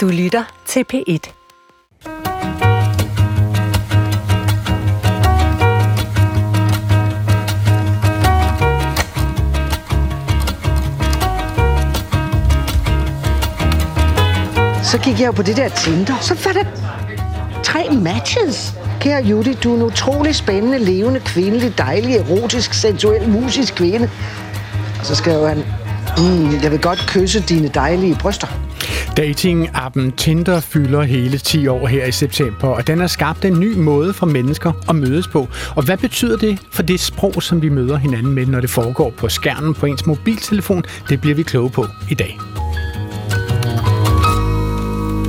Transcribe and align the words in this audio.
Du 0.00 0.08
lytter 0.08 0.44
til 0.66 0.84
P1. 0.92 1.32
Så 14.82 14.98
gik 15.04 15.20
jeg 15.20 15.26
jo 15.26 15.32
på 15.32 15.42
det 15.42 15.56
der 15.56 15.68
Tinder, 15.68 16.18
så 16.20 16.38
var 16.44 16.52
der 16.52 16.64
tre 17.62 17.88
matches. 17.90 18.74
Kære 19.00 19.22
Judy, 19.22 19.54
du 19.64 19.72
er 19.72 19.76
en 19.76 19.82
utrolig 19.82 20.34
spændende, 20.34 20.78
levende, 20.78 21.20
kvindelig, 21.20 21.78
dejlig, 21.78 22.16
erotisk, 22.16 22.74
sensuel, 22.74 23.28
musisk 23.28 23.74
kvinde. 23.74 24.10
Og 25.00 25.06
så 25.06 25.14
skrev 25.14 25.48
han, 25.48 25.58
mm, 26.18 26.62
jeg 26.62 26.70
vil 26.70 26.80
godt 26.82 27.04
kysse 27.08 27.40
dine 27.40 27.68
dejlige 27.68 28.16
bryster. 28.20 28.69
Dating-appen 29.16 30.12
Tinder 30.16 30.60
fylder 30.60 31.02
hele 31.02 31.38
10 31.38 31.66
år 31.66 31.86
her 31.86 32.06
i 32.06 32.12
september, 32.12 32.68
og 32.68 32.86
den 32.86 33.00
har 33.00 33.06
skabt 33.06 33.44
en 33.44 33.60
ny 33.60 33.76
måde 33.76 34.12
for 34.12 34.26
mennesker 34.26 34.72
at 34.88 34.96
mødes 34.96 35.28
på. 35.28 35.48
Og 35.76 35.84
hvad 35.84 35.96
betyder 35.96 36.36
det 36.36 36.58
for 36.70 36.82
det 36.82 37.00
sprog, 37.00 37.42
som 37.42 37.62
vi 37.62 37.68
møder 37.68 37.96
hinanden 37.96 38.32
med, 38.32 38.46
når 38.46 38.60
det 38.60 38.70
foregår 38.70 39.10
på 39.16 39.28
skærmen 39.28 39.74
på 39.74 39.86
ens 39.86 40.06
mobiltelefon? 40.06 40.84
Det 41.08 41.20
bliver 41.20 41.36
vi 41.36 41.42
kloge 41.42 41.70
på 41.70 41.86
i 42.10 42.14
dag. 42.14 42.49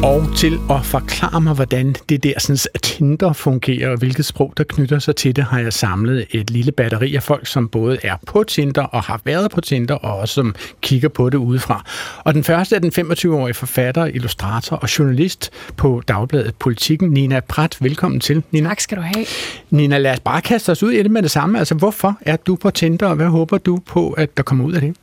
Og 0.03 0.35
til 0.37 0.59
at 0.69 0.85
forklare 0.85 1.41
mig, 1.41 1.53
hvordan 1.53 1.95
det 2.09 2.23
der 2.23 2.33
sådan, 2.39 2.57
Tinder 2.81 3.33
fungerer, 3.33 3.89
og 3.89 3.97
hvilket 3.97 4.25
sprog, 4.25 4.53
der 4.57 4.63
knytter 4.63 4.99
sig 4.99 5.15
til 5.15 5.35
det, 5.35 5.43
har 5.43 5.59
jeg 5.59 5.73
samlet 5.73 6.25
et 6.31 6.49
lille 6.49 6.71
batteri 6.71 7.15
af 7.15 7.23
folk, 7.23 7.47
som 7.47 7.67
både 7.67 7.97
er 8.03 8.15
på 8.27 8.43
Tinder 8.43 8.83
og 8.83 9.03
har 9.03 9.21
været 9.25 9.51
på 9.51 9.61
Tinder, 9.61 9.95
og 9.95 10.19
også 10.19 10.33
som 10.33 10.55
kigger 10.81 11.09
på 11.09 11.29
det 11.29 11.37
udefra. 11.37 11.85
Og 12.23 12.33
den 12.33 12.43
første 12.43 12.75
er 12.75 12.79
den 12.79 12.91
25-årige 12.97 13.53
forfatter, 13.53 14.05
illustrator 14.05 14.75
og 14.75 14.99
journalist 14.99 15.49
på 15.77 16.01
Dagbladet 16.07 16.55
Politikken, 16.55 17.09
Nina 17.09 17.39
Prat. 17.39 17.77
Velkommen 17.81 18.19
til, 18.19 18.43
Nina. 18.51 18.69
Tak 18.69 18.79
skal 18.79 18.97
du 18.97 19.01
have. 19.01 19.25
Nina, 19.69 19.97
lad 19.97 20.11
os 20.11 20.19
bare 20.19 20.41
kaste 20.41 20.69
os 20.69 20.83
ud 20.83 20.91
i 20.91 21.03
det 21.03 21.11
med 21.11 21.21
det 21.21 21.31
samme. 21.31 21.59
Altså, 21.59 21.75
hvorfor 21.75 22.17
er 22.21 22.35
du 22.35 22.55
på 22.55 22.69
Tinder, 22.69 23.07
og 23.07 23.15
hvad 23.15 23.27
håber 23.27 23.57
du 23.57 23.79
på, 23.85 24.11
at 24.11 24.37
der 24.37 24.43
kommer 24.43 24.65
ud 24.65 24.73
af 24.73 24.81
det? 24.81 24.95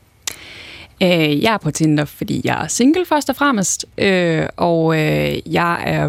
Øh, 1.02 1.42
jeg 1.42 1.54
er 1.54 1.58
på 1.58 1.70
Tinder, 1.70 2.04
fordi 2.04 2.40
jeg 2.44 2.64
er 2.64 2.68
single 2.68 3.06
først 3.06 3.30
og 3.30 3.36
fremmest, 3.36 3.86
øh, 3.98 4.46
og 4.56 4.98
øh, 4.98 5.52
jeg 5.54 5.82
er 5.86 6.08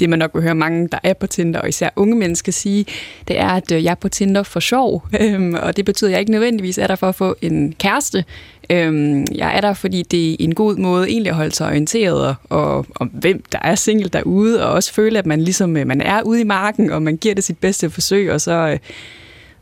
det 0.00 0.08
man 0.10 0.18
nok 0.18 0.30
vil 0.34 0.42
høre 0.42 0.54
mange, 0.54 0.88
der 0.92 0.98
er 1.02 1.12
på 1.14 1.26
Tinder, 1.26 1.60
og 1.60 1.68
især 1.68 1.90
unge 1.96 2.16
mennesker 2.16 2.52
sige, 2.52 2.86
det 3.28 3.38
er, 3.38 3.48
at 3.48 3.72
øh, 3.72 3.84
jeg 3.84 3.90
er 3.90 3.94
på 3.94 4.08
Tinder 4.08 4.42
for 4.42 4.60
sjov, 4.60 5.02
øhm, 5.20 5.54
og 5.54 5.76
det 5.76 5.84
betyder, 5.84 6.10
at 6.10 6.12
jeg 6.12 6.20
ikke 6.20 6.32
nødvendigvis 6.32 6.78
er 6.78 6.86
der 6.86 6.96
for 6.96 7.08
at 7.08 7.14
få 7.14 7.36
en 7.42 7.74
kæreste. 7.78 8.24
Øhm, 8.70 9.24
jeg 9.34 9.56
er 9.56 9.60
der, 9.60 9.74
fordi 9.74 10.02
det 10.02 10.32
er 10.32 10.36
en 10.40 10.54
god 10.54 10.76
måde 10.76 11.08
egentlig 11.08 11.30
at 11.30 11.36
holde 11.36 11.54
sig 11.54 11.66
orienteret 11.66 12.36
og, 12.48 12.86
om, 12.94 13.08
hvem 13.08 13.42
der 13.52 13.58
er 13.62 13.74
single 13.74 14.08
derude, 14.08 14.66
og 14.66 14.72
også 14.72 14.92
føle, 14.92 15.18
at 15.18 15.26
man 15.26 15.40
ligesom 15.40 15.76
øh, 15.76 15.86
man 15.86 16.00
er 16.00 16.22
ude 16.22 16.40
i 16.40 16.44
marken, 16.44 16.90
og 16.90 17.02
man 17.02 17.16
giver 17.16 17.34
det 17.34 17.44
sit 17.44 17.58
bedste 17.58 17.90
forsøg, 17.90 18.32
og 18.32 18.40
så 18.40 18.52
øh, 18.52 18.78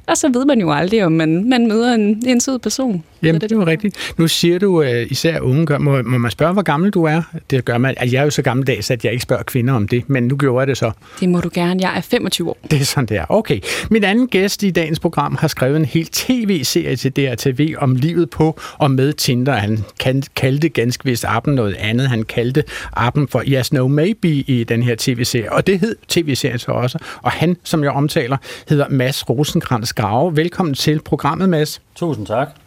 og 0.06 0.16
så 0.16 0.28
ved 0.28 0.44
man 0.44 0.60
jo 0.60 0.72
aldrig, 0.72 1.04
om 1.04 1.12
man, 1.12 1.48
man 1.48 1.66
møder 1.66 1.94
en, 1.94 2.22
en 2.26 2.40
sød 2.40 2.58
person. 2.58 3.04
Jamen, 3.22 3.40
det 3.40 3.52
er 3.52 3.56
jo 3.56 3.66
rigtigt. 3.66 4.14
Nu 4.18 4.28
siger 4.28 4.58
du, 4.58 4.80
uh, 4.80 5.10
især 5.10 5.40
unge 5.40 5.66
gør, 5.66 5.78
må, 5.78 6.02
må 6.02 6.18
man 6.18 6.30
spørge, 6.30 6.52
hvor 6.52 6.62
gammel 6.62 6.90
du 6.90 7.04
er? 7.04 7.22
Det 7.50 7.64
gør 7.64 7.78
man. 7.78 7.94
Altså, 7.96 8.16
jeg 8.16 8.20
er 8.20 8.24
jo 8.24 8.30
så 8.30 8.42
gammeldags, 8.42 8.90
at 8.90 9.04
jeg 9.04 9.12
ikke 9.12 9.22
spørger 9.22 9.42
kvinder 9.42 9.74
om 9.74 9.88
det, 9.88 10.08
men 10.08 10.28
nu 10.28 10.36
gjorde 10.36 10.60
jeg 10.60 10.66
det 10.66 10.76
så. 10.76 10.90
Det 11.20 11.28
må 11.28 11.40
du 11.40 11.50
gerne. 11.54 11.80
Jeg 11.82 11.96
er 11.96 12.00
25 12.00 12.50
år. 12.50 12.58
Det 12.70 12.80
er 12.80 12.84
sådan, 12.84 13.06
det 13.06 13.16
er. 13.16 13.24
Okay. 13.28 13.60
Min 13.90 14.04
anden 14.04 14.28
gæst 14.28 14.62
i 14.62 14.70
dagens 14.70 15.00
program 15.00 15.36
har 15.40 15.48
skrevet 15.48 15.76
en 15.76 15.84
helt 15.84 16.12
tv-serie 16.12 16.96
til 16.96 17.12
DRTV 17.12 17.74
om 17.78 17.94
livet 17.94 18.30
på 18.30 18.60
og 18.78 18.90
med 18.90 19.12
Tinder. 19.12 19.52
Han 19.52 19.84
kaldte 20.36 20.68
ganske 20.68 21.04
vist 21.04 21.24
appen 21.28 21.54
noget 21.54 21.74
andet. 21.74 22.08
Han 22.08 22.22
kaldte 22.22 22.64
appen 22.92 23.28
for 23.28 23.42
Yes, 23.46 23.72
No, 23.72 23.88
Maybe 23.88 24.28
i 24.28 24.64
den 24.64 24.82
her 24.82 24.94
tv-serie. 24.98 25.52
Og 25.52 25.66
det 25.66 25.80
hed 25.80 25.96
tv-serien 26.08 26.58
så 26.58 26.72
også. 26.72 26.98
Og 27.22 27.30
han, 27.30 27.56
som 27.64 27.84
jeg 27.84 27.90
omtaler, 27.90 28.36
hedder 28.68 28.88
Mads 28.88 29.30
Rosenkrantz 29.30 29.92
Grave. 29.92 30.36
Velkommen 30.36 30.74
til 30.74 31.00
programmet, 31.04 31.48
Mads. 31.48 31.80
Tusind 31.96 32.26
tak. 32.26 32.65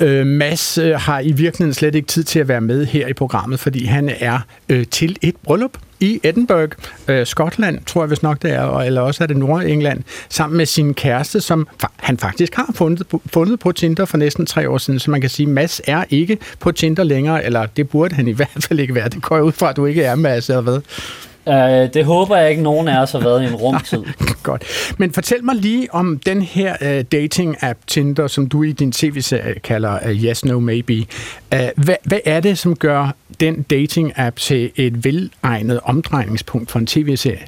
Øh, 0.00 0.26
Mads 0.26 0.78
øh, 0.78 0.94
har 0.94 1.20
i 1.20 1.32
virkeligheden 1.32 1.74
slet 1.74 1.94
ikke 1.94 2.06
tid 2.06 2.24
til 2.24 2.38
at 2.38 2.48
være 2.48 2.60
med 2.60 2.86
her 2.86 3.06
i 3.06 3.12
programmet, 3.12 3.60
fordi 3.60 3.84
han 3.84 4.10
er 4.20 4.38
øh, 4.68 4.86
til 4.86 5.16
et 5.22 5.36
bryllup 5.44 5.78
i 6.00 6.20
Edinburgh, 6.22 6.72
øh, 7.08 7.26
Skotland, 7.26 7.84
tror 7.86 8.02
jeg 8.02 8.08
hvis 8.08 8.22
nok 8.22 8.42
det 8.42 8.52
er, 8.52 8.78
eller 8.78 9.00
også 9.00 9.24
er 9.24 9.26
det 9.26 9.36
Nordengland, 9.36 10.02
sammen 10.28 10.56
med 10.56 10.66
sin 10.66 10.94
kæreste, 10.94 11.40
som 11.40 11.68
han 11.96 12.18
faktisk 12.18 12.54
har 12.54 12.70
fundet, 12.74 13.06
fundet 13.26 13.60
på 13.60 13.72
Tinder 13.72 14.04
for 14.04 14.16
næsten 14.16 14.46
tre 14.46 14.70
år 14.70 14.78
siden. 14.78 15.00
Så 15.00 15.10
man 15.10 15.20
kan 15.20 15.30
sige, 15.30 15.46
at 15.46 15.52
Mads 15.52 15.80
er 15.86 16.04
ikke 16.10 16.38
på 16.60 16.72
Tinder 16.72 17.04
længere, 17.04 17.44
eller 17.44 17.66
det 17.66 17.88
burde 17.88 18.14
han 18.14 18.28
i 18.28 18.32
hvert 18.40 18.64
fald 18.68 18.80
ikke 18.80 18.94
være. 18.94 19.08
Det 19.08 19.22
går 19.22 19.36
jeg 19.36 19.44
ud 19.44 19.52
fra, 19.52 19.70
at 19.70 19.76
du 19.76 19.86
ikke 19.86 20.02
er, 20.02 20.14
Mads, 20.14 20.48
eller 20.48 20.60
hvad? 20.60 20.80
Uh, 21.46 21.54
det 21.94 22.04
håber 22.04 22.36
jeg 22.36 22.50
ikke, 22.50 22.62
nogen 22.62 22.88
af 22.88 23.02
os 23.02 23.12
har 23.12 23.18
været 23.18 23.42
i 23.42 23.46
en 23.46 23.54
rumtid. 23.54 24.02
Godt. 24.42 24.64
Men 24.98 25.12
fortæl 25.12 25.44
mig 25.44 25.54
lige 25.54 25.94
om 25.94 26.18
den 26.26 26.42
her 26.42 26.76
uh, 26.80 27.04
dating-app 27.14 27.78
Tinder, 27.86 28.26
som 28.26 28.48
du 28.48 28.62
i 28.62 28.72
din 28.72 28.92
tv-serie 28.92 29.54
kalder 29.54 29.98
uh, 30.04 30.24
Yes, 30.24 30.44
No, 30.44 30.58
Maybe. 30.58 31.06
Uh, 31.52 31.58
hvad, 31.84 31.94
hvad 32.04 32.18
er 32.24 32.40
det, 32.40 32.58
som 32.58 32.76
gør 32.76 33.14
den 33.40 33.66
dating-app 33.72 34.36
til 34.36 34.70
et 34.76 35.04
velegnet 35.04 35.80
omdrejningspunkt 35.84 36.70
for 36.70 36.78
en 36.78 36.86
tv-serie? 36.86 37.46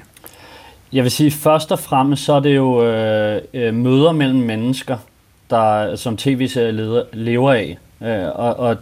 Jeg 0.92 1.02
vil 1.02 1.10
sige, 1.10 1.30
først 1.30 1.72
og 1.72 1.78
fremmest 1.78 2.24
så 2.24 2.32
er 2.32 2.40
det 2.40 2.56
jo 2.56 2.78
uh, 2.78 3.74
møder 3.74 4.12
mellem 4.12 4.40
mennesker, 4.40 4.96
der 5.50 5.96
som 5.96 6.16
tv-serie 6.16 7.02
lever 7.12 7.52
af. 7.52 7.78
Uh, 8.00 8.40
og 8.40 8.56
og 8.56 8.76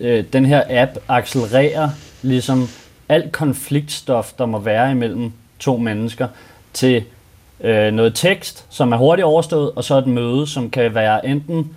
uh, 0.00 0.18
den 0.32 0.46
her 0.46 0.62
app 0.68 0.90
accelererer 1.08 1.88
ligesom 2.22 2.68
alt 3.08 3.32
konfliktstof, 3.32 4.32
der 4.32 4.46
må 4.46 4.58
være 4.58 4.90
imellem 4.90 5.32
to 5.58 5.76
mennesker, 5.76 6.28
til 6.72 7.04
øh, 7.60 7.92
noget 7.92 8.14
tekst, 8.14 8.66
som 8.70 8.92
er 8.92 8.96
hurtigt 8.96 9.24
overstået, 9.24 9.70
og 9.76 9.84
så 9.84 9.98
et 9.98 10.06
møde, 10.06 10.46
som 10.46 10.70
kan 10.70 10.94
være 10.94 11.26
enten 11.26 11.76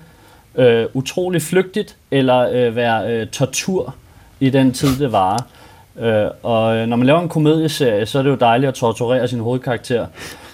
øh, 0.56 0.86
utrolig 0.94 1.42
flygtigt, 1.42 1.96
eller 2.12 2.50
øh, 2.52 2.76
være 2.76 3.14
øh, 3.14 3.28
tortur 3.28 3.96
i 4.40 4.50
den 4.50 4.72
tid, 4.72 5.00
det 5.00 5.12
varer. 5.12 5.44
Øh, 6.00 6.32
og 6.44 6.78
øh, 6.78 6.88
når 6.88 6.98
man 6.98 7.08
laver 7.08 7.20
en 7.20 7.30
komedieserie, 7.30 8.06
så 8.06 8.20
er 8.20 8.24
det 8.24 8.30
jo 8.30 8.36
dejligt 8.36 8.68
at 8.68 8.74
torturere 8.74 9.28
sin 9.28 9.40
hovedkarakter. 9.40 10.06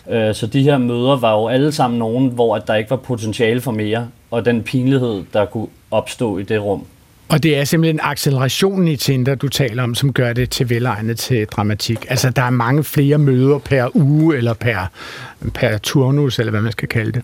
Øh, 0.10 0.36
så 0.36 0.48
de 0.48 0.64
her 0.64 0.78
møder 0.78 1.16
var 1.16 1.32
jo 1.32 1.48
alle 1.48 1.72
sammen 1.72 2.00
nogen, 2.00 2.30
hvor 2.30 2.56
at 2.56 2.68
der 2.68 2.76
ikke 2.76 2.90
var 2.90 2.96
potentiale 2.96 3.62
for 3.62 3.72
mere, 3.72 4.08
og 4.32 4.46
den 4.46 4.64
pinlighed, 4.64 5.24
der 5.34 5.46
kunne 5.46 5.68
opstå 5.92 6.38
i 6.38 6.44
det 6.44 6.64
rum. 6.64 6.86
Og 7.30 7.44
det 7.44 7.58
er 7.58 7.64
simpelthen 7.64 8.00
accelerationen 8.04 8.88
i 8.88 8.96
Tinder, 8.96 9.36
du 9.36 9.50
taler 9.50 9.84
om, 9.84 9.96
som 9.96 10.14
gør 10.14 10.34
det 10.34 10.50
til 10.50 10.70
velegnet 10.70 11.20
til 11.20 11.46
dramatik. 11.46 12.06
Altså, 12.10 12.30
der 12.30 12.42
er 12.42 12.50
mange 12.50 12.84
flere 12.84 13.18
møder 13.18 13.58
per 13.58 13.96
uge, 13.96 14.38
eller 14.38 14.54
per, 14.54 14.78
per 15.54 15.78
turnus, 15.78 16.40
eller 16.40 16.52
hvad 16.52 16.62
man 16.62 16.72
skal 16.72 16.88
kalde 16.88 17.12
det. 17.12 17.22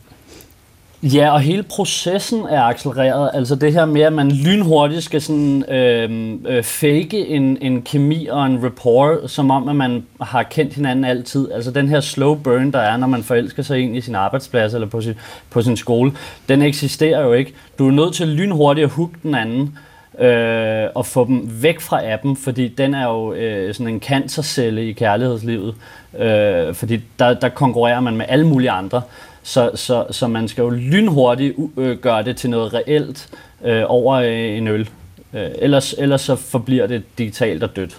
Ja, 1.03 1.31
og 1.31 1.41
hele 1.41 1.63
processen 1.63 2.45
er 2.49 2.61
accelereret. 2.61 3.31
Altså 3.33 3.55
det 3.55 3.73
her 3.73 3.85
med, 3.85 4.01
at 4.01 4.13
man 4.13 4.31
lynhurtigt 4.31 5.03
skal 5.03 5.21
sådan, 5.21 5.71
øh, 5.71 6.37
øh, 6.47 6.63
fake 6.63 7.27
en, 7.27 7.57
en 7.61 7.81
kemi 7.81 8.27
og 8.27 8.45
en 8.45 8.63
rapport, 8.63 9.31
som 9.31 9.51
om, 9.51 9.69
at 9.69 9.75
man 9.75 10.05
har 10.21 10.43
kendt 10.43 10.73
hinanden 10.73 11.05
altid. 11.05 11.51
Altså 11.51 11.71
den 11.71 11.89
her 11.89 11.99
slow 11.99 12.35
burn, 12.35 12.71
der 12.71 12.79
er, 12.79 12.97
når 12.97 13.07
man 13.07 13.23
forelsker 13.23 13.63
sig 13.63 13.79
ind 13.79 13.97
i 13.97 14.01
sin 14.01 14.15
arbejdsplads 14.15 14.73
eller 14.73 14.87
på 14.87 15.01
sin, 15.01 15.13
på 15.49 15.61
sin 15.61 15.77
skole, 15.77 16.11
den 16.49 16.61
eksisterer 16.61 17.21
jo 17.21 17.33
ikke. 17.33 17.53
Du 17.79 17.87
er 17.87 17.91
nødt 17.91 18.13
til 18.13 18.27
lynhurtigt 18.27 18.85
at 18.85 18.91
hugge 18.91 19.15
den 19.23 19.35
anden 19.35 19.61
øh, 19.61 19.90
Øh, 20.21 20.89
og 20.95 21.05
få 21.05 21.25
dem 21.25 21.49
væk 21.63 21.79
fra 21.79 22.13
appen, 22.13 22.37
fordi 22.37 22.67
den 22.67 22.93
er 22.93 23.07
jo 23.07 23.33
øh, 23.33 23.73
sådan 23.73 23.93
en 23.93 23.99
cancercelle 23.99 24.89
i 24.89 24.91
kærlighedslivet, 24.91 25.75
øh, 26.19 26.73
fordi 26.73 26.99
der, 27.19 27.33
der 27.33 27.49
konkurrerer 27.49 27.99
man 27.99 28.15
med 28.15 28.25
alle 28.29 28.47
mulige 28.47 28.71
andre. 28.71 29.01
Så, 29.43 29.71
så, 29.75 30.05
så 30.11 30.27
man 30.27 30.47
skal 30.47 30.61
jo 30.61 30.69
lynhurtigt 30.69 31.55
øh, 31.77 31.97
gøre 31.97 32.23
det 32.23 32.37
til 32.37 32.49
noget 32.49 32.73
reelt 32.73 33.29
øh, 33.63 33.83
over 33.87 34.15
øh, 34.15 34.57
en 34.57 34.67
øl. 34.67 34.89
Øh, 35.33 35.49
ellers, 35.55 35.93
ellers 35.97 36.21
så 36.21 36.35
forbliver 36.35 36.87
det 36.87 37.03
digitalt 37.17 37.63
og 37.63 37.75
dødt. 37.75 37.97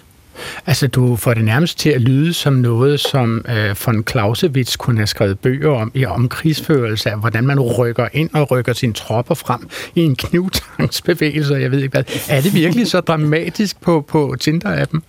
Altså, 0.65 0.87
du 0.87 1.15
får 1.15 1.33
det 1.33 1.43
nærmest 1.43 1.79
til 1.79 1.89
at 1.89 2.01
lyde 2.01 2.33
som 2.33 2.53
noget, 2.53 2.99
som 2.99 3.45
øh, 3.49 3.75
von 3.85 4.03
Clausewitz 4.09 4.77
kunne 4.77 4.97
have 4.97 5.07
skrevet 5.07 5.39
bøger 5.39 5.71
om, 5.71 5.91
i 5.93 6.05
om 6.05 6.29
krigsførelse, 6.29 7.09
af 7.09 7.19
hvordan 7.19 7.47
man 7.47 7.59
rykker 7.59 8.07
ind 8.13 8.29
og 8.33 8.51
rykker 8.51 8.73
sine 8.73 8.93
tropper 8.93 9.35
frem 9.35 9.69
i 9.95 10.01
en 10.01 10.15
knivtangsbevægelse, 10.15 11.53
jeg 11.53 11.71
ved 11.71 11.79
ikke 11.79 11.91
hvad. 11.91 12.03
Er 12.29 12.41
det 12.41 12.53
virkelig 12.53 12.87
så 12.87 12.99
dramatisk 12.99 13.81
på, 13.81 14.01
på 14.01 14.35
Tinder-appen? 14.43 14.99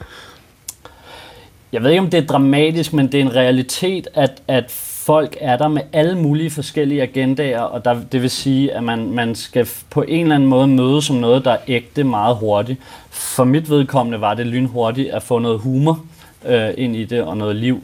Jeg 1.73 1.83
ved 1.83 1.91
ikke, 1.91 2.01
om 2.01 2.11
det 2.11 2.23
er 2.23 2.27
dramatisk, 2.27 2.93
men 2.93 3.13
det 3.13 3.21
er 3.21 3.25
en 3.25 3.37
realitet, 3.37 4.09
at, 4.15 4.43
at 4.49 4.73
folk 5.05 5.37
er 5.41 5.57
der 5.57 5.69
med 5.69 5.83
alle 5.93 6.19
mulige 6.19 6.51
forskellige 6.51 7.03
agendaer, 7.03 7.61
og 7.61 7.85
der, 7.85 8.01
det 8.13 8.23
vil 8.23 8.31
sige, 8.31 8.73
at 8.73 8.85
man, 8.85 9.11
man 9.11 9.35
skal 9.35 9.69
på 9.91 10.03
en 10.03 10.23
eller 10.23 10.35
anden 10.35 10.49
måde 10.49 10.67
møde 10.67 11.03
som 11.03 11.17
noget, 11.17 11.45
der 11.45 11.51
er 11.51 11.59
ægte 11.69 12.05
meget 12.05 12.37
hurtigt. 12.37 12.81
For 13.11 13.45
mit 13.45 13.71
vedkommende 13.71 14.21
var 14.21 14.35
det 14.35 14.47
lynhurtigt 14.47 15.11
at 15.11 15.23
få 15.23 15.39
noget 15.39 15.59
humor 15.59 16.05
øh, 16.47 16.71
ind 16.77 16.97
i 16.97 17.05
det 17.05 17.23
og 17.23 17.37
noget 17.37 17.57
liv. 17.57 17.81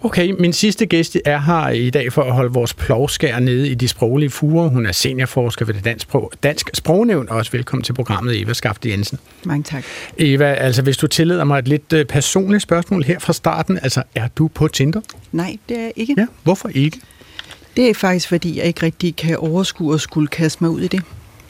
Okay, 0.00 0.34
min 0.38 0.52
sidste 0.52 0.86
gæst 0.86 1.16
er 1.24 1.38
her 1.38 1.68
i 1.68 1.90
dag 1.90 2.12
for 2.12 2.22
at 2.22 2.32
holde 2.32 2.52
vores 2.52 2.74
plovskær 2.74 3.38
nede 3.38 3.68
i 3.68 3.74
de 3.74 3.88
sproglige 3.88 4.30
fuger. 4.30 4.68
Hun 4.68 4.86
er 4.86 4.92
seniorforsker 4.92 5.64
ved 5.64 5.74
det 5.74 5.84
Dansk, 5.84 6.02
Sprog, 6.02 6.32
Dansk 6.42 6.70
Sprognævn, 6.74 7.28
og 7.28 7.36
også 7.36 7.52
velkommen 7.52 7.84
til 7.84 7.92
programmet, 7.92 8.40
Eva 8.40 8.52
Skafte 8.52 8.90
Jensen. 8.90 9.18
Mange 9.44 9.62
tak. 9.62 9.84
Eva, 10.18 10.52
altså 10.54 10.82
hvis 10.82 10.96
du 10.96 11.06
tillader 11.06 11.44
mig 11.44 11.58
et 11.58 11.68
lidt 11.68 11.92
øh, 11.92 12.04
personligt 12.04 12.62
spørgsmål 12.62 13.02
her 13.04 13.18
fra 13.18 13.32
starten, 13.32 13.78
altså 13.82 14.02
er 14.14 14.28
du 14.28 14.48
på 14.48 14.68
Tinder? 14.68 15.00
Nej, 15.32 15.56
det 15.68 15.76
er 15.78 15.82
jeg 15.82 15.92
ikke. 15.96 16.14
Ja, 16.18 16.26
hvorfor 16.42 16.68
ikke? 16.74 17.00
Det 17.76 17.90
er 17.90 17.94
faktisk, 17.94 18.28
fordi 18.28 18.58
jeg 18.58 18.64
ikke 18.64 18.82
rigtig 18.82 19.16
kan 19.16 19.36
overskue 19.36 19.92
og 19.92 20.00
skulle 20.00 20.28
kaste 20.28 20.64
mig 20.64 20.70
ud 20.70 20.80
i 20.80 20.88
det. 20.88 21.02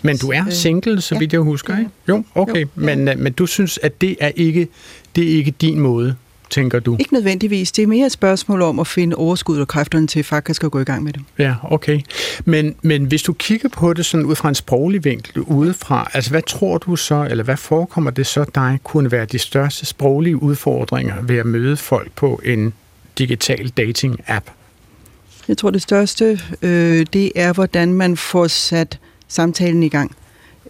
Men 0.02 0.18
du 0.18 0.30
er 0.30 0.44
Øh, 0.46 0.52
single, 0.52 1.00
så 1.00 1.18
vidt 1.18 1.32
jeg 1.32 1.40
husker, 1.40 1.74
er 1.74 1.78
ikke? 1.78 1.90
Jo, 2.08 2.24
okay. 2.34 2.54
Jo, 2.54 2.68
ja. 2.76 2.96
men, 2.96 3.08
øh, 3.08 3.18
men 3.18 3.32
du 3.32 3.46
synes, 3.46 3.78
at 3.82 4.00
det 4.00 4.16
er 4.20 4.30
ikke, 4.36 4.68
det 5.16 5.24
er 5.32 5.36
ikke 5.36 5.50
din 5.50 5.80
måde, 5.80 6.14
tænker 6.50 6.80
du? 6.80 6.96
Ikke 7.00 7.14
nødvendigvis. 7.14 7.72
Det 7.72 7.82
er 7.82 7.86
mere 7.86 8.06
et 8.06 8.12
spørgsmål 8.12 8.62
om 8.62 8.78
at 8.78 8.86
finde 8.86 9.16
overskud 9.16 9.58
og 9.58 9.68
kræfterne 9.68 10.06
til 10.06 10.24
faktisk 10.24 10.64
at 10.64 10.70
gå 10.70 10.80
i 10.80 10.84
gang 10.84 11.04
med 11.04 11.12
det. 11.12 11.22
Ja, 11.38 11.54
okay. 11.64 12.00
Men, 12.44 12.74
men 12.82 13.04
hvis 13.04 13.22
du 13.22 13.32
kigger 13.32 13.68
på 13.68 13.92
det 13.92 14.06
sådan 14.06 14.26
ud 14.26 14.34
fra 14.34 14.48
en 14.48 14.54
sproglig 14.54 15.04
vinkel 15.04 15.40
udefra, 15.40 16.10
altså 16.14 16.30
hvad 16.30 16.42
tror 16.42 16.78
du 16.78 16.96
så, 16.96 17.26
eller 17.30 17.44
hvad 17.44 17.56
forekommer 17.56 18.10
det 18.10 18.26
så 18.26 18.44
dig, 18.54 18.78
kunne 18.84 19.12
være 19.12 19.24
de 19.24 19.38
største 19.38 19.86
sproglige 19.86 20.42
udfordringer 20.42 21.22
ved 21.22 21.36
at 21.36 21.46
møde 21.46 21.76
folk 21.76 22.12
på 22.12 22.40
en 22.44 22.72
digital 23.18 23.72
dating-app? 23.80 24.50
Jeg 25.48 25.58
tror, 25.58 25.70
det 25.70 25.82
største, 25.82 26.40
øh, 26.62 27.06
det 27.12 27.32
er, 27.34 27.52
hvordan 27.52 27.92
man 27.92 28.16
får 28.16 28.46
sat 28.46 28.98
samtalen 29.28 29.82
i 29.82 29.88
gang. 29.88 30.16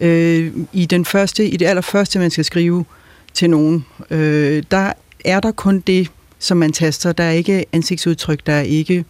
Øh, 0.01 0.51
I 0.73 0.85
den 0.85 1.05
første, 1.05 1.47
i 1.47 1.57
det 1.57 1.65
allerførste, 1.65 2.19
man 2.19 2.31
skal 2.31 2.45
skrive 2.45 2.85
til 3.33 3.49
nogen, 3.49 3.85
øh, 4.09 4.63
der 4.71 4.93
er 5.25 5.39
der 5.39 5.51
kun 5.51 5.79
det, 5.79 6.11
som 6.39 6.57
man 6.57 6.71
taster. 6.71 7.11
Der 7.11 7.23
er 7.23 7.31
ikke 7.31 7.65
ansigtsudtryk, 7.73 8.45
der 8.45 8.53
er 8.53 8.61
ikke 8.61 9.05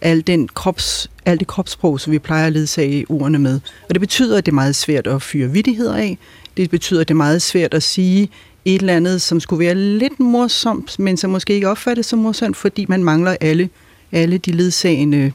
al, 0.00 0.26
den 0.26 0.48
krops, 0.48 1.10
al 1.26 1.38
det 1.38 1.46
kropssprog, 1.46 2.00
som 2.00 2.12
vi 2.12 2.18
plejer 2.18 2.46
at 2.46 2.52
ledsage 2.52 3.06
ordene 3.08 3.38
med. 3.38 3.60
Og 3.88 3.94
det 3.94 4.00
betyder, 4.00 4.38
at 4.38 4.46
det 4.46 4.52
er 4.52 4.54
meget 4.54 4.76
svært 4.76 5.06
at 5.06 5.22
fyre 5.22 5.50
vidtigheder 5.50 5.96
af. 5.96 6.18
Det 6.56 6.70
betyder, 6.70 7.00
at 7.00 7.08
det 7.08 7.14
er 7.14 7.16
meget 7.16 7.42
svært 7.42 7.74
at 7.74 7.82
sige 7.82 8.30
et 8.64 8.80
eller 8.80 8.96
andet, 8.96 9.22
som 9.22 9.40
skulle 9.40 9.66
være 9.66 9.74
lidt 9.74 10.20
morsomt, 10.20 10.98
men 10.98 11.16
som 11.16 11.30
måske 11.30 11.54
ikke 11.54 11.68
opfattes 11.68 12.06
som 12.06 12.18
morsomt, 12.18 12.56
fordi 12.56 12.86
man 12.88 13.04
mangler 13.04 13.36
alle, 13.40 13.68
alle 14.12 14.38
de 14.38 14.52
ledsagende 14.52 15.32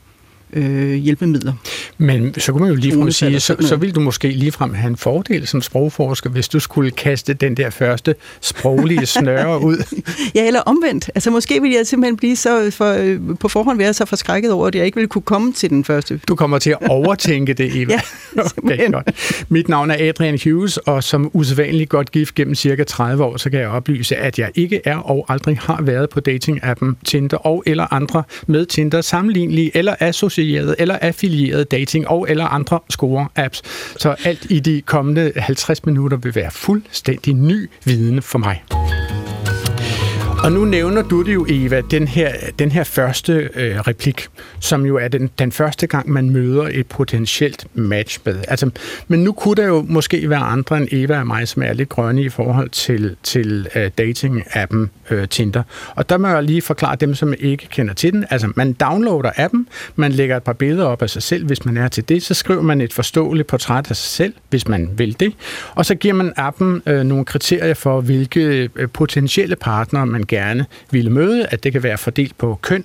øh, 0.54 0.94
hjælpemidler. 0.94 1.54
Men 1.98 2.34
så 2.38 2.52
kunne 2.52 2.62
man 2.62 2.70
jo 2.70 2.76
ligefrem 2.76 3.12
sige, 3.12 3.40
så, 3.40 3.56
så 3.60 3.76
ville 3.76 3.94
du 3.94 4.00
måske 4.00 4.30
ligefrem 4.30 4.74
have 4.74 4.90
en 4.90 4.98
fordel 4.98 5.48
som 5.48 5.62
sprogforsker, 5.62 6.30
hvis 6.30 6.48
du 6.48 6.60
skulle 6.60 6.92
kaste 6.92 7.34
den 7.34 7.58
der 7.58 7.70
første 7.70 8.16
sproglige 8.42 9.06
snøre 9.16 9.62
ud. 9.62 10.02
Ja, 10.36 10.48
eller 10.48 10.60
omvendt. 10.60 11.10
Altså 11.16 11.32
måske 11.32 11.62
ville 11.62 11.78
jeg 11.78 11.88
simpelthen 11.88 12.18
blive 12.18 12.36
så 12.36 12.72
for, 12.72 12.92
øh, 12.92 13.20
på 13.40 13.48
forhånd 13.48 13.78
være 13.78 13.94
så 13.94 14.06
forskrækket 14.06 14.52
over, 14.52 14.68
at 14.68 14.76
jeg 14.76 14.86
ikke 14.86 14.96
ville 14.96 15.08
kunne 15.08 15.22
komme 15.22 15.54
til 15.54 15.70
den 15.70 15.84
første. 15.84 16.20
Du 16.28 16.36
kommer 16.36 16.60
til 16.60 16.70
at 16.70 16.78
overtænke 16.98 17.54
det, 17.54 17.82
Eva. 17.82 17.94
Ja, 17.94 18.42
okay, 18.64 18.92
godt. 18.92 19.46
Mit 19.50 19.70
navn 19.70 19.92
er 19.92 20.10
Adrian 20.10 20.40
Hughes, 20.44 20.78
og 20.78 21.04
som 21.04 21.32
usædvanligt 21.34 21.90
godt 21.90 22.12
gift 22.12 22.36
gennem 22.36 22.56
cirka 22.56 22.84
30 22.84 23.24
år, 23.24 23.38
så 23.38 23.50
kan 23.50 23.60
jeg 23.60 23.70
oplyse, 23.70 24.16
at 24.16 24.40
jeg 24.40 24.52
ikke 24.56 24.82
er 24.86 24.98
og 24.98 25.26
aldrig 25.30 25.58
har 25.62 25.82
været 25.82 26.10
på 26.10 26.20
dating-appen 26.30 26.94
Tinder 27.06 27.38
og 27.38 27.64
eller 27.66 27.94
andre 27.94 28.24
med 28.48 28.66
Tinder 28.66 29.02
sammenlignelige 29.02 29.78
eller 29.78 29.96
associerede 30.00 30.35
eller 30.42 30.98
affilierede 31.02 31.64
dating 31.64 32.08
og 32.08 32.26
eller 32.30 32.46
andre 32.46 32.80
score-apps. 32.94 33.62
Så 33.98 34.16
alt 34.24 34.48
i 34.50 34.60
de 34.60 34.82
kommende 34.82 35.32
50 35.36 35.86
minutter 35.86 36.18
vil 36.18 36.36
være 36.36 36.52
fuldstændig 36.52 37.34
ny 37.34 37.70
viden 37.84 38.22
for 38.22 38.40
mig. 38.40 38.64
Og 40.46 40.52
nu 40.52 40.66
nævner 40.66 41.02
du 41.02 41.22
det 41.22 41.34
jo, 41.34 41.46
Eva, 41.50 41.82
den 41.92 42.08
her, 42.08 42.34
den 42.60 42.72
her 42.72 42.84
første 42.84 43.50
øh, 43.56 43.80
replik, 43.80 44.28
som 44.60 44.86
jo 44.86 44.98
er 44.98 45.08
den, 45.08 45.30
den 45.40 45.52
første 45.52 45.88
gang, 45.88 46.10
man 46.10 46.30
møder 46.30 46.70
et 46.72 46.88
potentielt 46.88 47.68
match 47.74 48.20
med. 48.26 48.36
Altså, 48.48 48.70
men 49.08 49.24
nu 49.24 49.32
kunne 49.32 49.56
der 49.56 49.68
jo 49.68 49.86
måske 49.90 50.30
være 50.30 50.40
andre 50.40 50.78
end 50.78 50.88
Eva 50.92 51.20
og 51.20 51.28
mig, 51.28 51.48
som 51.48 51.64
er 51.64 51.74
lidt 51.74 51.90
grønne 51.90 52.22
i 52.22 52.30
forhold 52.30 52.70
til, 52.70 53.16
til 53.24 53.68
øh, 53.76 53.92
dating-appen 54.02 54.88
øh, 55.10 55.28
Tinder. 55.28 55.64
Og 55.96 56.10
der 56.10 56.18
må 56.18 56.28
jeg 56.28 56.44
lige 56.44 56.62
forklare 56.62 56.96
dem, 56.96 57.16
som 57.16 57.34
ikke 57.40 57.68
kender 57.72 57.94
til 57.94 58.14
den. 58.14 58.26
Altså, 58.30 58.52
man 58.56 58.74
downloader 58.74 59.32
appen, 59.36 59.68
man 59.96 60.12
lægger 60.12 60.38
et 60.38 60.44
par 60.44 60.54
billeder 60.54 60.86
op 60.86 61.02
af 61.02 61.10
sig 61.10 61.24
selv, 61.24 61.46
hvis 61.46 61.66
man 61.66 61.78
er 61.78 61.88
til 61.88 62.10
det. 62.10 62.24
Så 62.24 62.34
skriver 62.34 62.62
man 62.62 62.82
et 62.82 62.94
forståeligt 62.94 63.48
portræt 63.48 63.90
af 63.90 63.96
sig 63.96 64.10
selv, 64.10 64.34
hvis 64.50 64.68
man 64.68 64.90
vil 64.98 65.20
det. 65.20 65.34
Og 65.76 65.86
så 65.86 65.96
giver 65.96 66.14
man 66.14 66.34
appen 66.38 66.82
øh, 66.86 67.04
nogle 67.04 67.26
kriterier 67.26 67.74
for, 67.74 68.02
hvilke 68.02 68.70
øh, 68.76 68.90
potentielle 68.90 69.56
partnere 69.56 70.06
man 70.06 70.24
gerne 70.28 70.35
ville 70.92 71.10
møde. 71.10 71.48
At 71.48 71.64
det 71.64 71.72
kan 71.72 71.84
være 71.84 71.98
fordelt 71.98 72.38
på 72.38 72.60
køn, 72.62 72.84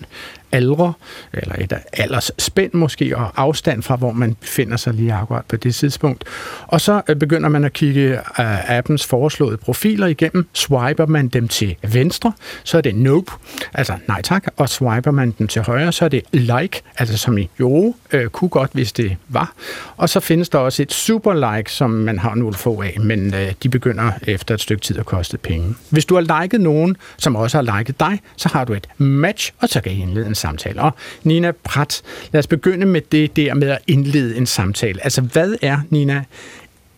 aldre, 0.52 0.93
eller 1.32 1.55
et 1.58 1.73
aldersspænd 1.93 2.73
måske, 2.73 3.17
og 3.17 3.31
afstand 3.37 3.82
fra, 3.82 3.97
hvor 3.97 4.12
man 4.12 4.35
befinder 4.35 4.76
sig 4.76 4.94
lige 4.94 5.12
akkurat 5.12 5.44
på 5.44 5.56
det 5.56 5.75
tidspunkt. 5.75 6.25
Og 6.67 6.81
så 6.81 7.02
øh, 7.08 7.17
begynder 7.17 7.49
man 7.49 7.64
at 7.64 7.73
kigge 7.73 8.19
øh, 8.19 8.70
appens 8.70 9.06
foreslåede 9.06 9.56
profiler 9.56 10.06
igennem. 10.06 10.47
Swiper 10.52 11.06
man 11.06 11.29
dem 11.29 11.49
til 11.49 11.76
venstre, 11.82 12.32
så 12.64 12.79
er 12.79 12.81
det 12.81 12.94
nope, 12.94 13.32
altså 13.75 13.94
nej 14.08 14.23
tak, 14.23 14.47
og 14.56 14.69
swiper 14.69 15.11
man 15.11 15.35
dem 15.38 15.49
til 15.49 15.62
højre, 15.62 15.93
så 15.93 16.05
er 16.05 16.08
det 16.08 16.23
like, 16.32 16.82
altså 16.99 17.19
som 17.19 17.38
i 17.38 17.50
jo, 17.61 17.94
øh, 18.12 18.29
kunne 18.29 18.49
godt, 18.49 18.70
hvis 18.73 18.93
det 18.93 19.17
var. 19.29 19.53
Og 19.96 20.08
så 20.08 20.20
findes 20.20 20.49
der 20.49 20.58
også 20.58 20.82
et 20.82 20.93
super 20.93 21.56
like, 21.56 21.73
som 21.73 21.91
man 21.91 22.19
har 22.19 22.35
nogle 22.35 22.55
få 22.55 22.82
af, 22.82 22.96
men 23.00 23.35
øh, 23.35 23.53
de 23.62 23.69
begynder 23.69 24.12
efter 24.26 24.55
et 24.55 24.61
stykke 24.61 24.82
tid 24.82 24.99
at 24.99 25.06
koste 25.06 25.38
penge. 25.38 25.75
Hvis 25.91 26.05
du 26.05 26.14
har 26.14 26.43
liket 26.43 26.61
nogen, 26.61 26.96
som 27.17 27.37
også 27.37 27.62
har 27.62 27.79
liket 27.79 28.00
dig, 28.00 28.20
så 28.37 28.49
har 28.49 28.64
du 28.64 28.73
et 28.73 28.87
match, 28.99 29.53
og 29.61 29.69
så 29.69 29.81
kan 29.81 29.93
I 29.93 30.03
indlede 30.03 30.26
en 30.26 30.35
samtale. 30.40 30.82
Og 30.82 30.92
Nina 31.25 31.52
Prat, 31.52 32.02
lad 32.32 32.38
os 32.38 32.46
begynde 32.46 32.87
med 32.87 33.00
det 33.12 33.37
der 33.37 33.54
med 33.54 33.69
at 33.69 33.78
indlede 33.87 34.37
en 34.37 34.46
samtale. 34.46 35.04
Altså, 35.04 35.20
hvad 35.20 35.54
er, 35.62 35.78
Nina, 35.90 36.25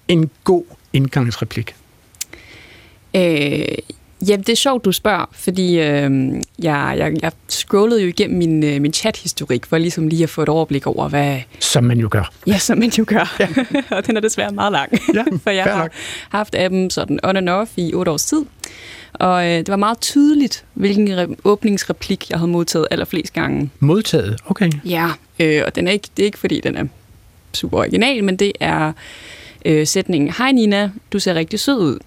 en 0.08 0.30
god 0.44 0.64
indgangsreplik? 0.92 1.74
Øh, 3.16 3.22
ja, 4.28 4.36
det 4.36 4.48
er 4.48 4.56
sjovt, 4.56 4.84
du 4.84 4.92
spørger, 4.92 5.30
fordi 5.32 5.78
øh, 5.78 6.10
jeg, 6.62 6.94
jeg, 6.96 7.12
jeg 7.22 7.32
scrollede 7.48 8.02
jo 8.02 8.08
igennem 8.08 8.38
min, 8.38 8.64
øh, 8.64 8.80
min 8.80 8.92
chat-historik, 8.92 9.66
for 9.66 9.78
ligesom 9.78 10.08
lige 10.08 10.22
at 10.22 10.30
få 10.30 10.42
et 10.42 10.48
overblik 10.48 10.86
over, 10.86 11.08
hvad... 11.08 11.40
Som 11.58 11.84
man 11.84 11.98
jo 11.98 12.08
gør. 12.10 12.32
Ja, 12.46 12.58
som 12.58 12.78
man 12.78 12.90
jo 12.90 13.04
gør. 13.08 13.36
Ja. 13.40 13.48
og 13.96 14.06
den 14.06 14.16
er 14.16 14.20
desværre 14.20 14.52
meget 14.52 14.72
lang. 14.72 14.92
Ja, 15.14 15.24
for 15.44 15.50
jeg 15.50 15.64
har 15.64 15.78
nok. 15.78 15.92
haft 16.28 16.54
appen 16.54 16.90
sådan 16.90 17.20
on 17.22 17.36
and 17.36 17.48
off 17.48 17.70
i 17.76 17.94
otte 17.94 18.10
års 18.10 18.24
tid. 18.24 18.44
Og 19.12 19.44
øh, 19.46 19.58
det 19.58 19.68
var 19.68 19.76
meget 19.76 20.00
tydeligt, 20.00 20.64
hvilken 20.74 21.18
re- 21.18 21.34
åbningsreplik, 21.44 22.30
jeg 22.30 22.38
havde 22.38 22.50
modtaget 22.50 22.86
allerflest 22.90 23.32
gange. 23.32 23.70
Modtaget, 23.80 24.40
okay. 24.46 24.70
Ja, 24.84 25.10
øh, 25.38 25.62
og 25.66 25.74
den 25.74 25.88
er 25.88 25.92
ikke, 25.92 26.08
det 26.16 26.22
er 26.22 26.26
ikke, 26.26 26.38
fordi 26.38 26.60
den 26.60 26.76
er 26.76 26.84
super 27.54 27.78
original, 27.78 28.24
men 28.24 28.36
det 28.36 28.52
er 28.60 28.92
øh, 29.64 29.86
sætningen, 29.86 30.30
Hej 30.38 30.52
Nina, 30.52 30.90
du 31.12 31.18
ser 31.18 31.34
rigtig 31.34 31.60
sød 31.60 31.78
ud. 31.78 31.98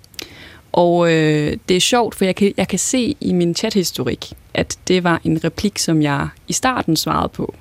Og 0.71 1.13
øh, 1.13 1.57
det 1.69 1.77
er 1.77 1.81
sjovt, 1.81 2.15
for 2.15 2.25
jeg 2.25 2.35
kan, 2.35 2.53
jeg 2.57 2.67
kan 2.67 2.79
se 2.79 3.15
i 3.21 3.33
min 3.33 3.55
chathistorik, 3.55 4.33
at 4.53 4.77
det 4.87 5.03
var 5.03 5.21
en 5.23 5.43
replik, 5.43 5.77
som 5.77 6.01
jeg 6.01 6.27
i 6.47 6.53
starten 6.53 6.95
svarede 6.95 7.29
på. 7.29 7.55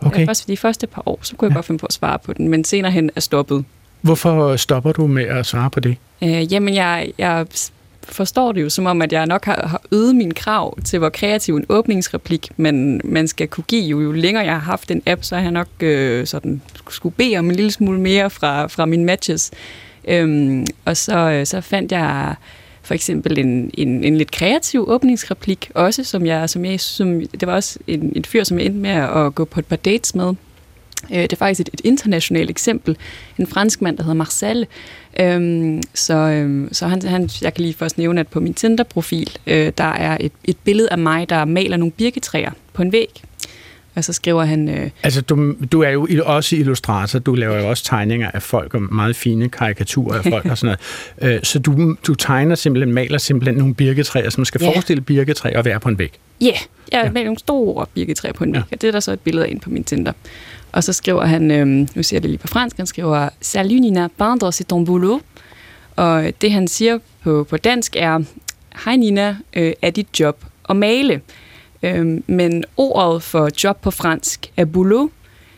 okay. 0.00 0.26
Først 0.26 0.48
de 0.48 0.56
første 0.56 0.86
par 0.86 1.02
år, 1.06 1.18
så 1.22 1.36
kunne 1.36 1.46
jeg 1.46 1.50
ja. 1.50 1.56
godt 1.56 1.66
finde 1.66 1.78
på 1.78 1.86
at 1.86 1.92
svare 1.92 2.18
på 2.18 2.32
den, 2.32 2.48
men 2.48 2.64
senere 2.64 2.92
hen 2.92 3.10
er 3.16 3.20
stoppet. 3.20 3.64
Hvorfor 4.00 4.56
stopper 4.56 4.92
du 4.92 5.06
med 5.06 5.24
at 5.24 5.46
svare 5.46 5.70
på 5.70 5.80
det? 5.80 5.96
Øh, 6.22 6.52
jamen, 6.52 6.74
jeg, 6.74 7.12
jeg 7.18 7.46
forstår 8.08 8.52
det 8.52 8.62
jo 8.62 8.70
som 8.70 8.86
om, 8.86 9.02
at 9.02 9.12
jeg 9.12 9.26
nok 9.26 9.44
har, 9.44 9.66
har 9.66 9.82
øget 9.92 10.16
min 10.16 10.34
krav 10.34 10.78
til, 10.84 10.98
hvor 10.98 11.08
kreativ 11.08 11.56
en 11.56 11.66
åbningsreplik 11.68 12.48
man, 12.56 13.00
man 13.04 13.28
skal 13.28 13.48
kunne 13.48 13.64
give. 13.68 13.84
Jo, 13.84 14.00
jo 14.00 14.12
længere 14.12 14.44
jeg 14.44 14.52
har 14.52 14.60
haft 14.60 14.90
en 14.90 15.02
app, 15.06 15.24
så 15.24 15.34
har 15.34 15.42
jeg 15.42 15.50
nok 15.50 15.68
øh, 15.80 16.26
sådan, 16.26 16.62
skulle 16.90 17.14
bede 17.14 17.36
om 17.36 17.50
en 17.50 17.56
lille 17.56 17.70
smule 17.70 18.00
mere 18.00 18.30
fra, 18.30 18.66
fra 18.66 18.86
mine 18.86 19.04
matches. 19.04 19.50
Øhm, 20.08 20.66
og 20.84 20.96
så, 20.96 21.18
øh, 21.18 21.46
så 21.46 21.60
fandt 21.60 21.92
jeg 21.92 22.34
for 22.82 22.94
eksempel 22.94 23.38
en, 23.38 23.70
en, 23.74 24.04
en 24.04 24.16
lidt 24.16 24.30
kreativ 24.30 24.84
åbningsreplik 24.88 25.70
også, 25.74 26.04
som 26.04 26.26
jeg, 26.26 26.50
som 26.50 26.64
jeg 26.64 26.80
som, 26.80 27.20
det 27.20 27.46
var 27.46 27.54
også 27.54 27.78
en, 27.86 28.12
en 28.16 28.24
fyr, 28.24 28.44
som 28.44 28.58
jeg 28.58 28.66
endte 28.66 28.80
med 28.80 28.90
at 28.90 29.34
gå 29.34 29.44
på 29.44 29.60
et 29.60 29.66
par 29.66 29.76
dates 29.76 30.14
med. 30.14 30.34
Øh, 31.12 31.22
Det 31.22 31.32
er 31.32 31.36
faktisk 31.36 31.60
et, 31.60 31.70
et 31.74 31.80
internationalt 31.84 32.50
eksempel. 32.50 32.96
En 33.38 33.46
fransk 33.46 33.82
mand, 33.82 33.96
der 33.96 34.02
hedder 34.02 34.14
Marcel. 34.14 34.66
Øhm, 35.20 35.82
så 35.94 36.14
øhm, 36.14 36.68
så 36.72 36.86
han, 36.86 37.02
han, 37.02 37.28
jeg 37.42 37.54
kan 37.54 37.62
lige 37.62 37.74
først 37.74 37.98
nævne, 37.98 38.20
at 38.20 38.28
på 38.28 38.40
min 38.40 38.54
Tinder-profil, 38.54 39.36
øh, 39.46 39.72
der 39.78 39.84
er 39.84 40.16
et, 40.20 40.32
et 40.44 40.56
billede 40.64 40.88
af 40.90 40.98
mig, 40.98 41.28
der 41.30 41.44
maler 41.44 41.76
nogle 41.76 41.92
birketræer 41.92 42.50
på 42.72 42.82
en 42.82 42.92
væg. 42.92 43.22
Og 43.94 44.04
så 44.04 44.12
skriver 44.12 44.44
han... 44.44 44.68
Øh, 44.68 44.90
Altså, 45.02 45.20
du, 45.20 45.54
du 45.72 45.82
er 45.82 45.88
jo 45.90 46.08
også 46.24 46.56
illustrator. 46.56 47.18
Du 47.18 47.34
laver 47.34 47.58
jo 47.60 47.68
også 47.70 47.84
tegninger 47.84 48.30
af 48.34 48.42
folk, 48.42 48.74
og 48.74 48.82
meget 48.82 49.16
fine 49.16 49.48
karikaturer 49.48 50.18
af 50.18 50.24
folk 50.24 50.44
og 50.46 50.58
sådan 50.58 50.76
noget. 51.20 51.34
Øh, 51.36 51.40
Så 51.42 51.58
du, 51.58 51.94
du 52.06 52.14
tegner 52.14 52.54
simpelthen, 52.54 52.94
maler 52.94 53.18
simpelthen 53.18 53.58
nogle 53.58 53.74
birketræer, 53.74 54.30
som 54.30 54.44
skal 54.44 54.60
Ja. 54.62 54.68
forestille 54.68 55.00
birketræer 55.00 55.58
og 55.58 55.64
være 55.64 55.80
på 55.80 55.88
en 55.88 55.98
væg. 55.98 56.12
Ja, 56.40 56.46
yeah, 56.46 56.56
jeg 56.92 56.98
Ja. 57.00 57.04
ja. 57.06 57.12
maler 57.12 57.24
nogle 57.24 57.38
store 57.38 57.86
birketræer 57.94 58.32
på 58.32 58.44
en 58.44 58.54
Ja. 58.54 58.58
væg, 58.60 58.64
og 58.72 58.80
det 58.80 58.88
er 58.88 58.92
der 58.92 59.00
så 59.00 59.12
et 59.12 59.20
billede 59.20 59.46
af 59.46 59.50
inde 59.50 59.60
på 59.60 59.70
min 59.70 59.84
Tinder. 59.84 60.12
Og 60.72 60.84
så 60.84 60.92
skriver 60.92 61.24
han, 61.24 61.50
øhm, 61.50 61.88
nu 61.94 62.02
siger 62.02 62.16
jeg 62.16 62.22
det 62.22 62.30
lige 62.30 62.38
på 62.38 62.46
fransk, 62.46 62.76
han 62.76 62.86
skriver, 62.86 63.28
Salut 63.40 63.80
Nina, 63.80 64.08
peindre 64.18 64.48
c'est 64.48 64.64
ton 64.68 64.84
boulot. 64.84 65.22
Og 65.96 66.32
det 66.40 66.52
han 66.52 66.68
siger 66.68 66.98
på, 67.22 67.46
på 67.50 67.56
dansk 67.56 67.96
er, 67.96 68.20
Hej 68.84 68.96
Nina, 68.96 69.36
øh, 69.52 69.72
er 69.82 69.90
dit 69.90 70.20
job 70.20 70.44
at 70.68 70.76
male? 70.76 71.20
Øhm, 71.82 72.24
men 72.26 72.64
ordet 72.76 73.22
for 73.22 73.48
job 73.64 73.80
på 73.80 73.90
fransk 73.90 74.52
er 74.56 74.64
boulot, 74.64 75.10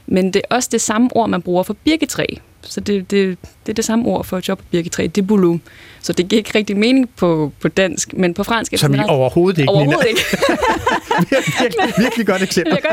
men 0.07 0.33
det 0.33 0.43
er 0.51 0.55
også 0.55 0.69
det 0.73 0.81
samme 0.81 1.09
ord, 1.17 1.31
man 1.31 1.43
bruger 1.43 1.63
for 1.63 1.77
birketræ. 1.85 2.27
Så 2.63 2.81
det, 2.81 3.11
det, 3.11 3.39
det 3.67 3.73
er 3.73 3.75
det 3.75 3.85
samme 3.85 4.05
ord 4.07 4.25
for 4.25 4.41
job 4.49 4.59
på 4.59 4.65
birketræ, 4.71 5.07
det 5.15 5.27
boulot. 5.27 5.61
Så 6.03 6.13
det 6.13 6.29
giver 6.29 6.39
ikke 6.39 6.59
rigtig 6.59 6.77
mening 6.77 7.09
på, 7.17 7.53
på 7.61 7.69
dansk, 7.69 8.13
men 8.17 8.35
på 8.35 8.45
fransk... 8.45 8.73
er 8.73 8.77
det 8.77 8.81
Som 8.81 8.95
i 8.95 8.99
ret- 8.99 9.07
overhovedet 9.11 9.59
ikke, 9.59 9.71
Overhovedet 9.71 10.05
Nina. 10.05 10.09
ikke. 10.09 10.21
virkelig, 11.31 11.93
virkelig 11.99 12.27
godt 12.27 12.43
eksempel. 12.43 12.73
Jeg 12.73 12.83
kan 12.83 12.91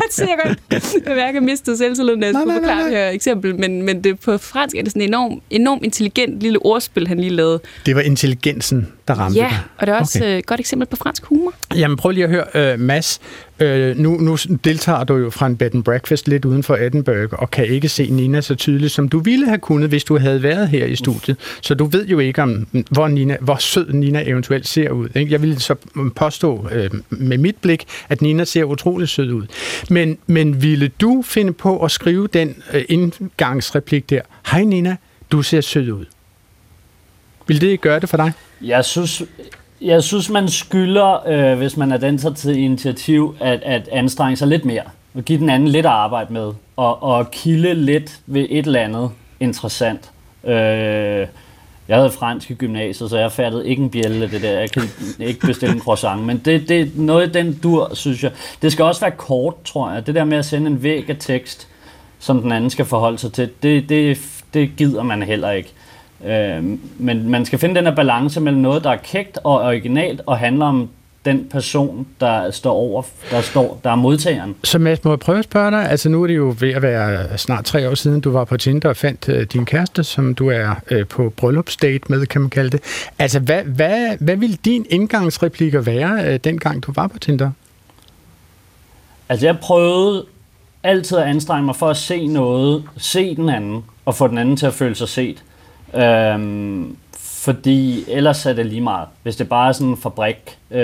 godt, 0.00 0.12
se, 0.14 0.22
jeg 0.28 0.36
kan 0.44 0.56
godt 0.70 1.06
mærke, 1.06 1.22
at 1.28 1.34
jeg 1.34 1.42
mistede 1.42 1.76
selvtilliden, 1.76 2.20
når 2.20 2.26
jeg 2.26 2.34
skulle 2.34 2.54
forklare 2.54 2.84
det 2.84 2.90
her 2.92 3.08
eksempel. 3.08 3.54
Men, 3.60 3.82
men 3.82 4.04
det, 4.04 4.20
på 4.20 4.38
fransk 4.38 4.76
er 4.76 4.82
det 4.82 4.92
sådan 4.92 5.02
en 5.02 5.08
enormt 5.08 5.42
enorm 5.50 5.80
intelligent 5.82 6.40
lille 6.40 6.58
ordspil, 6.66 7.08
han 7.08 7.20
lige 7.20 7.30
lavede. 7.30 7.60
Det 7.86 7.96
var 7.96 8.00
intelligensen, 8.02 8.88
der 9.08 9.14
ramte 9.14 9.38
Ja, 9.38 9.46
dig. 9.50 9.58
og 9.78 9.86
det 9.86 9.92
er 9.92 9.98
også 9.98 10.18
okay. 10.18 10.38
et 10.38 10.46
godt 10.46 10.60
eksempel 10.60 10.88
på 10.88 10.96
fransk 10.96 11.24
humor. 11.24 11.52
Jamen 11.74 11.96
prøv 11.96 12.10
lige 12.10 12.24
at 12.24 12.30
høre, 12.30 12.74
uh, 12.74 12.80
Mads. 12.80 13.20
Uh, 13.60 13.68
nu, 13.96 14.16
nu 14.16 14.36
deltager 14.64 15.04
du 15.04 15.16
jo 15.16 15.30
fra 15.30 15.46
en 15.46 15.56
bed 15.56 15.74
and 15.74 15.84
breakfast 15.84 16.28
lidt 16.28 16.44
uden 16.44 16.62
for 16.62 16.76
Edinburgh, 16.76 17.32
og 17.32 17.50
kan 17.50 17.66
ikke 17.66 17.88
se 17.88 18.10
Nina 18.10 18.40
så 18.40 18.54
tydeligt, 18.54 18.92
som 18.92 19.08
du 19.08 19.18
ville 19.18 19.46
have 19.46 19.58
kunnet, 19.58 19.88
hvis 19.88 20.04
du 20.04 20.18
havde 20.18 20.42
været 20.42 20.68
her 20.68 20.86
i 20.86 20.96
studiet. 20.96 21.36
Så 21.62 21.74
du 21.74 21.84
ved 21.84 22.06
jo 22.06 22.18
ikke, 22.18 22.42
om 22.42 22.66
hvor, 22.90 23.08
Nina, 23.08 23.36
hvor 23.40 23.56
sød 23.56 23.92
Nina 23.92 24.22
eventuelt 24.26 24.68
ser 24.68 24.90
ud. 24.90 25.08
Ikke? 25.14 25.32
Jeg 25.32 25.42
vil 25.42 25.60
så 25.60 25.74
påstå 26.16 26.54
uh, 26.54 27.00
med 27.10 27.38
mit 27.38 27.56
blik, 27.56 27.84
at 28.08 28.22
Nina 28.22 28.44
ser 28.44 28.64
utrolig 28.64 29.08
sød 29.08 29.32
ud. 29.32 29.46
Men, 29.90 30.18
men 30.26 30.62
ville 30.62 30.88
du 30.88 31.22
finde 31.26 31.52
på 31.52 31.84
at 31.84 31.90
skrive 31.90 32.26
den 32.26 32.62
uh, 32.74 32.80
indgangsreplik 32.88 34.10
der? 34.10 34.20
Hej 34.50 34.62
Nina, 34.62 34.96
du 35.30 35.42
ser 35.42 35.60
sød 35.60 35.90
ud. 35.90 36.04
Vil 37.46 37.60
det 37.60 37.66
ikke 37.66 37.82
gøre 37.82 38.00
det 38.00 38.08
for 38.08 38.16
dig? 38.16 38.32
Jeg 38.60 38.84
synes, 38.84 39.22
jeg 39.80 40.02
synes 40.02 40.30
man 40.30 40.48
skylder, 40.48 41.28
øh, 41.28 41.58
hvis 41.58 41.76
man 41.76 41.92
er 41.92 41.96
den 41.96 42.18
så 42.18 42.32
til 42.32 42.58
initiativ, 42.58 43.36
at, 43.40 43.62
at 43.62 43.88
anstrenge 43.88 44.36
sig 44.36 44.48
lidt 44.48 44.64
mere. 44.64 44.82
Og 45.14 45.22
give 45.22 45.38
den 45.38 45.50
anden 45.50 45.68
lidt 45.68 45.86
at 45.86 45.92
arbejde 45.92 46.32
med. 46.32 46.52
Og, 46.76 47.02
og 47.02 47.30
kilde 47.30 47.74
lidt 47.74 48.20
ved 48.26 48.46
et 48.50 48.66
eller 48.66 48.80
andet 48.80 49.10
interessant. 49.40 50.10
Øh, 50.44 51.26
jeg 51.88 51.96
havde 51.96 52.10
fransk 52.10 52.50
i 52.50 52.54
gymnasiet, 52.54 53.10
så 53.10 53.18
jeg 53.18 53.32
fattede 53.32 53.68
ikke 53.68 53.82
en 53.82 53.90
bjælle 53.90 54.24
af 54.24 54.30
det 54.30 54.42
der. 54.42 54.60
Jeg 54.60 54.70
kan 54.70 54.82
ikke 55.20 55.40
bestille 55.40 55.74
en 55.74 55.80
croissant. 55.80 56.22
Men 56.22 56.38
det, 56.38 56.68
det 56.68 56.80
er 56.80 56.86
noget 56.94 57.28
i 57.28 57.32
den 57.32 57.58
dur, 57.62 57.94
synes 57.94 58.22
jeg. 58.22 58.32
Det 58.62 58.72
skal 58.72 58.84
også 58.84 59.00
være 59.00 59.10
kort, 59.10 59.54
tror 59.64 59.90
jeg. 59.90 60.06
Det 60.06 60.14
der 60.14 60.24
med 60.24 60.38
at 60.38 60.44
sende 60.44 60.66
en 60.66 60.82
væg 60.82 61.10
af 61.10 61.16
tekst, 61.20 61.68
som 62.18 62.42
den 62.42 62.52
anden 62.52 62.70
skal 62.70 62.84
forholde 62.84 63.18
sig 63.18 63.32
til, 63.32 63.50
det, 63.62 63.88
det, 63.88 64.18
det 64.54 64.70
gider 64.76 65.02
man 65.02 65.22
heller 65.22 65.50
ikke. 65.50 65.72
Øh, 66.24 66.78
men 66.98 67.30
man 67.30 67.44
skal 67.44 67.58
finde 67.58 67.74
den 67.74 67.86
her 67.86 67.94
balance 67.94 68.40
mellem 68.40 68.62
noget, 68.62 68.84
der 68.84 68.90
er 68.90 68.96
kægt 68.96 69.38
og 69.44 69.54
originalt, 69.60 70.20
og 70.26 70.38
handler 70.38 70.66
om 70.66 70.88
den 71.26 71.48
person, 71.50 72.06
der 72.20 72.50
står 72.50 72.72
over, 72.72 73.02
der 73.30 73.40
står, 73.40 73.80
der 73.84 73.90
er 73.90 73.94
modtageren. 73.94 74.54
Så 74.64 74.78
Mads, 74.78 75.04
må 75.04 75.10
jeg 75.10 75.18
prøve 75.18 75.38
at 75.38 75.44
spørge 75.44 75.70
dig? 75.70 75.90
Altså 75.90 76.08
nu 76.08 76.22
er 76.22 76.26
det 76.26 76.36
jo 76.36 76.54
ved 76.60 76.70
at 76.70 76.82
være 76.82 77.38
snart 77.38 77.64
tre 77.64 77.90
år 77.90 77.94
siden, 77.94 78.20
du 78.20 78.30
var 78.30 78.44
på 78.44 78.56
Tinder 78.56 78.88
og 78.88 78.96
fandt 78.96 79.28
øh, 79.28 79.46
din 79.52 79.64
kæreste, 79.64 80.04
som 80.04 80.34
du 80.34 80.48
er 80.48 80.74
øh, 80.90 81.06
på 81.06 81.32
bryllupsdate 81.36 82.04
med, 82.08 82.26
kan 82.26 82.40
man 82.40 82.50
kalde 82.50 82.70
det. 82.70 83.10
Altså 83.18 83.40
hvad, 83.40 83.62
hvad, 83.62 84.16
hvad 84.20 84.36
ville 84.36 84.56
din 84.64 84.86
indgangsreplikker 84.90 85.80
være, 85.80 86.32
øh, 86.32 86.40
dengang 86.44 86.82
du 86.82 86.92
var 86.94 87.06
på 87.06 87.18
Tinder? 87.18 87.50
Altså 89.28 89.46
jeg 89.46 89.58
prøvede 89.58 90.24
altid 90.82 91.18
at 91.18 91.24
anstrenge 91.24 91.66
mig 91.66 91.76
for 91.76 91.88
at 91.88 91.96
se 91.96 92.26
noget, 92.26 92.84
se 92.96 93.36
den 93.36 93.48
anden, 93.48 93.84
og 94.04 94.14
få 94.14 94.28
den 94.28 94.38
anden 94.38 94.56
til 94.56 94.66
at 94.66 94.74
føle 94.74 94.94
sig 94.94 95.08
set. 95.08 95.42
Øhm, 95.94 96.96
fordi 97.46 98.04
ellers 98.08 98.46
er 98.46 98.52
det 98.52 98.66
lige 98.66 98.80
meget. 98.80 99.08
Hvis 99.22 99.36
det 99.36 99.48
bare 99.48 99.68
er 99.68 99.72
sådan 99.72 99.88
en 99.88 99.96
fabrik, 99.96 100.58
øh, 100.70 100.80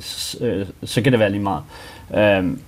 så, 0.00 0.44
øh, 0.44 0.66
så 0.84 1.02
kan 1.02 1.12
det 1.12 1.20
være 1.20 1.30
lige 1.30 1.42
meget. 1.42 1.62
Øhm, 2.14 2.60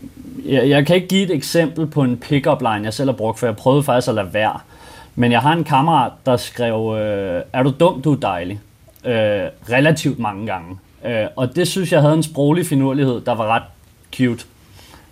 jeg, 0.45 0.69
jeg 0.69 0.87
kan 0.87 0.97
ikke 0.97 1.09
give 1.09 1.23
et 1.23 1.31
eksempel 1.31 1.87
på 1.87 2.03
en 2.03 2.17
pick-up 2.17 2.61
line, 2.61 2.85
jeg 2.85 2.95
selv 2.95 3.11
har 3.11 3.17
brugt, 3.17 3.39
for 3.39 3.47
jeg 3.47 3.57
prøvede 3.57 3.83
faktisk 3.83 4.09
at 4.09 4.15
lade 4.15 4.35
være. 4.35 4.61
Men 5.15 5.33
jeg 5.33 5.41
har 5.41 5.53
en 5.53 5.65
kammerat, 5.65 6.13
der 6.27 6.37
skrev, 6.37 6.97
øh, 6.99 7.43
er 7.53 7.63
du 7.63 7.73
dum, 7.81 8.03
du 8.03 8.13
er 8.13 8.17
dejlig. 8.17 8.61
Øh, 9.05 9.13
relativt 9.71 10.19
mange 10.19 10.47
gange. 10.47 10.79
Øh, 11.05 11.27
og 11.37 11.57
det 11.57 11.69
synes 11.69 11.93
jeg 11.93 12.01
havde 12.01 12.15
en 12.15 12.23
sproglig 12.23 12.67
finurlighed, 12.67 13.21
der 13.21 13.35
var 13.35 13.47
ret 13.47 13.63
cute. 14.17 14.45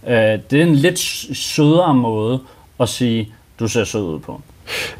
Øh, 0.06 0.38
det 0.50 0.60
er 0.60 0.62
en 0.62 0.74
lidt 0.74 0.98
sødere 1.36 1.94
måde 1.94 2.40
at 2.80 2.88
sige, 2.88 3.32
du 3.60 3.68
ser 3.68 3.84
sød 3.84 4.02
ud 4.02 4.18
på. 4.18 4.40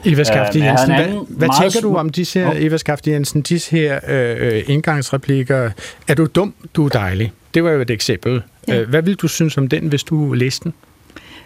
Eva 0.04 0.25
Skafte 0.25 0.58
jeg 0.58 0.66
Jensen, 0.66 0.94
hvad, 0.94 1.26
hvad 1.28 1.49
tænker 1.62 1.80
du 1.80 1.96
om 1.96 2.11
disse 2.11 2.38
her. 2.38 2.52
Eva 2.56 2.76
Skafte 2.76 3.11
Jensen, 3.11 3.42
disse 3.42 3.70
her 3.70 4.00
øh, 4.08 4.37
øh, 4.38 4.62
indgangsreplikker? 4.66 5.70
Er 6.08 6.14
du 6.14 6.26
dum, 6.35 6.54
du 6.75 6.85
er 6.85 6.88
dejlig. 6.88 7.32
Det 7.54 7.64
var 7.64 7.70
jo 7.70 7.80
et 7.80 7.90
eksempel. 7.90 8.42
Ja. 8.68 8.85
Hvad 8.85 9.02
vil 9.02 9.14
du 9.14 9.28
synes 9.28 9.58
om 9.58 9.68
den, 9.68 9.87
hvis 9.87 10.02
du 10.02 10.32
læste 10.32 10.64
den? 10.64 10.75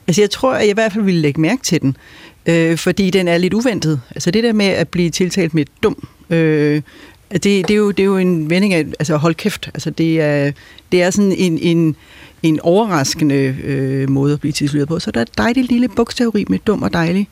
Altså 0.07 0.23
jeg 0.23 0.31
tror, 0.31 0.53
at 0.53 0.61
jeg 0.61 0.71
i 0.71 0.75
hvert 0.75 0.93
fald 0.93 1.05
ville 1.05 1.21
lægge 1.21 1.41
mærke 1.41 1.62
til 1.62 1.81
den, 1.81 1.97
øh, 2.47 2.77
fordi 2.77 3.11
den 3.11 3.29
er 3.29 3.39
lidt 3.39 3.55
uventet. 3.55 4.00
Altså 4.11 4.31
det 4.31 4.45
der 4.45 4.53
med 4.53 4.67
at 4.67 4.89
blive 4.89 5.11
tiltalt 5.11 5.55
med 5.55 5.65
dum, 5.83 6.09
øh, 6.31 6.83
det, 7.33 7.43
det, 7.43 7.71
er 7.71 7.75
jo, 7.75 7.91
det 7.91 8.00
er 8.00 8.05
jo 8.05 8.17
en 8.17 8.50
vending 8.50 8.75
af, 8.75 8.87
altså 8.99 9.17
hold 9.17 9.35
kæft, 9.35 9.71
altså 9.75 9.91
det 9.91 10.21
er, 10.21 10.53
det 10.93 11.03
er 11.03 11.11
sådan 11.11 11.33
en, 11.33 11.59
en, 11.59 11.97
en 12.43 12.61
overraskende 12.61 13.57
øh, 13.65 14.11
måde 14.11 14.33
at 14.33 14.41
blive 14.41 14.53
tituleret 14.53 14.89
på. 14.89 14.99
Så 14.99 15.11
der 15.11 15.21
er 15.21 15.23
et 15.23 15.39
dejligt 15.39 15.69
lille 15.69 15.89
bogstaveri 15.89 16.45
med 16.49 16.59
dum 16.59 16.83
og 16.83 16.93
dejlig. 16.93 17.29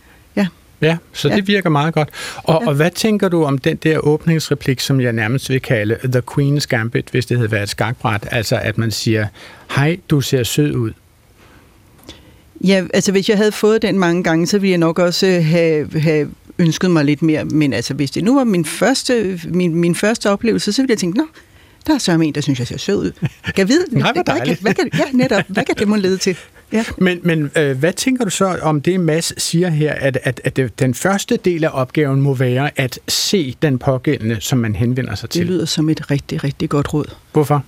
Ja, 0.82 0.96
så. 1.12 1.28
Ja. 1.28 1.36
det 1.36 1.48
virker 1.48 1.70
meget 1.70 1.94
godt. 1.94 2.08
Og, 2.36 2.62
Ja. 2.62 2.68
og 2.68 2.74
hvad 2.74 2.90
tænker 2.90 3.28
du 3.28 3.44
om 3.44 3.58
den 3.58 3.76
der 3.76 3.98
åbningsreplik, 3.98 4.80
som 4.80 5.00
jeg 5.00 5.12
nærmest 5.12 5.50
vil 5.50 5.60
kalde 5.60 5.98
The 6.04 6.22
Queen's 6.30 6.66
Gambit, 6.68 7.08
hvis 7.10 7.26
det 7.26 7.36
havde 7.36 7.50
været 7.52 7.62
et 7.62 7.68
skakbræt? 7.68 8.28
Altså 8.30 8.56
at 8.62 8.78
man 8.78 8.90
siger, 8.90 9.26
hej, 9.76 9.96
du 10.10 10.20
ser 10.20 10.42
sød 10.42 10.74
ud. 10.74 10.90
Ja, 12.64 12.84
altså 12.94 13.12
hvis 13.12 13.28
jeg 13.28 13.36
havde 13.36 13.52
fået 13.52 13.82
den 13.82 13.98
mange 13.98 14.22
gange, 14.22 14.46
så 14.46 14.58
ville 14.58 14.70
jeg 14.70 14.78
nok 14.78 14.98
også 14.98 15.26
øh, 15.26 15.44
have, 15.44 16.00
have 16.00 16.28
ønsket 16.58 16.90
mig 16.90 17.04
lidt 17.04 17.22
mere. 17.22 17.44
Men 17.44 17.72
altså 17.72 17.94
hvis 17.94 18.10
det 18.10 18.24
nu 18.24 18.34
var 18.34 18.44
min 18.44 18.64
første, 18.64 19.40
min, 19.48 19.74
min 19.74 19.94
første 19.94 20.30
oplevelse, 20.30 20.72
så 20.72 20.82
ville 20.82 20.90
jeg 20.90 20.98
tænke, 20.98 21.18
nå, 21.18 21.24
der 21.86 21.94
er 21.94 21.98
så 21.98 22.12
en, 22.12 22.34
der 22.34 22.40
synes, 22.40 22.58
jeg 22.58 22.66
ser 22.68 22.78
sød 22.78 22.96
ud. 22.96 23.12
Kan 23.44 23.54
jeg 23.58 23.68
vide, 23.68 23.84
Nej, 23.90 24.12
hvad, 24.12 24.24
dejligt. 24.24 24.58
kan, 24.58 24.62
hvad 24.62 24.74
kan, 24.74 24.90
ja, 24.94 25.04
netop, 25.12 25.42
hvad 25.48 25.64
kan 25.64 25.74
det 25.78 25.88
må 25.88 25.96
lede 25.96 26.16
til? 26.16 26.36
Ja. 26.72 26.84
Men, 26.98 27.20
men 27.22 27.50
øh, 27.56 27.78
hvad 27.78 27.92
tænker 27.92 28.24
du 28.24 28.30
så 28.30 28.58
om 28.62 28.80
det, 28.80 29.00
Mads 29.00 29.42
siger 29.42 29.68
her, 29.68 29.92
at, 29.92 30.18
at, 30.22 30.40
at 30.44 30.56
det- 30.56 30.78
den 30.78 30.94
første 30.94 31.36
del 31.44 31.64
af 31.64 31.70
opgaven 31.72 32.20
må 32.20 32.34
være 32.34 32.70
at 32.76 32.98
se 33.08 33.56
den 33.62 33.78
pågældende, 33.78 34.36
som 34.40 34.58
man 34.58 34.74
henvender 34.74 35.14
sig 35.14 35.28
Det 35.28 35.32
til? 35.38 35.46
lyder 35.46 35.64
som 35.64 35.88
et 35.88 36.10
rigtig, 36.10 36.44
rigtig 36.44 36.68
godt 36.68 36.94
råd. 36.94 37.04
Hvorfor? 37.32 37.64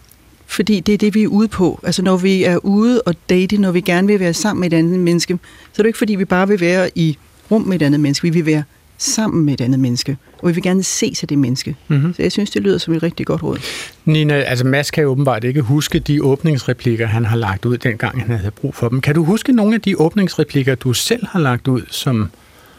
Fordi 0.47 0.81
det 0.81 0.93
er 0.95 0.99
det, 0.99 1.15
vi 1.15 1.23
er 1.23 1.27
ude 1.29 1.49
på. 1.49 1.81
Altså 1.85 2.03
når 2.03 2.17
vi 2.17 2.45
er 2.45 2.57
ude 2.57 3.03
og 3.03 3.15
date, 3.31 3.57
når 3.59 3.71
vi 3.73 3.81
gerne 3.81 4.07
vil 4.07 4.21
være 4.21 4.35
sammen 4.35 4.61
med 4.61 4.73
et 4.73 4.77
andet 4.77 4.99
menneske, 5.01 5.39
så 5.73 5.83
er 5.83 5.83
det 5.83 5.89
ikke 5.89 5.99
fordi, 5.99 6.15
vi 6.15 6.25
bare 6.25 6.49
vil 6.49 6.61
være 6.61 6.91
i 6.95 7.19
rum 7.51 7.63
med 7.63 7.77
et 7.81 7.85
andet 7.87 8.01
menneske. 8.01 8.23
Vi 8.23 8.31
vil 8.31 8.47
være 8.47 8.63
sammen 9.01 9.45
med 9.45 9.55
et 9.55 9.61
andet 9.61 9.81
menneske. 9.81 10.17
Og 10.39 10.49
vi 10.49 10.55
vil 10.55 10.63
gerne 10.63 10.83
se 10.83 11.15
til 11.15 11.29
det 11.29 11.39
menneske. 11.39 11.77
Mhm. 11.89 12.15
Så 12.15 12.23
jeg 12.23 12.33
synes, 12.33 12.51
det 12.51 12.63
lyder 12.63 12.79
som 12.79 12.95
et 12.95 13.03
rigtig 13.03 13.27
godt 13.27 13.43
råd. 13.43 13.59
Nina, 14.05 14.35
altså 14.35 14.67
Mads 14.67 14.91
kan 14.91 15.03
jo 15.03 15.11
åbenbart 15.11 15.45
ikke 15.45 15.61
huske 15.61 15.99
de 15.99 16.25
åbningsreplikker, 16.25 17.07
han 17.07 17.25
har 17.25 17.37
lagt 17.37 17.65
ud, 17.65 17.79
dengang 17.79 18.21
han 18.21 18.37
havde 18.37 18.51
brug 18.51 18.75
for 18.75 18.89
dem. 18.89 19.01
Kan 19.01 19.15
du 19.15 19.25
huske 19.25 19.53
nogle 19.53 19.75
af 19.75 19.81
de 19.81 20.01
åbningsreplikker, 20.01 20.75
du 20.75 20.93
selv 20.93 21.27
har 21.27 21.41
lagt 21.41 21.69
ud, 21.69 21.83
som... 21.91 22.31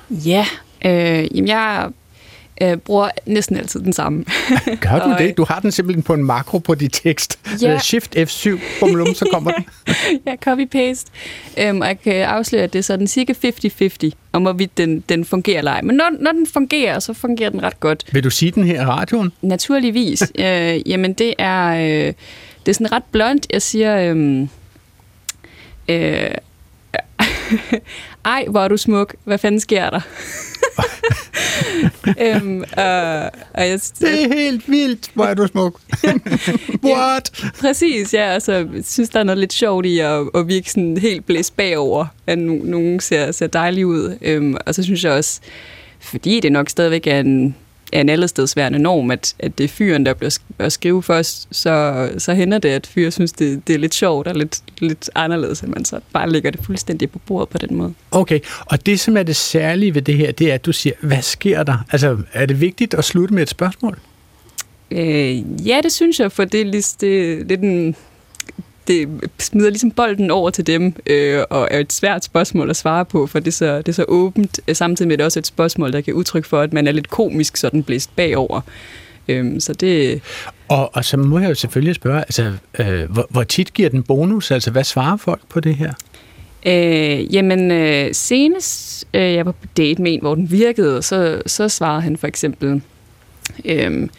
Ja, 0.09 0.45
øh, 0.85 1.37
jamen 1.37 1.47
jeg 1.47 1.89
øh, 2.61 2.77
bruger 2.77 3.09
næsten 3.25 3.57
altid 3.57 3.79
den 3.79 3.93
samme. 3.93 4.25
Gør 4.81 4.99
du 4.99 5.11
Og, 5.13 5.19
det? 5.19 5.37
Du 5.37 5.45
har 5.49 5.59
den 5.59 5.71
simpelthen 5.71 6.03
på 6.03 6.13
en 6.13 6.23
makro 6.23 6.57
på 6.57 6.75
dit 6.75 6.91
tekst. 7.03 7.39
Ja. 7.61 7.73
Øh, 7.73 7.79
Shift 7.79 8.15
F7, 8.17 8.49
bumlum, 8.79 9.13
så 9.13 9.27
kommer 9.33 9.51
den. 9.51 9.65
ja, 10.27 10.35
copy-paste. 10.47 11.05
Øhm, 11.57 11.81
og 11.81 11.87
jeg 11.87 12.01
kan 12.01 12.13
afsløre, 12.13 12.63
at 12.63 12.73
det 12.73 12.79
er 12.79 12.83
sådan 12.83 13.07
cirka 13.07 13.33
50-50, 14.03 14.09
om 14.31 14.41
hvorvidt 14.41 14.77
den, 14.77 15.03
den 15.09 15.25
fungerer 15.25 15.57
eller 15.57 15.71
ej. 15.71 15.81
Men 15.81 15.95
når, 15.95 16.09
når 16.19 16.31
den 16.31 16.47
fungerer, 16.47 16.99
så 16.99 17.13
fungerer 17.13 17.49
den 17.49 17.63
ret 17.63 17.79
godt. 17.79 18.03
Vil 18.11 18.23
du 18.23 18.29
sige 18.29 18.51
den 18.51 18.63
her 18.63 18.81
i 18.81 18.85
radioen? 18.85 19.31
Naturligvis. 19.41 20.23
øh, 20.39 20.89
jamen, 20.89 21.13
det 21.13 21.33
er, 21.37 21.67
øh, 21.67 22.13
det 22.65 22.67
er 22.67 22.73
sådan 22.73 22.91
ret 22.91 23.03
blunt. 23.11 23.47
Jeg 23.53 23.61
siger... 23.61 23.97
Øh, 23.97 24.47
øh, 25.89 26.31
ej, 28.25 28.45
hvor 28.49 28.61
er 28.61 28.67
du 28.67 28.77
smuk. 28.77 29.15
Hvad 29.23 29.37
fanden 29.37 29.59
sker 29.59 29.89
der? 29.89 29.99
øhm, 32.25 32.63
og, 32.77 33.21
og 33.53 33.67
jeg, 33.69 33.79
Det 33.99 34.23
er 34.23 34.33
helt 34.33 34.69
vildt, 34.71 35.11
hvor 35.13 35.25
er 35.25 35.33
du 35.33 35.47
smuk. 35.47 35.79
What? 36.83 37.31
Præcis, 37.59 38.13
ja. 38.13 38.23
Altså, 38.23 38.51
jeg 38.53 38.67
synes, 38.85 39.09
der 39.09 39.19
er 39.19 39.23
noget 39.23 39.37
lidt 39.39 39.53
sjovt 39.53 39.85
i 39.85 39.99
at, 39.99 40.29
at 40.35 40.47
virke 40.47 40.71
sådan 40.71 40.97
helt 40.97 41.25
blæst 41.25 41.57
bagover, 41.57 42.05
at 42.27 42.37
no- 42.37 42.65
nogen 42.69 42.99
ser, 42.99 43.31
ser 43.31 43.47
dejlige 43.47 43.87
ud. 43.87 44.17
Øhm, 44.21 44.55
og 44.65 44.75
så 44.75 44.83
synes 44.83 45.03
jeg 45.03 45.11
også, 45.11 45.39
fordi 45.99 46.39
det 46.39 46.51
nok 46.51 46.69
stadigvæk 46.69 47.07
er 47.07 47.19
en, 47.19 47.55
er 47.91 48.01
en 48.01 48.09
allestedsværende 48.09 48.79
norm, 48.79 49.11
at, 49.11 49.35
at 49.39 49.57
det 49.57 49.63
er 49.63 49.67
fyren, 49.67 50.05
der 50.05 50.13
bliver 50.13 50.37
at 50.59 50.71
skrive 50.71 51.03
først, 51.03 51.47
så, 51.51 52.09
så 52.17 52.33
hænder 52.33 52.57
det, 52.57 52.69
at 52.69 52.87
fyre 52.87 53.11
synes, 53.11 53.31
det, 53.31 53.67
det 53.67 53.75
er 53.75 53.79
lidt 53.79 53.93
sjovt 53.93 54.27
og 54.27 54.35
lidt, 54.35 54.59
lidt 54.79 55.09
anderledes, 55.15 55.63
at 55.63 55.69
man 55.69 55.85
så 55.85 55.99
bare 56.13 56.29
lægger 56.29 56.51
det 56.51 56.59
fuldstændig 56.65 57.11
på 57.11 57.19
bordet 57.19 57.49
på 57.49 57.57
den 57.57 57.75
måde. 57.75 57.93
Okay, 58.11 58.39
og 58.65 58.85
det 58.85 58.99
som 58.99 59.17
er 59.17 59.23
det 59.23 59.35
særlige 59.35 59.95
ved 59.95 60.01
det 60.01 60.17
her, 60.17 60.31
det 60.31 60.49
er, 60.49 60.53
at 60.53 60.65
du 60.65 60.71
siger, 60.71 60.93
hvad 61.01 61.21
sker 61.21 61.63
der? 61.63 61.77
Altså, 61.91 62.17
er 62.33 62.45
det 62.45 62.61
vigtigt 62.61 62.93
at 62.93 63.03
slutte 63.03 63.33
med 63.33 63.43
et 63.43 63.49
spørgsmål? 63.49 63.99
Øh, 64.91 65.67
ja, 65.67 65.79
det 65.83 65.91
synes 65.91 66.19
jeg, 66.19 66.31
for 66.31 66.45
det 66.45 66.61
er, 66.61 66.65
lig- 66.65 67.01
det, 67.01 67.49
det 67.49 67.51
er 67.51 67.57
den, 67.57 67.95
det 68.87 69.09
smider 69.39 69.69
ligesom 69.69 69.91
bolden 69.91 70.31
over 70.31 70.49
til 70.49 70.67
dem, 70.67 70.93
øh, 71.07 71.43
og 71.49 71.67
er 71.71 71.79
et 71.79 71.93
svært 71.93 72.23
spørgsmål 72.23 72.69
at 72.69 72.75
svare 72.75 73.05
på, 73.05 73.27
for 73.27 73.39
det 73.39 73.47
er 73.47 73.51
så, 73.51 73.77
det 73.77 73.87
er 73.87 73.93
så 73.93 74.05
åbent, 74.07 74.59
øh, 74.67 74.75
samtidig 74.75 75.07
med 75.07 75.17
det 75.17 75.25
også 75.25 75.39
et 75.39 75.47
spørgsmål, 75.47 75.93
der 75.93 76.01
kan 76.01 76.13
udtrykke 76.13 76.47
for, 76.47 76.61
at 76.61 76.73
man 76.73 76.87
er 76.87 76.91
lidt 76.91 77.09
komisk 77.09 77.57
sådan 77.57 77.83
blæst 77.83 78.15
bagover. 78.15 78.61
Øh, 79.27 79.61
så 79.61 79.73
det... 79.73 80.21
Og, 80.67 80.95
og 80.95 81.05
så 81.05 81.17
må 81.17 81.39
jeg 81.39 81.49
jo 81.49 81.55
selvfølgelig 81.55 81.95
spørge, 81.95 82.19
altså, 82.19 82.51
øh, 82.79 83.11
hvor, 83.11 83.27
hvor 83.29 83.43
tit 83.43 83.73
giver 83.73 83.89
den 83.89 84.03
bonus? 84.03 84.51
Altså, 84.51 84.71
hvad 84.71 84.83
svarer 84.83 85.17
folk 85.17 85.41
på 85.49 85.59
det 85.59 85.75
her? 85.75 85.93
Øh, 86.65 87.35
jamen, 87.35 87.71
øh, 87.71 88.09
senest 88.13 89.07
øh, 89.13 89.33
jeg 89.33 89.45
var 89.45 89.51
på 89.51 89.67
date 89.77 90.01
med 90.01 90.13
en, 90.13 90.21
hvor 90.21 90.35
den 90.35 90.51
virkede, 90.51 91.01
så, 91.01 91.41
så 91.45 91.69
svarede 91.69 92.01
han 92.01 92.17
for 92.17 92.27
eksempel, 92.27 92.81
øh, 93.65 94.09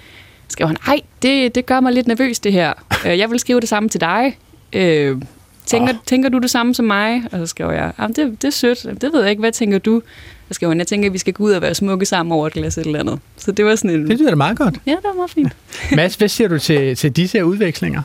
skrev 0.49 0.66
han, 0.66 0.76
ej, 0.87 1.00
det, 1.23 1.54
det 1.54 1.66
gør 1.66 1.81
mig 1.81 1.92
lidt 1.92 2.07
nervøs 2.07 2.38
det 2.38 2.52
her. 2.52 2.73
Øh, 3.07 3.19
jeg 3.19 3.31
vil 3.31 3.38
skrive 3.38 3.61
det 3.61 3.69
samme 3.69 3.88
til 3.88 4.00
dig. 4.00 4.37
Øh, 4.73 5.23
tænker, 5.67 5.93
oh. 5.93 5.99
tænker 6.07 6.29
du 6.29 6.38
det 6.38 6.50
samme 6.50 6.75
som 6.75 6.85
mig? 6.85 7.23
Og 7.33 7.38
så 7.38 7.47
skrev 7.47 7.71
jeg, 7.71 7.93
det, 8.09 8.17
det 8.17 8.45
er 8.45 8.50
sødt. 8.50 9.00
Det 9.00 9.12
ved 9.12 9.21
jeg 9.21 9.31
ikke. 9.31 9.41
Hvad 9.41 9.52
tænker 9.52 9.79
du? 9.79 10.02
Så 10.49 10.55
skrev 10.55 10.69
han, 10.69 10.79
jeg 10.79 10.87
tænker, 10.87 11.09
at 11.09 11.12
vi 11.12 11.19
skal 11.19 11.33
gå 11.33 11.45
ud 11.45 11.52
og 11.52 11.62
være 11.62 11.75
smukke 11.75 12.07
sammen 12.07 12.33
over 12.33 12.47
et 12.47 12.52
glas 12.52 12.79
eller 12.79 13.00
andet. 13.00 13.19
Så 13.37 13.52
det 13.52 13.64
var 13.64 13.76
sådan 13.76 13.91
en... 13.91 14.11
Det 14.11 14.19
lyder 14.19 14.31
da 14.31 14.37
meget 14.37 14.59
godt. 14.59 14.75
Ja, 14.87 14.91
det 14.91 15.05
var 15.05 15.14
meget 15.14 15.31
fint. 15.31 15.52
Mads, 15.97 16.14
hvad 16.14 16.29
siger 16.29 16.49
du 16.49 16.59
til, 16.59 16.97
til 16.97 17.12
disse 17.12 17.38
her 17.38 17.45
udvekslinger? 17.45 18.02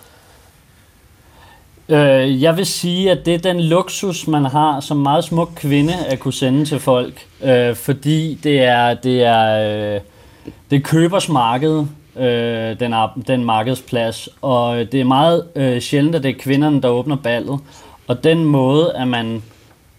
Øh, 1.90 2.42
jeg 2.42 2.58
vil 2.58 2.66
sige, 2.66 3.12
at 3.12 3.26
det 3.26 3.34
er 3.34 3.38
den 3.38 3.62
luksus, 3.62 4.28
man 4.28 4.46
har 4.46 4.80
som 4.80 4.98
meget 4.98 5.24
smuk 5.24 5.52
kvinde 5.56 5.94
at 6.06 6.20
kunne 6.20 6.34
sende 6.34 6.66
til 6.66 6.80
folk. 6.80 7.26
Øh, 7.44 7.76
fordi 7.76 8.40
det 8.44 8.60
er, 8.60 8.94
det 8.94 9.24
er, 9.24 9.96
øh, 9.96 10.02
det 10.70 10.76
er 10.76 10.82
købers 10.82 11.30
marked, 11.30 11.86
øh, 12.20 12.80
den, 12.80 12.94
den 13.28 13.44
markedsplads. 13.44 14.30
Og 14.42 14.80
øh, 14.80 14.92
det 14.92 15.02
er 15.02 15.06
meget 15.06 15.48
øh, 15.56 15.82
sjældent, 15.82 16.16
at 16.16 16.24
det 16.24 16.30
er 16.30 16.40
kvinderne, 16.40 16.82
der 16.82 16.90
åbner 16.90 17.16
ballet. 17.16 17.60
Og 18.08 18.24
den 18.24 18.46
måde, 18.46 18.94
at 18.96 19.08
man 19.08 19.44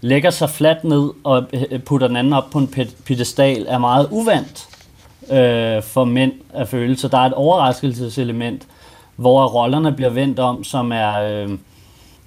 lægger 0.00 0.30
sig 0.30 0.50
fladt 0.50 0.84
ned 0.84 1.10
og 1.25 1.46
øh, 1.52 1.80
putter 1.80 2.06
den 2.06 2.16
anden 2.16 2.32
op 2.32 2.50
på 2.50 2.58
en 2.58 2.70
pedestal, 3.04 3.66
er 3.68 3.78
meget 3.78 4.08
uvandt 4.10 4.68
øh, 5.30 5.82
for 5.82 6.04
mænd 6.04 6.32
at 6.54 6.68
føle. 6.68 6.96
Så 6.96 7.08
der 7.08 7.18
er 7.18 7.26
et 7.26 7.34
overraskelseselement, 7.34 8.66
hvor 9.16 9.46
rollerne 9.46 9.92
bliver 9.92 10.10
vendt 10.10 10.38
om, 10.38 10.64
som 10.64 10.92
er 10.92 11.20
øh, 11.20 11.58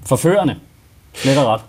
forførende. 0.06 0.56
Let 1.26 1.38
og 1.38 1.48
ret. 1.48 1.62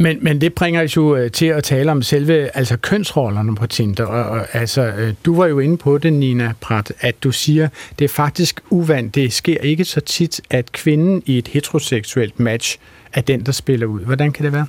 Men, 0.00 0.18
men 0.20 0.40
det 0.40 0.54
bringer 0.54 0.84
os 0.84 0.96
jo 0.96 1.16
øh, 1.16 1.30
til 1.30 1.46
at 1.46 1.64
tale 1.64 1.90
om 1.90 2.02
selve 2.02 2.56
altså 2.56 2.76
kønsrollerne 2.76 3.56
på 3.56 3.66
Tinder. 3.66 4.04
Og, 4.04 4.24
og, 4.24 4.46
altså, 4.52 4.82
øh, 4.82 5.14
du 5.24 5.36
var 5.36 5.46
jo 5.46 5.58
inde 5.58 5.76
på 5.76 5.98
det, 5.98 6.12
Nina 6.12 6.52
Pratt, 6.60 6.92
at 7.00 7.22
du 7.22 7.32
siger, 7.32 7.68
det 7.98 8.04
er 8.04 8.08
faktisk 8.08 8.60
uvandt. 8.70 9.14
Det 9.14 9.32
sker 9.32 9.60
ikke 9.60 9.84
så 9.84 10.00
tit, 10.00 10.40
at 10.50 10.72
kvinden 10.72 11.22
i 11.26 11.38
et 11.38 11.48
heteroseksuelt 11.48 12.40
match 12.40 12.78
er 13.12 13.20
den, 13.20 13.46
der 13.46 13.52
spiller 13.52 13.86
ud. 13.86 14.00
Hvordan 14.00 14.32
kan 14.32 14.44
det 14.44 14.52
være? 14.52 14.66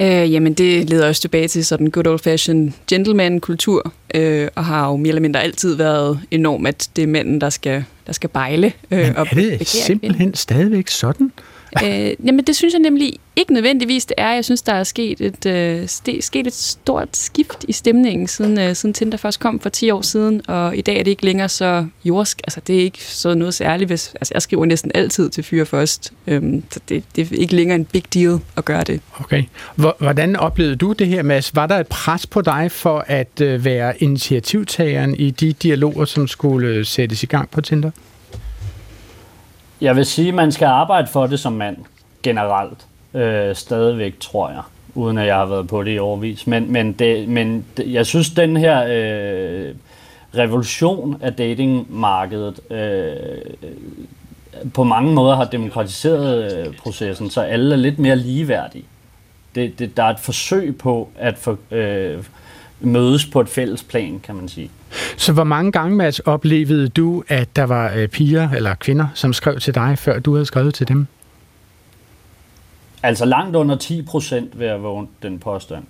Øh, 0.00 0.32
jamen, 0.32 0.54
det 0.54 0.90
leder 0.90 1.08
også 1.08 1.20
tilbage 1.20 1.48
til 1.48 1.64
sådan 1.64 1.90
good 1.90 2.06
old-fashioned 2.06 2.72
gentleman-kultur, 2.88 3.92
øh, 4.14 4.48
og 4.54 4.64
har 4.64 4.88
jo 4.88 4.96
mere 4.96 5.08
eller 5.08 5.20
mindre 5.20 5.42
altid 5.42 5.74
været 5.74 6.20
enormt, 6.30 6.68
at 6.68 6.88
det 6.96 7.02
er 7.02 7.06
mænden, 7.06 7.40
der 7.40 7.50
skal, 7.50 7.84
der 8.06 8.12
skal 8.12 8.30
bejle. 8.30 8.72
Øh, 8.90 8.98
Men 8.98 9.16
er 9.16 9.24
det 9.24 9.66
simpelthen 9.66 10.34
stadigvæk 10.34 10.88
sådan? 10.88 11.32
Øh, 11.84 12.14
jamen, 12.26 12.44
det 12.44 12.56
synes 12.56 12.74
jeg 12.74 12.80
nemlig 12.80 13.12
ikke 13.36 13.52
nødvendigvis, 13.52 14.06
det 14.06 14.14
er. 14.18 14.32
Jeg 14.32 14.44
synes, 14.44 14.62
der 14.62 14.72
er 14.72 14.84
sket 14.84 15.20
et, 15.20 15.46
øh, 15.46 15.88
sket 16.20 16.46
et 16.46 16.52
stort 16.52 17.16
skift 17.16 17.64
i 17.68 17.72
stemningen, 17.72 18.26
siden, 18.26 18.60
øh, 18.60 18.74
siden 18.74 18.92
Tinder 18.94 19.18
først 19.18 19.40
kom 19.40 19.60
for 19.60 19.68
10 19.68 19.90
år 19.90 20.02
siden, 20.02 20.42
og 20.48 20.76
i 20.76 20.80
dag 20.80 20.98
er 20.98 21.02
det 21.02 21.10
ikke 21.10 21.24
længere 21.24 21.48
så 21.48 21.86
jordsk. 22.04 22.40
Altså, 22.44 22.60
det 22.66 22.76
er 22.76 22.80
ikke 22.80 23.04
så 23.04 23.34
noget 23.34 23.54
særligt. 23.54 23.90
Hvis, 23.90 24.12
altså, 24.14 24.34
jeg 24.34 24.42
skriver 24.42 24.64
næsten 24.64 24.90
altid 24.94 25.30
til 25.30 25.44
fyre 25.44 25.66
først, 25.66 26.12
øhm, 26.26 26.62
så 26.70 26.80
det, 26.88 27.04
det 27.16 27.32
er 27.32 27.36
ikke 27.36 27.56
længere 27.56 27.76
en 27.76 27.84
big 27.84 28.04
deal 28.14 28.38
at 28.56 28.64
gøre 28.64 28.84
det. 28.84 29.00
Okay. 29.20 29.42
Hvordan 29.74 30.36
oplevede 30.36 30.76
du 30.76 30.92
det 30.92 31.06
her, 31.06 31.22
Mads? 31.22 31.56
Var 31.56 31.66
der 31.66 31.76
et 31.76 31.86
pres 31.86 32.26
på 32.26 32.40
dig 32.40 32.72
for 32.72 33.04
at 33.06 33.40
øh, 33.40 33.64
være 33.64 34.02
initiativtageren 34.02 35.14
i 35.14 35.30
de 35.30 35.52
dialoger, 35.52 36.04
som 36.04 36.28
skulle 36.28 36.68
øh, 36.68 36.86
sættes 36.86 37.22
i 37.22 37.26
gang 37.26 37.50
på 37.50 37.60
Tinder? 37.60 37.90
Jeg 39.80 39.96
vil 39.96 40.06
sige, 40.06 40.28
at 40.28 40.34
man 40.34 40.52
skal 40.52 40.66
arbejde 40.66 41.06
for 41.06 41.26
det 41.26 41.40
som 41.40 41.52
mand, 41.52 41.76
generelt. 42.22 42.86
Øh, 43.14 43.56
stadigvæk, 43.56 44.20
tror 44.20 44.50
jeg. 44.50 44.62
Uden 44.94 45.18
at 45.18 45.26
jeg 45.26 45.36
har 45.36 45.46
været 45.46 45.68
på 45.68 45.82
det 45.82 45.94
i 45.94 45.98
overvis. 45.98 46.46
Men, 46.46 46.72
men, 46.72 46.92
det, 46.92 47.28
men 47.28 47.64
det, 47.76 47.92
jeg 47.92 48.06
synes, 48.06 48.30
den 48.30 48.56
her 48.56 48.84
øh, 48.88 49.74
revolution 50.36 51.16
af 51.20 51.34
datingmarkedet 51.34 52.60
øh, 52.70 53.12
på 54.74 54.84
mange 54.84 55.12
måder 55.12 55.36
har 55.36 55.44
demokratiseret 55.44 56.58
øh, 56.66 56.74
processen, 56.76 57.30
så 57.30 57.40
alle 57.40 57.74
er 57.74 57.78
lidt 57.78 57.98
mere 57.98 58.16
ligeværdige. 58.16 58.84
Det, 59.54 59.78
det, 59.78 59.96
der 59.96 60.02
er 60.02 60.10
et 60.10 60.20
forsøg 60.20 60.78
på 60.78 61.08
at 61.18 61.38
få, 61.38 61.56
øh, 61.70 62.24
mødes 62.80 63.26
på 63.26 63.40
et 63.40 63.48
fælles 63.48 63.82
plan, 63.82 64.20
kan 64.20 64.34
man 64.34 64.48
sige. 64.48 64.70
Så 65.16 65.32
hvor 65.32 65.44
mange 65.44 65.72
gange, 65.72 65.96
Mads, 65.96 66.18
oplevede 66.18 66.88
du, 66.88 67.24
at 67.28 67.56
der 67.56 67.64
var 67.64 67.92
øh, 67.96 68.08
piger 68.08 68.50
eller 68.50 68.74
kvinder, 68.74 69.06
som 69.14 69.32
skrev 69.32 69.60
til 69.60 69.74
dig, 69.74 69.98
før 69.98 70.18
du 70.18 70.32
havde 70.32 70.46
skrevet 70.46 70.74
til 70.74 70.88
dem? 70.88 71.06
Altså 73.02 73.24
langt 73.24 73.56
under 73.56 73.76
10 73.76 74.02
procent, 74.02 74.58
vil 74.58 74.66
jeg 74.66 74.82
vågne 74.82 75.06
den 75.22 75.38
påstand. 75.38 75.84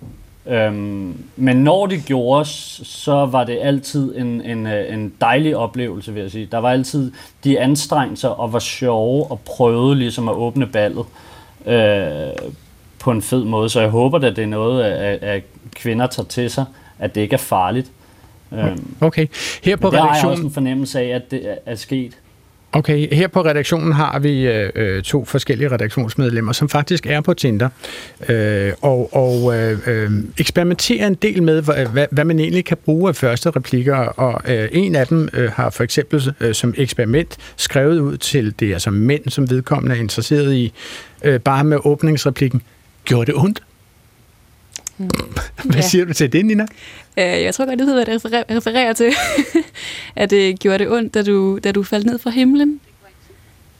Øhm, 0.47 1.23
men 1.35 1.57
når 1.57 1.85
det 1.85 2.05
gjorde, 2.05 2.45
så 2.45 3.25
var 3.25 3.43
det 3.43 3.59
altid 3.61 4.17
en, 4.17 4.41
en, 4.41 4.67
øh, 4.67 4.93
en 4.93 5.13
dejlig 5.21 5.57
oplevelse, 5.57 6.13
vil 6.13 6.21
jeg 6.21 6.31
sige. 6.31 6.47
Der 6.51 6.57
var 6.57 6.71
altid 6.71 7.11
de 7.43 7.59
anstrengelser 7.59 8.29
og 8.29 8.53
var 8.53 8.59
sjove 8.59 9.31
og 9.31 9.39
prøvede 9.39 9.95
ligesom 9.95 10.29
at 10.29 10.35
åbne 10.35 10.67
ballet 10.67 11.05
øh, 11.65 12.51
på 12.99 13.11
en 13.11 13.21
fed 13.21 13.43
måde. 13.43 13.69
Så 13.69 13.81
jeg 13.81 13.89
håber, 13.89 14.17
at 14.17 14.35
det 14.35 14.43
er 14.43 14.47
noget, 14.47 14.83
at, 14.83 15.23
at 15.23 15.43
kvinder 15.75 16.07
tager 16.07 16.27
til 16.27 16.49
sig, 16.49 16.65
at 16.99 17.15
det 17.15 17.21
ikke 17.21 17.33
er 17.33 17.37
farligt. 17.37 17.91
Øhm, 18.53 18.95
okay. 19.01 19.27
Her 19.63 19.75
på 19.75 19.87
redaktionen... 19.87 20.09
har 20.09 20.17
jeg 20.17 20.25
også 20.25 20.43
en 20.43 20.51
fornemmelse 20.51 20.99
af, 20.99 21.15
at 21.15 21.31
det 21.31 21.41
er 21.65 21.75
sket. 21.75 22.17
Okay, 22.71 23.13
her 23.15 23.27
på 23.27 23.41
redaktionen 23.41 23.91
har 23.91 24.19
vi 24.19 24.47
øh, 24.47 24.69
øh, 24.75 25.03
to 25.03 25.25
forskellige 25.25 25.71
redaktionsmedlemmer, 25.71 26.51
som 26.51 26.69
faktisk 26.69 27.05
er 27.05 27.21
på 27.21 27.33
Tinder, 27.33 27.69
øh, 28.29 28.73
og, 28.81 29.15
og 29.15 29.57
øh, 29.57 29.79
øh, 29.87 30.11
eksperimenterer 30.37 31.07
en 31.07 31.15
del 31.15 31.43
med, 31.43 31.61
hvad, 31.61 32.05
hvad 32.11 32.25
man 32.25 32.39
egentlig 32.39 32.65
kan 32.65 32.77
bruge 32.85 33.09
af 33.09 33.15
første 33.15 33.49
replikker, 33.49 33.95
og 33.95 34.51
øh, 34.51 34.69
en 34.71 34.95
af 34.95 35.07
dem 35.07 35.29
øh, 35.33 35.51
har 35.51 35.69
for 35.69 35.83
eksempel 35.83 36.33
øh, 36.39 36.53
som 36.53 36.73
eksperiment 36.77 37.37
skrevet 37.55 37.99
ud 37.99 38.17
til 38.17 38.53
det, 38.59 38.73
altså 38.73 38.91
mænd, 38.91 39.29
som 39.29 39.49
vedkommende 39.49 39.95
er 39.95 39.99
interesseret 39.99 40.53
i, 40.53 40.73
øh, 41.23 41.39
bare 41.39 41.63
med 41.63 41.77
åbningsreplikken, 41.83 42.61
gjorde 43.05 43.25
det 43.25 43.35
ondt? 43.35 43.61
Hmm. 44.97 45.09
Hvad 45.63 45.75
ja. 45.75 45.81
siger 45.81 46.05
du 46.05 46.13
til 46.13 46.33
det, 46.33 46.45
Nina? 46.45 46.65
Øh, 47.17 47.23
jeg 47.23 47.55
tror 47.55 47.65
godt, 47.65 47.79
det 47.79 47.87
hedder, 47.87 48.01
at 48.01 48.07
det 48.07 48.25
refererer 48.57 48.93
til, 48.93 49.13
at 50.15 50.29
det 50.29 50.59
gjorde 50.59 50.79
det 50.79 50.91
ondt, 50.91 51.13
da 51.13 51.23
du, 51.23 51.59
da 51.63 51.71
du 51.71 51.83
faldt 51.83 52.05
ned 52.05 52.19
fra 52.19 52.29
himlen. 52.29 52.79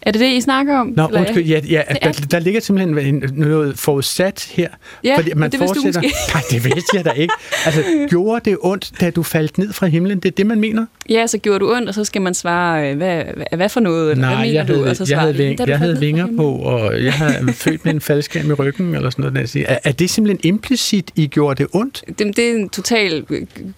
Er 0.02 0.12
det 0.12 0.22
det, 0.22 0.28
I 0.28 0.42
snakker 0.42 0.78
om? 0.78 0.94
Nå, 0.96 1.08
eller? 1.08 1.20
undskyld, 1.20 1.46
ja, 1.46 1.62
ja 1.70 1.82
der, 2.04 2.12
der 2.12 2.40
ligger 2.40 2.62
simpelthen 2.62 3.24
noget 3.34 3.80
forudsat 3.80 4.50
her. 4.52 4.70
Ja, 5.04 5.18
fordi 5.18 5.34
man 5.36 5.52
det 5.52 5.60
fortsætter. 5.60 6.02
vidste 6.02 6.20
du 6.20 6.34
Nej, 6.34 6.44
det 6.52 6.66
vidste 6.66 6.98
jeg 6.98 7.06
da 7.06 7.12
ikke. 7.12 7.34
Altså, 7.66 7.84
gjorde 8.10 8.50
det 8.50 8.58
ondt, 8.62 8.92
da 9.02 9.10
du 9.10 9.24
faldt 9.24 9.58
ned 9.58 9.74
fra 9.74 9.88
himlen? 9.88 10.20
Det 10.20 10.32
er 10.32 10.36
det, 10.36 10.46
man 10.46 10.60
mener? 10.60 10.86
Ja, 11.10 11.28
så 11.28 11.38
gjorde 11.38 11.60
du 11.60 11.74
ondt, 11.74 11.90
og 11.90 11.96
så 11.96 12.04
skal 12.04 12.22
man 12.22 12.34
svare, 12.34 12.92
øh, 12.92 12.98
hvad, 12.98 13.24
hvad, 13.56 13.70
for 13.70 13.80
noget? 13.80 14.18
Nej, 14.18 14.30
hvad 14.30 14.38
mener 14.38 14.54
jeg 14.54 14.66
havde, 14.66 14.80
du? 14.80 14.90
Og 14.90 14.96
så 14.96 15.06
jeg 15.10 15.20
havde, 15.20 15.38
ving, 15.38 15.68
jeg 15.68 15.78
havde 15.78 16.00
vinger 16.00 16.28
på, 16.38 16.52
og 16.52 17.04
jeg 17.04 17.14
havde 17.14 17.54
født 17.64 17.86
med 17.86 17.94
en 17.94 18.02
faldskærm 18.02 18.50
i 18.50 18.54
ryggen, 18.54 18.96
eller 18.96 19.10
sådan 19.10 19.34
noget. 19.34 19.54
Der. 19.54 19.64
Er, 19.68 19.80
er 19.84 19.92
det 19.92 20.10
simpelthen 20.10 20.54
implicit, 20.54 21.12
I 21.16 21.28
gjorde 21.28 21.64
det 21.64 21.68
ondt? 21.74 22.04
Det, 22.08 22.38
det 22.38 22.50
er 22.50 22.56
en 22.56 22.70
total 22.70 23.26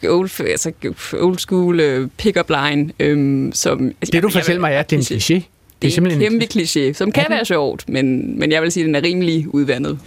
old, 0.08 0.42
altså 0.42 0.72
old 1.14 1.38
school 1.38 1.80
uh, 1.80 2.08
pick-up 2.18 2.50
line. 2.50 3.14
Um, 3.14 3.52
som, 3.54 3.92
det, 4.12 4.24
du 4.24 4.30
fortæller 4.30 4.60
mig, 4.60 4.74
er, 4.74 4.80
at 4.80 4.90
det 4.90 5.12
er 5.12 5.16
en 5.16 5.20
kliché. 5.20 5.59
Det 5.82 5.98
er, 5.98 6.02
det 6.02 6.12
er 6.12 6.16
en 6.16 6.22
kæmpe 6.22 6.46
kliché, 6.46 6.94
som 6.94 7.12
kan 7.12 7.26
være 7.30 7.46
sjovt, 7.46 7.90
men, 7.90 8.40
men 8.40 8.52
jeg 8.52 8.62
vil 8.62 8.72
sige, 8.72 8.84
at 8.84 8.88
den 8.88 8.96
er 8.96 9.02
rimelig 9.04 9.54
udvandet 9.54 10.00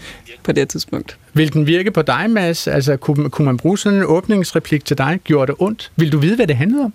på 0.43 0.53
det 0.53 0.69
tidspunkt. 0.69 1.19
Vil 1.33 1.53
den 1.53 1.67
virke 1.67 1.91
på 1.91 2.03
dig, 2.03 2.31
Mads? 2.31 2.69
Altså, 2.69 2.97
kunne, 2.97 3.31
kunne 3.31 3.47
man 3.47 3.57
bruge 3.57 3.79
sådan 3.79 3.99
en 3.99 4.05
åbningsreplik 4.05 4.85
til 4.85 4.99
dig? 4.99 5.21
Gjorde 5.25 5.53
det 5.53 5.55
ondt? 5.59 5.91
Vil 5.97 6.13
du 6.13 6.19
vide, 6.19 6.37
hvad 6.37 6.47
det 6.47 6.57
handlede 6.57 6.85
om? 6.85 6.93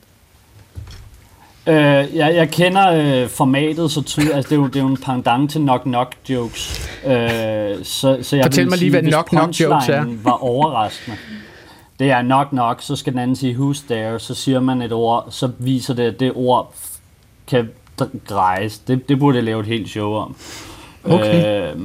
Øh, 1.68 1.76
jeg, 1.76 2.36
jeg 2.36 2.50
kender 2.52 2.92
øh, 2.92 3.30
formatet 3.30 3.92
så 3.92 4.02
tydeligt. 4.02 4.36
Altså, 4.36 4.50
det, 4.50 4.56
er 4.56 4.60
jo, 4.60 4.68
det 4.68 4.76
er 4.76 4.80
jo 4.80 4.88
en 4.88 4.98
pendant 4.98 5.52
til 5.52 5.60
knock-knock 5.60 6.16
jokes. 6.30 6.90
Øh, 7.06 7.12
så, 7.84 8.18
så 8.22 8.36
jeg 8.36 8.46
Fortæl 8.46 8.70
mig 8.70 8.78
lige, 8.78 8.92
sige, 8.92 9.02
hvad 9.02 9.12
knock-knock 9.12 9.62
jokes 9.62 9.90
er. 9.90 10.06
var 10.24 10.44
overraskende. 10.44 11.18
Det 12.00 12.12
er 12.12 12.22
knock-knock, 12.22 12.82
så 12.82 12.96
skal 12.96 13.13
den 13.13 13.20
anden 13.20 13.36
sige 13.36 13.56
who's 13.56 13.88
there, 13.88 14.20
så 14.20 14.34
siger 14.34 14.60
man 14.60 14.82
et 14.82 14.92
ord, 14.92 15.28
så 15.30 15.52
viser 15.60 15.94
det, 15.94 16.04
at 16.04 16.20
det 16.20 16.32
ord 16.36 16.74
kan 17.48 17.70
grejes. 18.28 18.80
Det, 18.80 19.10
det 19.10 19.20
burde 19.20 19.36
jeg 19.36 19.44
lave 19.44 19.60
et 19.60 19.66
helt 19.66 19.90
show 19.90 20.14
om. 20.14 20.36
Okay. 21.04 21.74
Øh, 21.76 21.80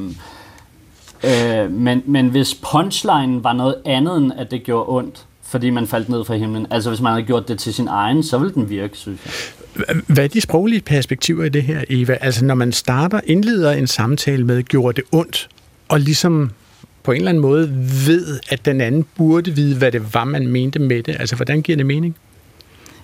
øh, 1.25 1.70
men, 1.70 2.03
men 2.07 2.29
hvis 2.29 2.55
punchline 2.72 3.44
var 3.44 3.53
noget 3.53 3.75
andet 3.85 4.16
end, 4.16 4.33
at 4.37 4.51
det 4.51 4.62
gjorde 4.62 4.88
ondt, 4.88 5.27
fordi 5.42 5.70
man 5.70 5.87
faldt 5.87 6.09
ned 6.09 6.25
fra 6.25 6.35
himlen. 6.35 6.66
Altså 6.70 6.90
hvis 6.90 7.01
man 7.01 7.12
havde 7.12 7.27
gjort 7.27 7.48
det 7.48 7.59
til 7.59 7.75
sin 7.75 7.88
egen, 7.88 8.22
så 8.22 8.38
ville 8.38 8.55
den 8.55 8.70
virke, 8.70 8.96
synes 8.96 9.20
jeg. 9.25 9.96
Hvad 10.07 10.25
er 10.25 10.29
de 10.29 10.40
sproglige 10.40 10.81
perspektiver 10.81 11.44
i 11.44 11.48
det 11.48 11.62
her, 11.62 11.85
Eva? 11.90 12.18
Altså, 12.20 12.44
når 12.44 12.55
man 12.55 12.72
starter, 12.72 13.20
indleder 13.27 13.72
en 13.72 13.87
samtale 13.87 14.44
med, 14.44 14.62
gjorde 14.62 14.96
det 14.96 15.05
ondt, 15.12 15.48
og 15.88 16.01
ligesom 16.01 16.51
på 17.03 17.12
en 17.12 17.16
eller 17.16 17.29
anden 17.29 17.42
måde 17.42 17.70
ved, 18.07 18.40
at 18.48 18.64
den 18.64 18.81
anden 18.81 19.07
burde 19.16 19.51
vide, 19.51 19.77
hvad 19.77 19.92
det 19.92 20.14
var, 20.14 20.25
man 20.25 20.46
mente 20.46 20.79
med 20.79 21.03
det. 21.03 21.16
Altså, 21.18 21.37
hvordan 21.37 21.62
giver 21.62 21.77
det 21.77 21.87
mening? 21.87 22.16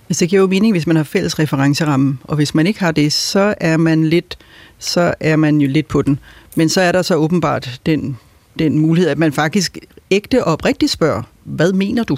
Altså, 0.08 0.20
det 0.20 0.28
giver 0.28 0.42
jo 0.42 0.48
mening, 0.48 0.72
hvis 0.72 0.86
man 0.86 0.96
har 0.96 1.02
fælles 1.02 1.38
referenceramme, 1.38 2.18
og 2.24 2.36
hvis 2.36 2.54
man 2.54 2.66
ikke 2.66 2.80
har 2.80 2.92
det, 2.92 3.12
så 3.12 3.54
er 3.60 3.76
man 3.76 4.06
lidt, 4.06 4.38
så 4.78 5.14
er 5.20 5.36
man 5.36 5.60
jo 5.60 5.68
lidt 5.68 5.88
på 5.88 6.02
den. 6.02 6.18
Men 6.56 6.68
så 6.68 6.80
er 6.80 6.92
der 6.92 7.02
så 7.02 7.14
åbenbart 7.14 7.80
den, 7.86 8.18
den 8.58 8.78
mulighed, 8.78 9.10
at 9.10 9.18
man 9.18 9.32
faktisk 9.32 9.78
ægte 10.10 10.44
og 10.44 10.52
oprigtigt 10.52 10.92
spørger, 10.92 11.22
hvad 11.44 11.72
mener 11.72 12.04
du? 12.04 12.16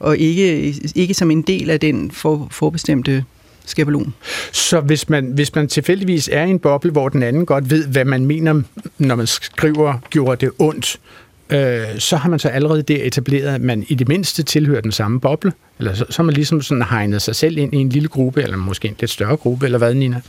Og 0.00 0.18
ikke, 0.18 0.74
ikke 0.94 1.14
som 1.14 1.30
en 1.30 1.42
del 1.42 1.70
af 1.70 1.80
den 1.80 2.10
for, 2.10 2.48
forbestemte 2.50 3.24
skabelon. 3.64 4.14
Så 4.52 4.80
hvis 4.80 5.08
man, 5.08 5.26
hvis 5.26 5.54
man 5.54 5.68
tilfældigvis 5.68 6.28
er 6.32 6.44
i 6.44 6.50
en 6.50 6.58
boble, 6.58 6.90
hvor 6.90 7.08
den 7.08 7.22
anden 7.22 7.46
godt 7.46 7.70
ved, 7.70 7.86
hvad 7.86 8.04
man 8.04 8.26
mener, 8.26 8.62
når 8.98 9.14
man 9.14 9.26
skriver, 9.26 9.94
gjorde 10.10 10.46
det 10.46 10.54
ondt, 10.58 11.00
øh, 11.50 11.98
så 11.98 12.16
har 12.16 12.30
man 12.30 12.38
så 12.38 12.48
allerede 12.48 12.82
der 12.82 12.98
etableret, 13.04 13.54
at 13.54 13.60
man 13.60 13.84
i 13.88 13.94
det 13.94 14.08
mindste 14.08 14.42
tilhører 14.42 14.80
den 14.80 14.92
samme 14.92 15.20
boble, 15.20 15.52
eller 15.78 15.94
så, 15.94 16.04
så 16.10 16.16
har 16.18 16.24
man 16.24 16.34
ligesom 16.34 16.62
sådan 16.62 16.82
hegnet 16.82 17.22
sig 17.22 17.36
selv 17.36 17.58
ind 17.58 17.74
i 17.74 17.76
en 17.76 17.88
lille 17.88 18.08
gruppe, 18.08 18.42
eller 18.42 18.56
måske 18.56 18.88
en 18.88 18.94
lidt 19.00 19.10
større 19.10 19.36
gruppe, 19.36 19.64
eller 19.64 19.78
hvad, 19.78 19.94
Nina? 19.94 20.20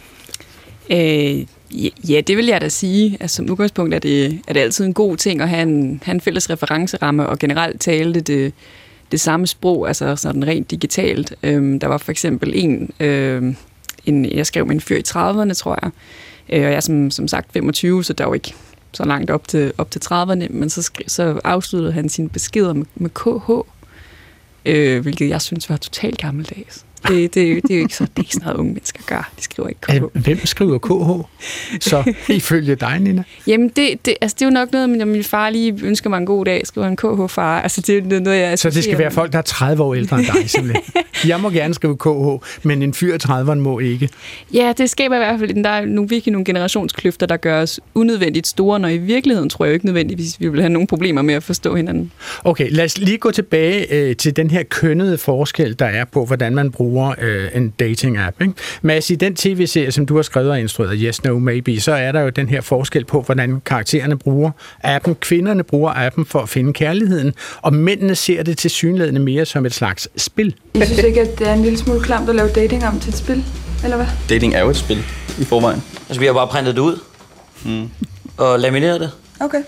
Øh, 0.90 1.46
ja, 2.10 2.22
det 2.22 2.38
vil 2.38 2.46
jeg 2.46 2.62
da 2.62 2.70
sige. 2.70 3.18
Altså, 3.20 3.36
som 3.36 3.50
udgangspunkt 3.50 3.94
er 3.94 4.00
det, 4.00 4.42
er 4.48 4.54
det 4.54 4.60
altid 4.60 4.86
en 4.86 4.94
god 4.94 5.18
ting 5.18 5.42
at 5.42 5.50
have 5.50 5.62
en, 5.62 6.02
have 6.04 6.14
en 6.14 6.22
fælles 6.22 6.50
referenceramme, 6.50 7.26
og 7.26 7.40
generelt 7.40 7.82
tale 7.82 8.14
det, 8.14 8.28
det, 8.28 8.54
det 9.12 9.20
samme 9.20 9.48
sprog, 9.48 9.88
altså 9.88 10.16
sådan 10.16 10.48
rent 10.48 10.72
digitalt. 10.72 11.34
Øh, 11.44 11.82
der 11.82 11.88
var 11.88 11.98
for 11.98 12.12
eksempel 12.12 12.52
en, 12.56 12.92
øh, 13.00 13.54
en, 14.06 14.26
jeg 14.26 14.46
skrev 14.46 14.66
med 14.66 14.76
en 14.76 14.82
fyr 14.82 14.98
i 14.98 15.04
30'erne, 15.08 15.54
tror 15.54 15.80
jeg, 15.82 15.92
øh, 16.50 16.66
og 16.66 16.72
jeg 16.72 16.74
er 16.74 16.80
som, 16.80 17.12
som 17.12 17.28
sagt 17.28 17.54
25, 17.54 18.04
så 18.04 18.14
der 18.14 18.26
var 18.26 18.34
ikke 18.34 18.54
så 18.94 19.06
langt 19.06 19.32
op 19.32 19.48
til, 19.48 19.74
op 19.78 19.92
til 19.92 20.02
30'erne, 20.06 20.48
men 20.50 20.70
så, 20.70 20.82
skri, 20.82 21.04
så 21.08 21.40
afsluttede 21.44 21.94
han 21.94 22.10
sine 22.10 22.30
beskeder 22.30 22.74
med, 22.74 22.86
med 22.96 23.10
KH, 23.10 23.52
øh, 24.66 25.02
hvilket 25.02 25.30
jeg 25.30 25.42
synes 25.42 25.70
var 25.70 25.78
totalt 25.78 26.18
gammeldags. 26.18 26.86
Det, 27.08 27.36
det, 27.36 27.36
det 27.36 27.72
er 27.72 27.76
jo 27.76 27.82
ikke, 27.82 27.96
så, 27.96 28.04
det 28.04 28.12
er 28.16 28.20
ikke 28.20 28.34
sådan 28.34 28.46
noget, 28.46 28.60
unge 28.60 28.74
mennesker 28.74 29.04
gør. 29.08 29.32
De 29.38 29.44
skriver 29.44 29.70
ikke 29.70 29.82
KH. 29.82 30.20
Hvem 30.20 30.46
skriver 30.46 30.78
KH? 30.78 31.28
Så 31.90 32.14
ifølge 32.30 32.76
dig, 32.76 33.00
Nina? 33.00 33.24
Jamen, 33.48 33.70
det, 33.70 34.06
det, 34.06 34.16
altså, 34.22 34.36
det 34.40 34.42
er 34.42 34.46
jo 34.46 34.54
nok 34.54 34.72
noget, 34.72 34.90
når 34.90 35.06
min 35.06 35.24
far 35.24 35.50
lige 35.50 35.80
ønsker 35.84 36.10
mig 36.10 36.18
en 36.18 36.26
god 36.26 36.46
dag, 36.46 36.68
skriver 36.68 36.88
en 36.88 36.98
KH-far. 36.98 37.62
Altså, 37.62 37.82
det 37.82 38.14
er 38.14 38.20
noget, 38.20 38.40
jeg 38.40 38.60
Så 38.60 38.70
det 38.70 38.84
skal 38.84 38.98
være 38.98 39.12
folk, 39.12 39.32
der 39.32 39.38
er 39.38 39.42
30 39.42 39.84
år 39.84 39.96
ældre 39.96 40.20
end 40.20 40.26
dig, 40.26 40.50
simpelthen? 40.50 40.84
jeg 41.28 41.40
må 41.40 41.50
gerne 41.50 41.74
skrive 41.74 41.98
KH, 41.98 42.46
men 42.64 42.82
en 42.82 42.94
fyr 42.94 43.18
30'eren 43.24 43.54
må 43.54 43.80
ikke. 43.80 44.10
Ja, 44.54 44.74
det 44.78 44.90
skaber 44.90 45.16
i 45.16 45.20
hvert 45.20 45.40
fald, 45.40 45.64
der 45.64 45.70
er 45.70 45.86
nogle, 45.86 46.10
virkelig 46.10 46.32
nogle 46.32 46.46
generationskløfter, 46.46 47.26
der 47.26 47.38
gør 47.38 47.62
os 47.62 47.80
unødvendigt 47.96 48.48
store, 48.48 48.80
når 48.80 48.88
i 48.88 48.98
virkeligheden 48.98 49.50
tror 49.50 49.66
jeg 49.66 49.74
ikke 49.74 49.86
nødvendigvis, 49.86 50.40
vi 50.40 50.48
vil 50.48 50.62
have 50.62 50.70
nogle 50.70 50.88
problemer 50.88 51.22
med 51.22 51.34
at 51.34 51.44
forstå 51.44 51.76
hinanden. 51.76 52.12
Okay, 52.44 52.68
lad 52.72 52.86
os 52.86 52.98
lige 52.98 53.18
gå 53.18 53.32
tilbage 53.32 53.94
øh, 53.94 54.16
til 54.16 54.36
den 54.36 54.52
her 54.52 54.64
kønnede 54.64 55.18
forskel, 55.18 55.80
der 55.80 55.86
er 55.86 56.06
på, 56.06 56.26
hvordan 56.26 56.56
man 56.56 56.72
bruger 56.72 56.89
bruger 56.90 57.14
øh, 57.22 57.50
en 57.56 57.74
dating-app. 57.80 58.42
Ikke? 58.42 58.54
Mads, 58.82 59.10
i 59.10 59.16
den 59.16 59.36
tv-serie, 59.36 59.92
som 59.92 60.06
du 60.06 60.16
har 60.16 60.22
skrevet 60.22 60.52
og 60.52 60.60
instrueret, 60.60 61.00
Yes, 61.02 61.24
No, 61.24 61.40
Maybe, 61.40 61.80
så 61.80 61.92
er 61.92 62.12
der 62.12 62.22
jo 62.22 62.30
den 62.30 62.50
her 62.50 62.62
forskel 62.62 63.06
på, 63.06 63.22
hvordan 63.22 63.62
karaktererne 63.66 64.18
bruger 64.18 64.52
appen. 64.84 65.16
Kvinderne 65.16 65.64
bruger 65.64 65.92
appen 65.96 66.26
for 66.26 66.40
at 66.40 66.50
finde 66.50 66.74
kærligheden, 66.74 67.34
og 67.62 67.74
mændene 67.74 68.16
ser 68.16 68.44
det 68.44 68.58
til 68.58 68.70
synlædende 68.70 69.20
mere 69.20 69.46
som 69.46 69.66
et 69.66 69.74
slags 69.74 70.08
spil. 70.18 70.56
Jeg 70.76 70.86
synes 70.88 71.04
ikke, 71.04 71.22
at 71.22 71.40
det 71.40 71.48
er 71.48 71.54
en 71.54 71.62
lille 71.62 71.78
smule 71.78 72.00
klamt 72.02 72.30
at 72.30 72.36
lave 72.36 72.50
dating 72.50 72.86
om 72.86 73.00
til 73.00 73.10
et 73.10 73.18
spil, 73.18 73.44
eller 73.84 73.96
hvad? 73.96 74.08
Dating 74.30 74.56
er 74.56 74.60
jo 74.62 74.70
et 74.70 74.76
spil 74.76 75.04
i 75.40 75.44
forvejen. 75.44 75.84
Altså, 76.10 76.20
vi 76.20 76.26
har 76.26 76.34
bare 76.34 76.48
printet 76.48 76.76
det 76.76 76.82
ud 76.82 77.00
mm. 77.66 77.90
og 78.38 78.60
lamineret 78.60 79.00
det. 79.00 79.12
Okay. 79.40 79.60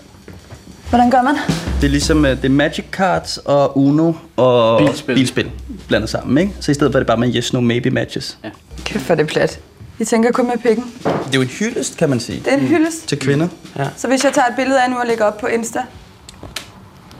Hvordan 0.92 1.10
gør 1.10 1.22
man? 1.22 1.34
Det 1.80 1.86
er 1.86 1.90
ligesom 1.90 2.22
det 2.22 2.44
er 2.44 2.48
Magic 2.48 2.84
Cards 2.90 3.38
og 3.38 3.78
Uno 3.78 4.12
og 4.36 4.78
bilspil, 4.78 5.14
bilspil 5.14 5.50
blandet 5.88 6.10
sammen, 6.10 6.38
ikke? 6.38 6.52
Så 6.60 6.70
i 6.70 6.74
stedet 6.74 6.92
for 6.92 6.98
er 6.98 7.00
det 7.00 7.06
bare 7.06 7.16
med 7.16 7.34
yes, 7.36 7.52
no, 7.52 7.60
maybe 7.60 7.90
matches. 7.90 8.38
Ja. 8.44 8.48
Kæft 8.84 9.04
for 9.04 9.14
det 9.14 9.26
plat. 9.26 9.60
I 9.98 10.04
tænker 10.04 10.32
kun 10.32 10.46
med 10.46 10.58
pikken. 10.62 10.84
Det 11.04 11.10
er 11.10 11.34
jo 11.34 11.40
en 11.40 11.48
hyldest, 11.48 11.96
kan 11.96 12.08
man 12.08 12.20
sige. 12.20 12.38
Det 12.44 12.52
er 12.52 12.56
en 12.56 12.66
hyldest? 12.66 13.08
Til 13.08 13.18
kvinder. 13.18 13.48
Ja. 13.78 13.84
Så 13.96 14.08
hvis 14.08 14.24
jeg 14.24 14.32
tager 14.32 14.46
et 14.46 14.54
billede 14.56 14.82
af 14.82 14.90
nu 14.90 14.96
og 14.96 15.06
lægger 15.06 15.24
op 15.24 15.38
på 15.38 15.46
Insta, 15.46 15.78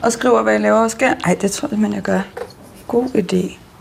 og 0.01 0.11
skriver, 0.11 0.43
hvad 0.43 0.53
jeg 0.53 0.61
laver 0.61 0.79
og 0.79 0.91
sker, 0.91 1.13
ej, 1.25 1.37
det 1.41 1.51
tror 1.51 1.67
jeg, 1.71 1.79
man 1.79 1.93
jeg 1.93 2.01
gør. 2.01 2.21
God 2.87 3.05
idé. 3.05 3.35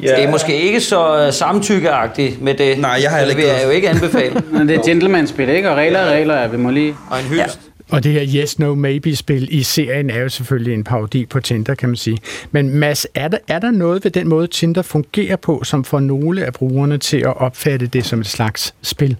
Yeah. 0.04 0.16
Det 0.16 0.24
er 0.24 0.30
måske 0.30 0.60
ikke 0.60 0.80
så 0.80 1.26
uh, 1.26 1.32
samtykkeagtigt 1.32 2.42
med 2.42 2.54
det. 2.54 2.78
Nej, 2.78 2.98
jeg 3.02 3.10
har 3.10 3.18
ikke 3.18 3.30
Det 3.30 3.36
vil 3.36 3.46
jeg 3.46 3.64
jo 3.64 3.70
ikke 3.70 3.90
anbefale. 3.90 4.42
Men 4.52 4.68
det 4.68 4.76
er 4.76 4.82
gentleman-spil, 4.82 5.48
ikke? 5.48 5.70
Og 5.70 5.76
regler 5.76 5.98
er 5.98 6.12
regler, 6.12 6.48
vi 6.48 6.56
må 6.56 6.70
lige... 6.70 6.96
Og 7.10 7.18
en 7.18 7.24
hyldest. 7.24 7.60
Ja. 7.64 7.71
Og 7.92 8.04
det 8.04 8.12
her 8.12 8.42
Yes, 8.42 8.58
No, 8.58 8.74
Maybe-spil 8.74 9.48
i 9.50 9.62
serien 9.62 10.10
er 10.10 10.18
jo 10.20 10.28
selvfølgelig 10.28 10.74
en 10.74 10.84
parodi 10.84 11.26
på 11.26 11.40
Tinder, 11.40 11.74
kan 11.74 11.88
man 11.88 11.96
sige. 11.96 12.18
Men 12.50 12.70
Mads, 12.70 13.06
er 13.14 13.28
der, 13.28 13.38
er 13.48 13.58
der 13.58 13.70
noget 13.70 14.04
ved 14.04 14.10
den 14.10 14.28
måde, 14.28 14.46
Tinder 14.46 14.82
fungerer 14.82 15.36
på, 15.36 15.64
som 15.64 15.84
får 15.84 16.00
nogle 16.00 16.44
af 16.44 16.52
brugerne 16.52 16.98
til 16.98 17.16
at 17.16 17.36
opfatte 17.36 17.86
det 17.86 18.04
som 18.04 18.20
et 18.20 18.26
slags 18.26 18.74
spil? 18.82 19.16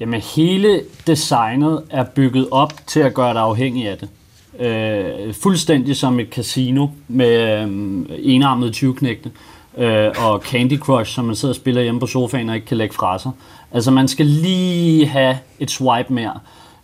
Jamen, 0.00 0.20
hele 0.20 0.80
designet 1.06 1.82
er 1.90 2.04
bygget 2.04 2.48
op 2.50 2.72
til 2.86 3.00
at 3.00 3.14
gøre 3.14 3.34
dig 3.34 3.42
afhængig 3.42 3.88
af 3.88 3.96
det. 3.98 4.08
Øh, 4.66 5.34
fuldstændig 5.34 5.96
som 5.96 6.20
et 6.20 6.28
casino 6.30 6.86
med 7.08 7.62
øh, 7.62 7.68
enarmede 8.18 8.70
20 8.70 8.96
øh, 9.76 10.10
og 10.18 10.42
Candy 10.42 10.78
Crush, 10.78 11.14
som 11.14 11.24
man 11.24 11.36
sidder 11.36 11.52
og 11.52 11.56
spiller 11.56 11.82
hjemme 11.82 12.00
på 12.00 12.06
sofaen 12.06 12.48
og 12.48 12.54
ikke 12.54 12.66
kan 12.66 12.76
lægge 12.76 12.94
fra 12.94 13.18
sig. 13.18 13.30
Altså 13.74 13.90
man 13.90 14.08
skal 14.08 14.26
lige 14.26 15.06
have 15.06 15.38
et 15.58 15.70
swipe 15.70 16.12
mere, 16.12 16.38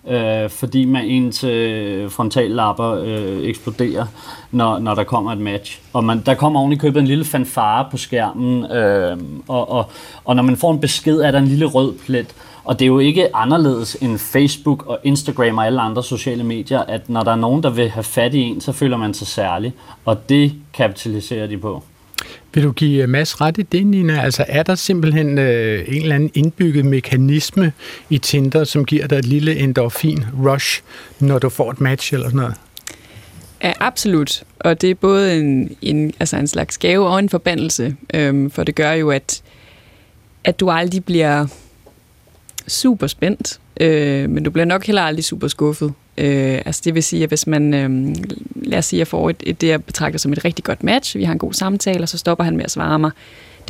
øh, 0.08 0.50
fordi 0.50 0.84
man 0.84 1.04
ens 1.04 1.44
øh, 1.44 2.10
frontallapper 2.10 3.02
øh, 3.04 3.42
eksploderer, 3.42 4.06
når, 4.50 4.78
når 4.78 4.94
der 4.94 5.04
kommer 5.04 5.32
et 5.32 5.38
match. 5.38 5.80
Og 5.92 6.04
man, 6.04 6.22
der 6.26 6.34
kommer 6.34 6.60
oven 6.60 6.72
i 6.72 6.76
købet 6.76 7.00
en 7.00 7.06
lille 7.06 7.24
fanfare 7.24 7.86
på 7.90 7.96
skærmen, 7.96 8.64
øh, 8.72 9.18
og, 9.48 9.70
og, 9.70 9.90
og 10.24 10.36
når 10.36 10.42
man 10.42 10.56
får 10.56 10.72
en 10.72 10.80
besked, 10.80 11.20
er 11.20 11.30
der 11.30 11.38
en 11.38 11.48
lille 11.48 11.66
rød 11.66 11.94
plet. 12.06 12.34
Og 12.64 12.78
det 12.78 12.84
er 12.84 12.86
jo 12.86 12.98
ikke 12.98 13.36
anderledes 13.36 13.96
end 14.00 14.18
Facebook 14.18 14.86
og 14.86 14.98
Instagram 15.04 15.58
og 15.58 15.66
alle 15.66 15.80
andre 15.80 16.02
sociale 16.02 16.44
medier, 16.44 16.80
at 16.80 17.08
når 17.08 17.22
der 17.22 17.32
er 17.32 17.36
nogen, 17.36 17.62
der 17.62 17.70
vil 17.70 17.90
have 17.90 18.04
fat 18.04 18.34
i 18.34 18.40
en, 18.40 18.60
så 18.60 18.72
føler 18.72 18.96
man 18.96 19.14
sig 19.14 19.26
særlig. 19.26 19.72
Og 20.04 20.28
det 20.28 20.52
kapitaliserer 20.72 21.46
de 21.46 21.58
på. 21.58 21.82
Vil 22.54 22.62
du 22.62 22.72
give 22.72 23.02
øh, 23.02 23.08
Mads 23.08 23.40
ret 23.40 23.58
i 23.58 23.62
det, 23.62 23.86
Nina? 23.86 24.22
Altså 24.22 24.44
er 24.48 24.62
der 24.62 24.74
simpelthen 24.74 25.38
øh, 25.38 25.84
en 25.88 26.02
eller 26.02 26.14
anden 26.14 26.30
indbygget 26.34 26.84
mekanisme 26.84 27.72
i 28.10 28.18
Tinder, 28.18 28.64
som 28.64 28.84
giver 28.84 29.06
dig 29.06 29.16
et 29.18 29.24
lille 29.24 29.56
endorfin-rush, 29.56 30.82
når 31.20 31.38
du 31.38 31.48
får 31.48 31.70
et 31.70 31.80
match 31.80 32.14
eller 32.14 32.26
sådan 32.26 32.40
noget? 32.40 32.54
Ja, 33.62 33.72
absolut. 33.80 34.42
Og 34.58 34.80
det 34.80 34.90
er 34.90 34.94
både 34.94 35.38
en, 35.38 35.76
en, 35.82 36.12
altså 36.20 36.36
en 36.36 36.46
slags 36.46 36.78
gave 36.78 37.06
og 37.08 37.18
en 37.18 37.28
forbandelse, 37.28 37.96
øhm, 38.14 38.50
for 38.50 38.64
det 38.64 38.74
gør 38.74 38.92
jo, 38.92 39.10
at, 39.10 39.42
at 40.44 40.60
du 40.60 40.70
aldrig 40.70 41.04
bliver 41.04 41.46
super 42.70 43.06
spændt, 43.06 43.60
øh, 43.80 44.30
men 44.30 44.44
du 44.44 44.50
bliver 44.50 44.64
nok 44.64 44.86
heller 44.86 45.02
aldrig 45.02 45.24
super 45.24 45.48
skuffet. 45.48 45.92
Øh, 46.18 46.60
altså 46.66 46.82
det 46.84 46.94
vil 46.94 47.02
sige, 47.02 47.22
at 47.22 47.30
hvis 47.30 47.46
man, 47.46 47.74
øh, 47.74 48.14
lad 48.54 48.78
os 48.78 48.84
sige, 48.84 48.98
at 48.98 49.00
jeg 49.00 49.06
får 49.06 49.30
et, 49.30 49.42
et, 49.46 49.60
det, 49.60 49.68
jeg 49.68 49.84
betragter 49.84 50.18
som 50.18 50.32
et 50.32 50.44
rigtig 50.44 50.64
godt 50.64 50.82
match, 50.82 51.16
vi 51.16 51.24
har 51.24 51.32
en 51.32 51.38
god 51.38 51.52
samtale, 51.52 52.02
og 52.02 52.08
så 52.08 52.18
stopper 52.18 52.44
han 52.44 52.56
med 52.56 52.64
at 52.64 52.70
svare 52.70 52.98
mig. 52.98 53.10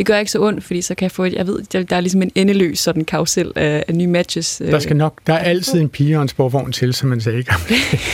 Det 0.01 0.07
gør 0.07 0.19
ikke 0.19 0.31
så 0.31 0.39
ondt, 0.43 0.65
fordi 0.65 0.83
så 0.83 0.95
kan 0.95 1.05
jeg 1.05 1.11
få 1.11 1.25
et, 1.25 1.33
jeg 1.33 1.47
ved, 1.47 1.63
der, 1.73 1.83
der 1.83 1.97
er 1.97 2.01
ligesom 2.01 2.23
en 2.23 2.31
endeløs 2.35 2.79
sådan 2.79 3.05
karusel 3.05 3.53
af, 3.57 3.85
af 3.89 3.95
nye 3.95 4.07
matches. 4.07 4.63
Der 4.67 4.79
skal 4.79 4.97
nok, 4.97 5.19
der 5.27 5.35
er 5.35 5.39
altid 5.39 5.81
en 5.81 5.89
pige 5.89 6.17
og 6.17 6.23
en 6.23 6.29
sporvogn 6.29 6.73
til, 6.73 6.95
som 6.95 7.09
man 7.09 7.21
sagde. 7.21 7.39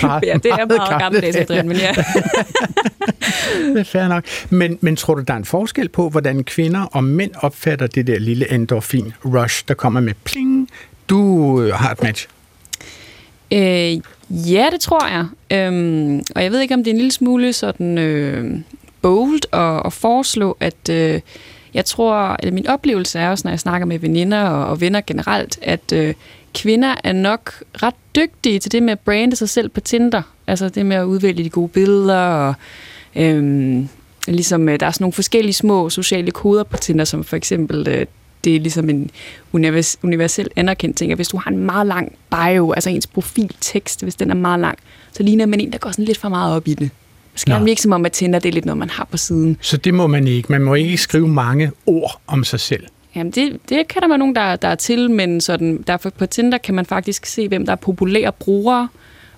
ja, 0.03 0.35
det 0.43 0.47
er 0.47 0.67
meget 0.67 1.01
gammeldags 1.01 1.51
ja. 1.51 1.63
men 1.63 1.77
ja. 1.77 1.93
det 3.75 3.81
er 3.81 3.85
fair 3.85 4.09
nok. 4.09 4.25
Men, 4.51 4.79
men 4.81 4.97
tror 4.97 5.15
du, 5.15 5.23
der 5.23 5.35
er 5.35 5.39
en 5.39 5.45
forskel 5.45 5.89
på, 5.89 6.09
hvordan 6.09 6.45
kvinder 6.45 6.81
og 6.81 7.05
mænd 7.05 7.31
opfatter 7.39 7.87
det 7.87 8.07
der 8.07 8.19
lille 8.19 8.53
endorfin-rush, 8.53 9.65
der 9.69 9.75
kommer 9.75 10.01
med 10.01 10.15
pling, 10.25 10.69
du 11.09 11.63
øh, 11.63 11.75
har 11.75 11.93
et 11.93 12.03
match? 12.03 12.29
Øh, 13.53 13.93
ja, 14.31 14.67
det 14.73 14.81
tror 14.81 15.09
jeg. 15.09 15.27
Øhm, 15.59 16.23
og 16.35 16.43
jeg 16.43 16.53
ved 16.53 16.61
ikke, 16.61 16.75
om 16.75 16.85
det 16.85 16.91
er 16.91 16.95
en 16.95 16.99
lille 16.99 17.13
smule 17.13 17.53
sådan 17.53 17.99
øh, 17.99 18.59
bold 19.03 19.41
at, 19.53 19.87
at 19.87 19.93
foreslå, 19.93 20.57
at 20.61 20.89
øh, 20.91 21.21
jeg 21.75 21.85
tror, 21.85 22.37
eller 22.39 22.53
min 22.53 22.67
oplevelse 22.67 23.19
er 23.19 23.31
også, 23.31 23.43
når 23.45 23.53
jeg 23.53 23.61
snakker 23.61 23.87
med 23.87 23.99
veninder 23.99 24.43
og, 24.43 24.67
og 24.67 24.81
venner 24.81 25.01
generelt, 25.07 25.59
at 25.63 25.93
øh, 25.93 26.15
kvinder 26.55 26.95
er 27.05 27.13
nok 27.13 27.53
ret 27.83 27.95
dygtige 28.17 28.59
til 28.59 28.73
det 28.73 28.83
med 28.83 28.93
at 28.93 29.01
brande 29.01 29.37
sig 29.37 29.49
selv 29.49 29.69
på 29.69 29.81
Tinder. 29.81 30.23
Altså 30.47 30.69
det 30.69 30.87
med 30.87 30.97
at 30.97 31.05
udvælge 31.05 31.45
de 31.45 31.51
gode 31.51 31.69
billeder 31.69 32.19
og... 32.19 32.55
Øhm, 33.17 33.89
ligesom, 34.29 34.69
øh, 34.69 34.81
der 34.81 34.87
er 34.87 34.91
sådan 34.91 35.03
nogle 35.03 35.13
forskellige 35.13 35.55
små 35.55 35.91
sociale 35.91 36.31
koder 36.31 36.63
på 36.63 36.77
Tinder, 36.77 37.05
som 37.05 37.25
for 37.25 37.37
eksempel 37.37 37.89
øh, 37.89 38.07
det 38.45 38.57
er 38.57 38.61
ligesom 38.61 38.91
en 38.91 39.11
univers, 39.53 39.99
universel 40.03 40.49
anerkendt 40.57 40.97
ting, 40.97 41.13
at 41.13 41.19
hvis 41.19 41.29
du 41.29 41.37
har 41.37 41.51
en 41.51 41.59
meget 41.59 41.87
lang 41.87 42.13
bio, 42.31 42.73
altså 42.73 42.91
ens 42.91 43.07
profiltekst, 43.07 44.03
hvis 44.03 44.15
den 44.15 44.31
er 44.31 44.35
meget 44.35 44.61
lang, 44.61 44.79
så 45.13 45.23
ligner 45.23 45.47
man 45.47 45.61
en, 45.61 45.73
der 45.73 45.79
går 45.79 45.91
sådan 45.91 46.05
lidt 46.05 46.19
for 46.19 46.29
meget 46.29 46.57
op 46.57 46.69
i 46.69 46.75
det. 46.75 46.91
Skal 47.37 47.65
virke 47.65 47.83
som 47.83 47.93
om, 47.93 48.07
at 48.07 48.13
Tinder 48.13 48.39
det 48.39 48.49
er 48.49 48.53
lidt 48.53 48.65
noget, 48.65 48.79
man 48.79 48.91
har 48.91 49.09
på 49.11 49.17
siden. 49.17 49.57
Så 49.61 49.77
det 49.77 49.95
må 49.95 50.07
man 50.07 50.27
ikke. 50.27 50.53
Man 50.53 50.63
må 50.63 50.75
ikke 50.75 50.97
skrive 50.97 51.29
mange 51.29 51.71
ord 51.87 52.21
om 52.27 52.45
sig 52.45 52.61
selv. 52.61 52.87
Jamen, 53.15 53.31
det, 53.31 53.61
det 53.69 53.89
kan 53.89 54.03
der 54.03 54.09
være 54.09 54.19
nogen, 54.19 54.35
der, 54.35 54.57
der 54.57 54.69
er 54.69 54.75
til, 54.75 55.11
men 55.11 55.41
sådan, 55.41 55.85
derfor 55.87 56.11
på 56.11 56.27
Tinder 56.27 56.59
kan 56.59 56.75
man 56.75 56.87
faktisk 56.87 57.27
se, 57.27 57.49
hvem 57.49 57.67
der 57.67 57.73
er 57.73 57.77
populære 57.77 58.33
brugere. 58.33 58.89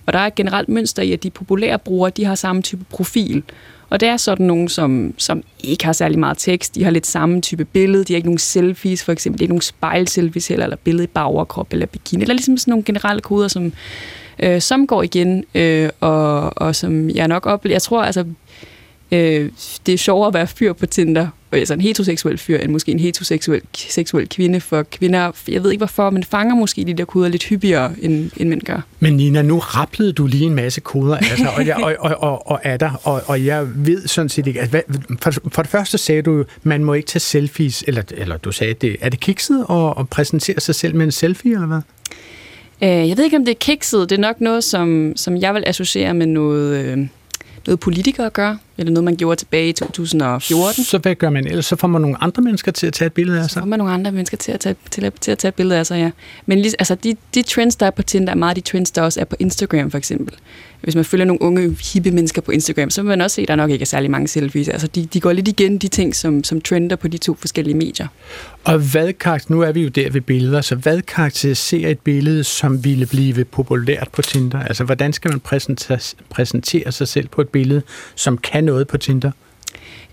Og 0.05 0.13
der 0.13 0.19
er 0.19 0.27
et 0.27 0.35
generelt 0.35 0.69
mønster 0.69 1.03
i, 1.03 1.11
at 1.11 1.23
de 1.23 1.29
populære 1.29 1.79
brugere, 1.79 2.11
de 2.17 2.25
har 2.25 2.35
samme 2.35 2.61
type 2.61 2.85
profil. 2.89 3.43
Og 3.89 3.99
det 3.99 4.07
er 4.07 4.17
sådan 4.17 4.45
nogen, 4.45 4.69
som, 4.69 5.13
som 5.17 5.43
ikke 5.63 5.85
har 5.85 5.93
særlig 5.93 6.19
meget 6.19 6.37
tekst. 6.37 6.75
De 6.75 6.83
har 6.83 6.91
lidt 6.91 7.07
samme 7.07 7.41
type 7.41 7.65
billede. 7.65 8.03
De 8.03 8.13
har 8.13 8.15
ikke 8.15 8.27
nogen 8.27 8.39
selfies, 8.39 9.03
for 9.03 9.11
eksempel. 9.11 9.39
Det 9.39 9.43
er 9.43 9.45
ikke 9.45 9.53
nogen 9.53 9.61
spejlselfies 9.61 10.47
heller, 10.47 10.65
eller 10.65 10.77
billede 10.77 11.03
i 11.03 11.07
bagoverkrop 11.07 11.67
eller 11.73 11.85
bikini. 11.85 12.21
Eller 12.21 12.33
ligesom 12.33 12.57
sådan 12.57 12.71
nogle 12.71 12.83
generelle 12.83 13.21
koder, 13.21 13.47
som, 13.47 13.73
øh, 14.43 14.61
som 14.61 14.87
går 14.87 15.03
igen, 15.03 15.43
øh, 15.55 15.89
og, 15.99 16.57
og 16.57 16.75
som 16.75 17.09
jeg 17.09 17.27
nok 17.27 17.45
oplever. 17.45 17.73
Jeg 17.73 17.81
tror, 17.81 18.03
altså, 18.03 18.25
øh, 19.11 19.51
det 19.85 19.93
er 19.93 19.97
sjovere 19.97 20.27
at 20.27 20.33
være 20.33 20.47
fyr 20.47 20.73
på 20.73 20.85
Tinder, 20.85 21.27
altså 21.51 21.73
en 21.73 21.81
heteroseksuel 21.81 22.37
fyr, 22.37 22.57
end 22.57 22.71
måske 22.71 22.91
en 22.91 22.99
heteroseksuel 22.99 23.61
seksuel 23.73 24.29
kvinde. 24.29 24.61
For 24.61 24.83
kvinder, 24.83 25.31
jeg 25.47 25.63
ved 25.63 25.71
ikke 25.71 25.79
hvorfor, 25.79 26.09
men 26.09 26.23
fanger 26.23 26.55
måske 26.55 26.83
de 26.83 26.93
der 26.93 27.05
koder 27.05 27.29
lidt 27.29 27.43
hyppigere, 27.43 27.91
end, 28.01 28.31
end 28.37 28.49
mænd 28.49 28.61
gør. 28.61 28.81
Men 28.99 29.13
Nina, 29.13 29.41
nu 29.41 29.59
rapplede 29.59 30.13
du 30.13 30.27
lige 30.27 30.45
en 30.45 30.55
masse 30.55 30.81
koder 30.81 31.17
af 31.17 31.37
dig, 31.37 31.49
og, 31.57 31.67
jeg, 31.67 31.75
og, 31.83 31.95
og, 31.99 32.23
og, 32.23 32.47
og 32.47 32.65
af 32.65 32.79
dig, 32.79 32.91
og, 33.03 33.21
og 33.25 33.45
jeg 33.45 33.67
ved 33.75 34.07
sådan 34.07 34.29
set 34.29 34.47
ikke, 34.47 34.61
at 34.61 34.69
hvad, 34.69 34.81
for, 35.21 35.31
for 35.51 35.61
det 35.61 35.71
første 35.71 35.97
sagde 35.97 36.21
du, 36.21 36.45
man 36.63 36.83
må 36.83 36.93
ikke 36.93 37.07
tage 37.07 37.19
selfies, 37.19 37.83
eller, 37.87 38.03
eller 38.11 38.37
du 38.37 38.51
sagde, 38.51 38.73
det, 38.73 38.95
er 39.01 39.09
det 39.09 39.19
kikset 39.19 39.65
at, 39.69 39.93
at 39.99 40.09
præsentere 40.09 40.59
sig 40.59 40.75
selv 40.75 40.95
med 40.95 41.05
en 41.05 41.11
selfie, 41.11 41.53
eller 41.53 41.67
hvad? 41.67 41.81
Øh, 42.83 43.09
jeg 43.09 43.17
ved 43.17 43.23
ikke, 43.23 43.37
om 43.37 43.45
det 43.45 43.51
er 43.51 43.59
kikset. 43.59 44.09
Det 44.09 44.15
er 44.15 44.21
nok 44.21 44.41
noget, 44.41 44.63
som, 44.63 45.13
som 45.15 45.37
jeg 45.37 45.53
vil 45.53 45.63
associere 45.67 46.13
med 46.13 46.25
noget... 46.25 46.85
Øh, 46.85 47.07
noget 47.65 47.79
politikere 47.79 48.29
gør, 48.29 48.55
eller 48.79 48.91
noget, 48.91 49.03
man 49.03 49.15
gjorde 49.15 49.35
tilbage 49.35 49.69
i 49.69 49.73
2014. 49.73 50.83
Så 50.83 50.97
hvad 50.97 51.15
gør 51.15 51.29
man 51.29 51.47
ellers? 51.47 51.65
Så 51.65 51.75
får 51.75 51.87
man 51.87 52.01
nogle 52.01 52.23
andre 52.23 52.43
mennesker 52.43 52.71
til 52.71 52.87
at 52.87 52.93
tage 52.93 53.07
et 53.07 53.13
billede 53.13 53.37
af 53.37 53.43
sig? 53.43 53.49
Så 53.49 53.59
får 53.59 53.65
man 53.65 53.79
nogle 53.79 53.93
andre 53.93 54.11
mennesker 54.11 54.37
til 54.37 54.51
at 54.51 54.59
tage, 54.59 54.75
til 54.91 55.05
at, 55.05 55.13
til 55.21 55.31
at 55.31 55.37
tage 55.37 55.49
et 55.49 55.55
billede 55.55 55.79
af 55.79 55.85
sig, 55.85 55.97
ja. 55.97 56.11
Men 56.45 56.59
lige, 56.59 56.73
altså, 56.79 56.95
de, 56.95 57.15
de 57.35 57.41
trends, 57.41 57.75
der 57.75 57.85
er 57.85 57.91
på 57.91 58.01
Tinder, 58.01 58.31
er 58.31 58.37
meget 58.37 58.55
de 58.55 58.61
trends, 58.61 58.91
der 58.91 59.01
også 59.01 59.19
er 59.19 59.25
på 59.25 59.35
Instagram, 59.39 59.91
for 59.91 59.97
eksempel. 59.97 60.35
Hvis 60.81 60.95
man 60.95 61.05
følger 61.05 61.25
nogle 61.25 61.41
unge, 61.41 61.77
hippe 61.93 62.11
mennesker 62.11 62.41
på 62.41 62.51
Instagram, 62.51 62.89
så 62.89 63.01
vil 63.01 63.09
man 63.09 63.21
også 63.21 63.35
se, 63.35 63.41
at 63.41 63.47
der 63.47 63.55
nok 63.55 63.69
ikke 63.69 63.83
er 63.83 63.85
særlig 63.85 64.11
mange 64.11 64.27
selfies. 64.27 64.67
Altså, 64.67 64.87
de, 64.87 65.05
de 65.05 65.19
går 65.19 65.31
lidt 65.31 65.47
igen 65.47 65.77
de 65.77 65.87
ting, 65.87 66.15
som, 66.15 66.43
som 66.43 66.61
trender 66.61 66.95
på 66.95 67.07
de 67.07 67.17
to 67.17 67.37
forskellige 67.39 67.77
medier. 67.77 68.07
Og 68.63 68.79
hvad 68.79 69.13
karakter, 69.13 69.53
nu 69.53 69.61
er 69.61 69.71
vi 69.71 69.83
jo 69.83 69.89
der 69.89 70.09
ved 70.09 70.21
billeder, 70.21 70.61
så 70.61 70.75
hvad 70.75 71.01
karakteriserer 71.01 71.89
et 71.89 71.99
billede, 71.99 72.43
som 72.43 72.83
ville 72.83 73.05
blive 73.05 73.45
populært 73.45 74.07
på 74.13 74.21
Tinder? 74.21 74.63
Altså, 74.63 74.83
hvordan 74.83 75.13
skal 75.13 75.31
man 75.31 75.39
præsentere, 75.39 75.99
præsentere 76.29 76.91
sig 76.91 77.07
selv 77.07 77.27
på 77.27 77.41
et 77.41 77.49
billede, 77.49 77.81
som 78.15 78.37
kan 78.37 78.68
noget 78.69 78.87
på 78.87 78.97
Tinder? 78.97 79.31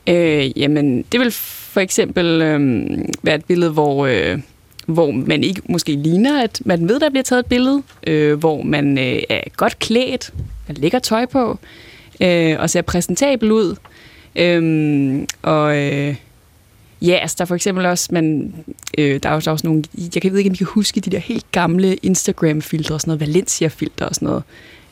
Øh, 0.07 0.59
jamen, 0.59 1.05
det 1.13 1.21
vil 1.21 1.31
for 1.31 1.81
eksempel 1.81 2.43
øh, 2.43 2.87
være 3.23 3.35
et 3.35 3.45
billede, 3.45 3.71
hvor... 3.71 4.07
Øh, 4.07 4.39
hvor 4.87 5.11
man 5.11 5.45
ikke 5.45 5.63
måske 5.69 5.93
ligner, 5.93 6.43
at 6.43 6.63
man 6.65 6.89
ved, 6.89 7.01
der 7.01 7.11
bliver 7.11 7.23
taget 7.23 7.41
et 7.41 7.47
billede, 7.47 7.83
øh, 8.07 8.39
hvor 8.39 8.63
man 8.63 8.99
øh, 8.99 9.23
er 9.29 9.41
godt 9.57 9.79
klædt, 9.79 10.33
man 10.69 10.77
lægger 10.77 10.99
tøj 10.99 11.27
på, 11.27 11.59
øh, 12.21 12.57
og 12.59 12.71
ser 12.71 12.83
præsentabel 12.83 13.53
ud. 13.53 13.77
Øh, 14.37 15.27
og 15.43 15.77
øh, 15.77 16.15
ja, 17.03 17.15
altså 17.15 17.35
der 17.39 17.45
er 17.45 17.47
for 17.47 17.55
eksempel 17.55 17.87
også, 17.87 18.09
man, 18.13 18.55
øh, 18.99 19.21
der 19.23 19.29
er 19.29 19.35
også, 19.35 19.51
også 19.51 19.67
nogle, 19.67 19.85
jeg 20.15 20.23
kan 20.23 20.33
ved 20.33 20.39
ikke, 20.39 20.51
om 20.51 20.55
I 20.55 20.57
kan 20.57 20.67
huske 20.67 21.01
de 21.01 21.11
der 21.11 21.19
helt 21.19 21.53
gamle 21.53 21.95
Instagram-filtre, 21.95 22.95
og 22.95 23.01
sådan 23.01 23.11
noget 23.11 23.21
Valencia-filtre 23.21 24.09
og 24.09 24.15
sådan 24.15 24.27
noget. 24.27 24.43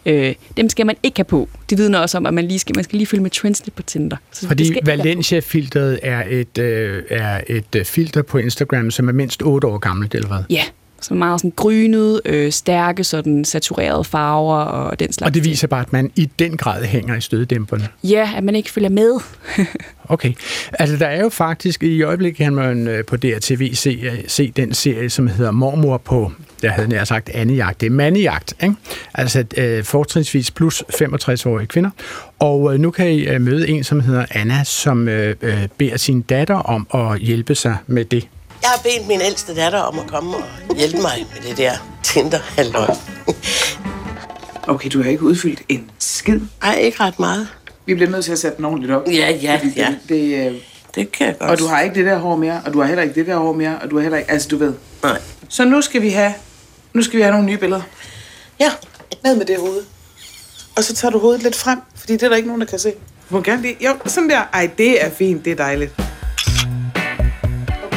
Øh, 0.07 0.35
dem 0.57 0.69
skal 0.69 0.87
man 0.87 0.97
ikke 1.03 1.19
have 1.19 1.25
på. 1.25 1.49
Det 1.71 1.79
vidner 1.79 1.99
også 1.99 2.17
om, 2.17 2.27
at 2.27 2.35
man 2.35 2.45
lige 2.49 2.59
skal, 2.59 2.77
man 2.77 2.85
skal 2.85 2.97
lige 2.97 3.07
følge 3.07 3.23
med 3.23 3.31
trends 3.31 3.67
lidt 3.67 3.77
på 3.77 3.83
Tinder. 3.83 4.17
Så 4.33 4.49
Fordi 4.49 4.75
Valencia-filtret 4.85 5.99
er 6.03 6.25
et, 6.29 6.59
øh, 6.59 7.03
er 7.11 7.41
et 7.47 7.75
øh, 7.77 7.85
filter 7.85 8.23
på 8.23 8.39
Instagram, 8.39 8.91
som 8.91 9.09
er 9.09 9.13
mindst 9.13 9.43
8 9.43 9.69
år 9.69 9.79
gammelt, 9.79 10.15
eller 10.15 10.29
hvad? 10.29 10.43
Ja, 10.51 10.63
så 11.05 11.15
meget 11.15 11.41
sådan 11.41 11.53
grynet, 11.57 12.21
øh, 12.25 12.53
stærke, 12.53 13.05
sådan 13.05 13.45
saturerede 13.45 14.05
farver 14.05 14.57
og 14.57 15.01
den 15.01 15.13
slags. 15.13 15.29
Og 15.29 15.35
det 15.35 15.45
viser 15.45 15.67
bare, 15.67 15.81
at 15.81 15.93
man 15.93 16.11
i 16.17 16.31
den 16.39 16.57
grad 16.57 16.85
hænger 16.85 17.17
i 17.17 17.21
støddæmperne. 17.21 17.89
Ja, 18.05 18.31
at 18.37 18.45
man 18.45 18.55
ikke 18.55 18.71
følger 18.71 18.91
med. 18.91 19.21
okay. 20.09 20.33
Altså, 20.73 20.97
der 20.97 21.07
er 21.07 21.23
jo 21.23 21.29
faktisk, 21.29 21.83
i 21.83 22.03
øjeblikket 22.03 22.37
kan 22.37 22.53
man 22.55 22.89
øh, 22.89 23.05
på 23.05 23.17
DRTV 23.17 23.75
se, 23.75 24.11
se 24.27 24.53
den 24.57 24.75
serie, 24.75 25.11
som 25.11 25.27
hedder 25.27 25.51
Mormor 25.51 25.99
på 25.99 26.33
jeg 26.65 26.73
havde 26.73 26.89
nær 26.89 27.05
sagt 27.05 27.29
andejagt, 27.29 27.81
det 27.81 27.87
er 27.87 27.91
mandejagt, 27.91 28.55
ikke? 28.63 28.75
altså 29.15 29.45
øh, 29.57 29.85
fortrinsvis 29.85 30.51
plus 30.51 30.83
65-årige 30.83 31.67
kvinder. 31.67 31.91
Og 32.39 32.75
øh, 32.75 32.81
nu 32.81 32.91
kan 32.91 33.11
I 33.11 33.27
øh, 33.27 33.41
møde 33.41 33.69
en, 33.69 33.85
som 33.85 34.01
hedder 34.01 34.27
Anna, 34.31 34.65
som 34.65 35.09
øh, 35.09 35.37
øh, 35.43 35.69
beder 35.79 35.97
sin 35.97 36.21
datter 36.21 36.55
om 36.55 36.87
at 36.95 37.19
hjælpe 37.19 37.55
sig 37.55 37.77
med 37.87 38.05
det. 38.05 38.29
Jeg 38.65 38.73
har 38.73 38.81
bedt 38.83 39.09
min 39.09 39.21
ældste 39.21 39.55
datter 39.55 39.79
om 39.79 39.99
at 39.99 40.07
komme 40.07 40.37
og 40.37 40.77
hjælpe 40.77 40.97
mig 41.03 41.27
med 41.35 41.49
det 41.49 41.57
der 41.57 41.73
tinder 42.03 42.39
halløj 42.57 42.95
Okay, 44.69 44.91
du 44.93 45.03
har 45.03 45.11
ikke 45.11 45.23
udfyldt 45.23 45.63
en 45.69 45.91
skid? 45.99 46.41
Nej, 46.63 46.75
ikke 46.79 47.01
ret 47.01 47.19
meget. 47.19 47.49
Vi 47.87 47.95
bliver 47.95 48.11
nødt 48.11 48.25
til 48.25 48.33
at 48.33 48.39
sætte 48.39 48.57
den 48.57 48.65
ordentligt 48.65 48.93
op. 48.93 49.07
Ja, 49.07 49.31
ja, 49.31 49.61
ja. 49.77 49.87
Det, 49.87 50.09
det, 50.09 50.47
øh... 50.47 50.61
det 50.95 51.13
kan 51.13 51.27
jeg 51.27 51.39
godt. 51.39 51.51
Og 51.51 51.59
du 51.59 51.67
har 51.67 51.81
ikke 51.81 51.95
det 51.95 52.07
der 52.07 52.19
hår 52.19 52.37
mere, 52.37 52.63
og 52.67 52.73
du 52.73 52.81
har 52.81 52.87
heller 52.87 53.03
ikke 53.03 53.15
det 53.15 53.27
der 53.27 53.37
hår 53.37 53.53
mere, 53.53 53.79
og 53.83 53.91
du 53.91 53.97
har 53.97 54.03
heller 54.03 54.19
ikke... 54.19 54.31
Altså, 54.31 54.49
du 54.49 54.57
ved. 54.57 54.75
Nej. 55.03 55.21
Så 55.49 55.65
nu 55.65 55.81
skal 55.81 56.03
vi 56.03 56.11
have 56.11 56.35
nu 56.93 57.03
skal 57.03 57.17
vi 57.17 57.23
have 57.23 57.33
nogle 57.33 57.47
nye 57.47 57.57
billeder. 57.57 57.83
Ja. 58.61 58.73
Ned 59.25 59.37
med 59.37 59.47
det 59.47 59.57
hoved. 59.59 59.83
Og 60.77 60.85
så 60.85 60.95
tager 60.95 61.13
du 61.13 61.19
hovedet 61.19 61.43
lidt 61.43 61.57
frem, 61.57 61.79
fordi 61.97 62.13
det 62.13 62.23
er 62.23 62.29
der 62.29 62.37
ikke 62.37 62.49
nogen, 62.49 62.61
der 62.61 62.67
kan 62.67 62.79
se. 62.79 62.91
Du 63.31 63.35
må 63.35 63.41
gerne 63.43 63.63
lige... 63.63 63.77
Jo, 63.81 63.97
sådan 64.07 64.31
der. 64.31 64.41
Ej, 64.53 64.71
det 64.79 65.05
er 65.05 65.11
fint. 65.11 65.45
Det 65.45 65.51
er 65.53 65.57
dejligt. 65.57 65.93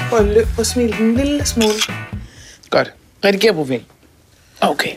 Prøv 0.09 0.19
at 0.19 0.25
løbe 0.25 0.49
og 0.57 0.65
smile 0.65 0.99
en 0.99 1.15
lille 1.15 1.45
smule. 1.45 1.73
Godt. 2.69 2.93
Rediger 3.25 3.53
profil. 3.53 3.83
Okay. 4.61 4.91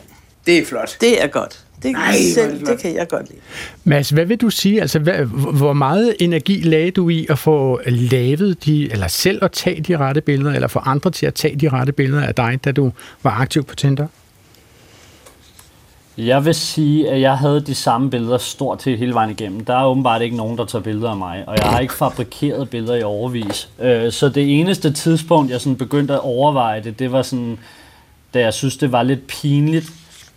Det 0.45 0.57
er 0.57 0.65
flot. 0.65 0.97
Det 1.01 1.23
er 1.23 1.27
godt. 1.27 1.59
Det, 1.83 1.95
Ej, 1.95 2.15
selv, 2.33 2.59
det, 2.59 2.67
det 2.67 2.79
kan 2.79 2.95
jeg 2.95 3.07
godt 3.07 3.29
lide. 3.29 3.39
Mads, 3.83 4.09
hvad 4.09 4.25
vil 4.25 4.37
du 4.37 4.49
sige? 4.49 4.81
Altså, 4.81 4.99
hvad, 4.99 5.25
hvor 5.57 5.73
meget 5.73 6.15
energi 6.19 6.61
lagde 6.61 6.91
du 6.91 7.09
i 7.09 7.25
at 7.29 7.39
få 7.39 7.81
lavet 7.85 8.65
de, 8.65 8.91
eller 8.91 9.07
selv 9.07 9.43
at 9.43 9.51
tage 9.51 9.81
de 9.81 9.97
rette 9.97 10.21
billeder, 10.21 10.53
eller 10.53 10.67
få 10.67 10.79
andre 10.79 11.11
til 11.11 11.25
at 11.25 11.33
tage 11.33 11.55
de 11.55 11.69
rette 11.69 11.91
billeder 11.91 12.23
af 12.23 12.35
dig, 12.35 12.59
da 12.65 12.71
du 12.71 12.91
var 13.23 13.31
aktiv 13.31 13.63
på 13.63 13.75
Tinder? 13.75 14.07
Jeg 16.25 16.45
vil 16.45 16.55
sige, 16.55 17.09
at 17.09 17.21
jeg 17.21 17.37
havde 17.37 17.61
de 17.61 17.75
samme 17.75 18.09
billeder 18.09 18.37
stort 18.37 18.81
set 18.81 18.99
hele 18.99 19.13
vejen 19.13 19.29
igennem. 19.29 19.65
Der 19.65 19.75
er 19.75 19.85
åbenbart 19.85 20.21
ikke 20.21 20.37
nogen, 20.37 20.57
der 20.57 20.65
tager 20.65 20.83
billeder 20.83 21.09
af 21.09 21.17
mig, 21.17 21.43
og 21.47 21.57
jeg 21.57 21.65
har 21.65 21.79
ikke 21.79 21.93
fabrikeret 21.93 22.69
billeder 22.69 22.95
i 22.95 23.03
overvis. 23.03 23.69
Øh, 23.79 24.11
så 24.11 24.29
det 24.29 24.59
eneste 24.59 24.91
tidspunkt, 24.91 25.51
jeg 25.51 25.61
sådan 25.61 25.75
begyndte 25.75 26.13
at 26.13 26.19
overveje 26.19 26.83
det, 26.83 26.99
det 26.99 27.11
var 27.11 27.21
sådan, 27.21 27.59
da 28.33 28.39
jeg 28.39 28.53
synes, 28.53 28.77
det 28.77 28.91
var 28.91 29.03
lidt 29.03 29.27
pinligt, 29.27 29.91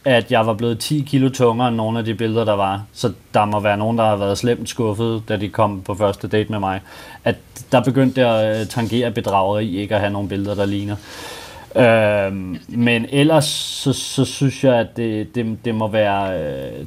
at 0.04 0.32
jeg 0.32 0.46
var 0.46 0.54
blevet 0.54 0.78
10 0.78 1.04
kilo 1.06 1.28
tungere 1.28 1.68
end 1.68 1.76
nogle 1.76 1.98
af 1.98 2.04
de 2.04 2.14
billeder, 2.14 2.44
der 2.44 2.56
var. 2.56 2.84
Så 2.92 3.12
der 3.34 3.44
må 3.44 3.60
være 3.60 3.76
nogen, 3.76 3.98
der 3.98 4.04
har 4.04 4.16
været 4.16 4.38
slemt 4.38 4.68
skuffet, 4.68 5.22
da 5.28 5.36
de 5.36 5.48
kom 5.48 5.80
på 5.80 5.94
første 5.94 6.28
date 6.28 6.52
med 6.52 6.58
mig. 6.58 6.80
At 7.24 7.36
der 7.72 7.80
begyndte 7.80 8.26
at 8.26 8.60
øh, 8.60 8.66
tangere 8.66 9.10
bedrageri, 9.10 9.76
ikke 9.76 9.94
at 9.94 10.00
have 10.00 10.12
nogle 10.12 10.28
billeder, 10.28 10.54
der 10.54 10.64
ligner. 10.66 10.96
Øhm, 11.76 12.58
men 12.68 13.06
ellers 13.10 13.44
så, 13.44 13.92
så 13.92 14.24
synes 14.24 14.64
jeg, 14.64 14.74
at 14.74 14.96
det, 14.96 15.34
det, 15.34 15.58
det 15.64 15.74
må 15.74 15.88
være 15.88 16.40
øh, 16.40 16.86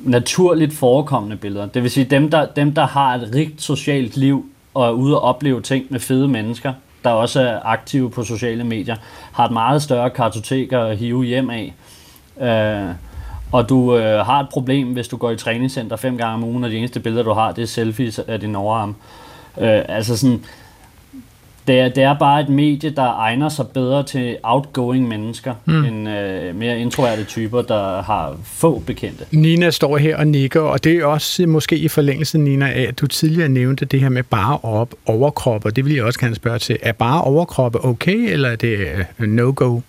naturligt 0.00 0.72
forekommende 0.72 1.36
billeder. 1.36 1.66
Det 1.66 1.82
vil 1.82 1.90
sige, 1.90 2.04
dem 2.04 2.30
der, 2.30 2.46
dem, 2.46 2.74
der 2.74 2.86
har 2.86 3.14
et 3.14 3.30
rigt 3.34 3.62
socialt 3.62 4.16
liv 4.16 4.46
og 4.74 4.86
er 4.86 4.90
ude 4.90 5.20
og 5.20 5.22
opleve 5.22 5.60
ting 5.60 5.86
med 5.90 6.00
fede 6.00 6.28
mennesker, 6.28 6.72
der 7.04 7.10
også 7.10 7.40
er 7.40 7.60
aktive 7.64 8.10
på 8.10 8.24
sociale 8.24 8.64
medier, 8.64 8.96
har 9.32 9.44
et 9.44 9.52
meget 9.52 9.82
større 9.82 10.10
kartotek 10.10 10.72
at 10.72 10.96
hive 10.96 11.24
hjem 11.24 11.50
af, 11.50 11.74
Øh, 12.40 12.94
og 13.52 13.68
du 13.68 13.96
øh, 13.96 14.26
har 14.26 14.40
et 14.40 14.48
problem, 14.48 14.92
hvis 14.92 15.08
du 15.08 15.16
går 15.16 15.30
i 15.30 15.36
træningscenter 15.36 15.96
fem 15.96 16.18
gange 16.18 16.34
om 16.34 16.44
ugen, 16.44 16.64
og 16.64 16.70
de 16.70 16.76
eneste 16.76 17.00
billeder, 17.00 17.22
du 17.22 17.32
har, 17.32 17.52
det 17.52 17.62
er 17.62 17.66
selfies 17.66 18.18
af 18.18 18.40
din 18.40 18.56
overarm. 18.56 18.96
Øh, 19.58 19.82
altså 19.88 20.16
sådan, 20.16 20.44
det 21.66 21.80
er, 21.80 21.88
det 21.88 22.02
er 22.02 22.18
bare 22.18 22.40
et 22.40 22.48
medie, 22.48 22.90
der 22.90 23.18
egner 23.18 23.48
sig 23.48 23.68
bedre 23.68 24.02
til 24.02 24.36
outgoing 24.42 25.08
mennesker, 25.08 25.54
mm. 25.64 25.84
end 25.84 26.08
øh, 26.08 26.56
mere 26.56 26.78
introverte 26.78 27.24
typer, 27.24 27.62
der 27.62 28.02
har 28.02 28.36
få 28.44 28.78
bekendte. 28.78 29.24
Nina 29.30 29.70
står 29.70 29.96
her 29.96 30.16
og 30.16 30.26
nikker, 30.26 30.60
og 30.60 30.84
det 30.84 30.96
er 30.96 31.04
også 31.04 31.46
måske 31.46 31.76
i 31.76 31.88
forlængelse, 31.88 32.38
Nina, 32.38 32.72
af, 32.72 32.82
at 32.82 33.00
du 33.00 33.06
tidligere 33.06 33.48
nævnte 33.48 33.84
det 33.84 34.00
her 34.00 34.08
med 34.08 34.22
bare 34.22 34.58
op, 34.62 34.94
overkrop, 35.06 35.64
og 35.64 35.76
det 35.76 35.84
vil 35.84 35.94
jeg 35.94 36.04
også 36.04 36.20
gerne 36.20 36.34
spørge 36.34 36.58
til. 36.58 36.76
Er 36.82 36.92
bare 36.92 37.22
overkroppe 37.22 37.84
okay, 37.84 38.32
eller 38.32 38.48
er 38.48 38.56
det 38.56 38.78
uh, 39.18 39.26
no-go? 39.26 39.80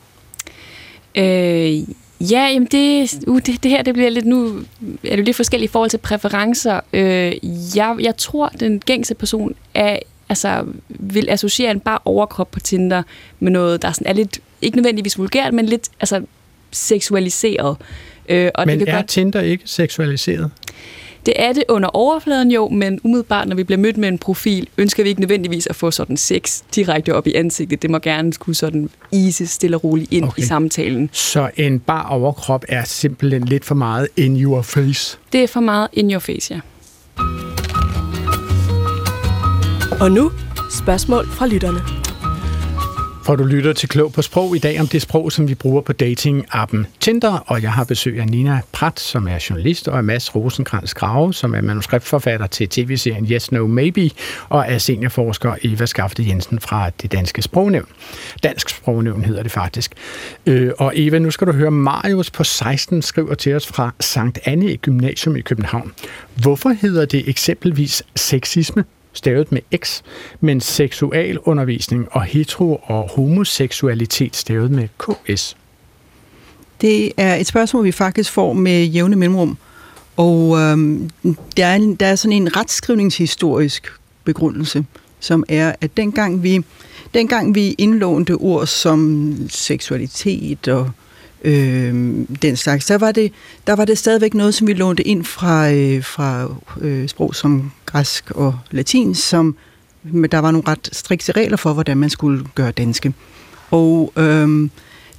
Øh, 1.15 1.73
Ja, 2.21 2.49
jamen 2.51 2.67
det, 2.71 3.13
uh, 3.27 3.41
det, 3.45 3.63
det 3.63 3.71
her 3.71 3.83
det 3.83 3.93
bliver 3.93 4.09
lidt 4.09 4.25
nu, 4.25 4.59
er 5.03 5.15
det 5.15 5.25
lidt 5.25 5.35
forskelligt 5.35 5.69
i 5.69 5.71
forhold 5.71 5.89
til 5.89 5.97
præferencer. 5.97 6.79
Øh, 6.93 7.33
jeg, 7.75 7.95
jeg 7.99 8.17
tror, 8.17 8.47
den 8.47 8.79
gængse 8.79 9.15
person 9.15 9.55
er, 9.73 9.99
altså, 10.29 10.65
vil 10.89 11.29
associere 11.29 11.71
en 11.71 11.79
bare 11.79 11.99
overkrop 12.05 12.51
på 12.51 12.59
Tinder 12.59 13.03
med 13.39 13.51
noget, 13.51 13.81
der 13.81 13.91
sådan 13.91 14.07
er 14.07 14.13
lidt, 14.13 14.39
ikke 14.61 14.77
nødvendigvis 14.77 15.17
vulgært, 15.17 15.53
men 15.53 15.65
lidt 15.65 15.89
altså, 15.99 16.21
seksualiseret. 16.71 17.77
Øh, 18.29 18.51
og 18.55 18.67
men 18.67 18.79
det 18.79 18.88
kan 18.88 18.95
er 18.95 18.99
godt... 18.99 19.09
Tinder 19.09 19.41
ikke 19.41 19.63
seksualiseret? 19.65 20.51
Det 21.25 21.33
er 21.38 21.53
det 21.53 21.63
under 21.69 21.89
overfladen 21.89 22.51
jo, 22.51 22.69
men 22.69 22.99
umiddelbart, 23.03 23.47
når 23.47 23.55
vi 23.55 23.63
bliver 23.63 23.79
mødt 23.79 23.97
med 23.97 24.09
en 24.09 24.17
profil, 24.17 24.67
ønsker 24.77 25.03
vi 25.03 25.09
ikke 25.09 25.21
nødvendigvis 25.21 25.67
at 25.67 25.75
få 25.75 25.91
sådan 25.91 26.17
sex 26.17 26.61
direkte 26.75 27.13
op 27.13 27.27
i 27.27 27.33
ansigtet. 27.33 27.81
Det 27.81 27.89
må 27.89 27.99
gerne 27.99 28.33
skulle 28.33 28.55
sådan 28.55 28.89
ise 29.11 29.47
stille 29.47 29.77
og 29.77 29.83
roligt 29.83 30.13
ind 30.13 30.25
okay. 30.25 30.41
i 30.41 30.45
samtalen. 30.45 31.09
Så 31.13 31.49
en 31.57 31.79
bar 31.79 32.07
overkrop 32.07 32.65
er 32.69 32.83
simpelthen 32.83 33.45
lidt 33.45 33.65
for 33.65 33.75
meget 33.75 34.07
in 34.17 34.41
your 34.41 34.61
face? 34.61 35.17
Det 35.33 35.43
er 35.43 35.47
for 35.47 35.59
meget 35.59 35.88
in 35.93 36.11
your 36.11 36.19
face, 36.19 36.53
ja. 36.53 36.59
Og 39.99 40.12
nu 40.12 40.31
spørgsmål 40.69 41.27
fra 41.27 41.47
lytterne. 41.47 41.79
For 43.25 43.36
du 43.36 43.43
lytter 43.43 43.73
til 43.73 43.89
Klog 43.89 44.13
på 44.13 44.21
Sprog 44.21 44.55
i 44.55 44.60
dag 44.60 44.79
om 44.79 44.88
det 44.88 45.01
sprog, 45.01 45.31
som 45.31 45.47
vi 45.47 45.55
bruger 45.55 45.81
på 45.81 45.93
dating-appen 46.03 46.86
Tinder, 46.99 47.43
og 47.47 47.62
jeg 47.62 47.71
har 47.71 47.84
besøg 47.84 48.19
af 48.19 48.27
Nina 48.27 48.62
Pratt, 48.71 48.99
som 48.99 49.27
er 49.27 49.45
journalist, 49.49 49.88
og 49.88 49.97
af 49.97 50.03
Mads 50.03 50.36
Rosenkrantz 50.36 50.93
Grave, 50.93 51.34
som 51.34 51.55
er 51.55 51.62
manuskriptforfatter 51.62 52.47
til 52.47 52.69
tv-serien 52.69 53.27
Yes, 53.31 53.51
No, 53.51 53.67
Maybe, 53.67 54.10
og 54.49 54.65
er 54.67 54.77
seniorforsker 54.77 55.55
Eva 55.63 55.86
Skafte 55.86 56.27
Jensen 56.27 56.60
fra 56.60 56.89
det 57.01 57.12
danske 57.12 57.41
sprognævn. 57.41 57.88
Dansk 58.43 58.69
sprognævn 58.69 59.25
hedder 59.25 59.43
det 59.43 59.51
faktisk. 59.51 59.91
Øh, 60.45 60.71
og 60.77 60.91
Eva, 60.95 61.19
nu 61.19 61.31
skal 61.31 61.47
du 61.47 61.51
høre, 61.51 61.71
Marius 61.71 62.31
på 62.31 62.43
16 62.43 63.01
skriver 63.01 63.36
til 63.36 63.55
os 63.55 63.67
fra 63.67 63.93
Sankt 63.99 64.39
Anne 64.45 64.77
Gymnasium 64.77 65.36
i 65.36 65.41
København. 65.41 65.91
Hvorfor 66.36 66.69
hedder 66.69 67.05
det 67.05 67.29
eksempelvis 67.29 68.03
sexisme? 68.15 68.84
Stavet 69.15 69.51
med 69.51 69.62
X, 69.75 70.01
men 70.39 70.62
seksualundervisning 70.62 72.08
og 72.12 72.23
hetero- 72.23 72.82
og 72.84 73.10
homoseksualitet 73.15 74.36
stavet 74.36 74.71
med 74.71 74.88
KS? 74.97 75.58
Det 76.82 77.12
er 77.17 77.36
et 77.36 77.47
spørgsmål, 77.47 77.86
vi 77.86 77.91
faktisk 77.91 78.32
får 78.32 78.54
med 78.54 78.84
jævne 78.84 79.15
mellemrum. 79.15 79.58
Og 80.17 80.58
øhm, 80.60 81.10
der, 81.58 81.65
er, 81.65 81.95
der 81.99 82.06
er 82.06 82.15
sådan 82.15 82.38
en 82.38 82.58
retskrivningshistorisk 82.58 83.91
begrundelse, 84.23 84.86
som 85.19 85.43
er, 85.49 85.75
at 85.82 85.97
dengang 85.97 86.43
vi, 86.43 86.63
dengang 87.13 87.56
vi 87.56 87.75
indlånte 87.78 88.32
ord 88.32 88.67
som 88.67 89.36
seksualitet 89.49 90.67
og 90.67 90.91
øh, 91.45 91.93
den 92.41 92.55
slags, 92.55 92.86
der 92.86 92.97
var, 92.97 93.12
det, 93.12 93.31
der 93.67 93.73
var 93.73 93.86
det 93.86 93.97
stadigvæk 93.97 94.34
noget, 94.34 94.53
som 94.53 94.67
vi 94.67 94.73
lånte 94.73 95.08
ind 95.08 95.23
fra, 95.23 95.71
øh, 95.71 96.03
fra 96.03 96.55
øh, 96.81 97.08
sprog 97.08 97.36
som 97.36 97.71
græsk 97.86 98.31
og 98.31 98.60
latin, 98.71 99.15
som 99.15 99.55
men 100.12 100.31
der 100.31 100.39
var 100.39 100.51
nogle 100.51 100.67
ret 100.67 100.89
strikse 100.91 101.31
regler 101.31 101.58
for, 101.58 101.73
hvordan 101.73 101.97
man 101.97 102.10
skulle 102.10 102.45
gøre 102.55 102.71
danske. 102.71 103.13
Og 103.71 104.13
øh, 104.17 104.69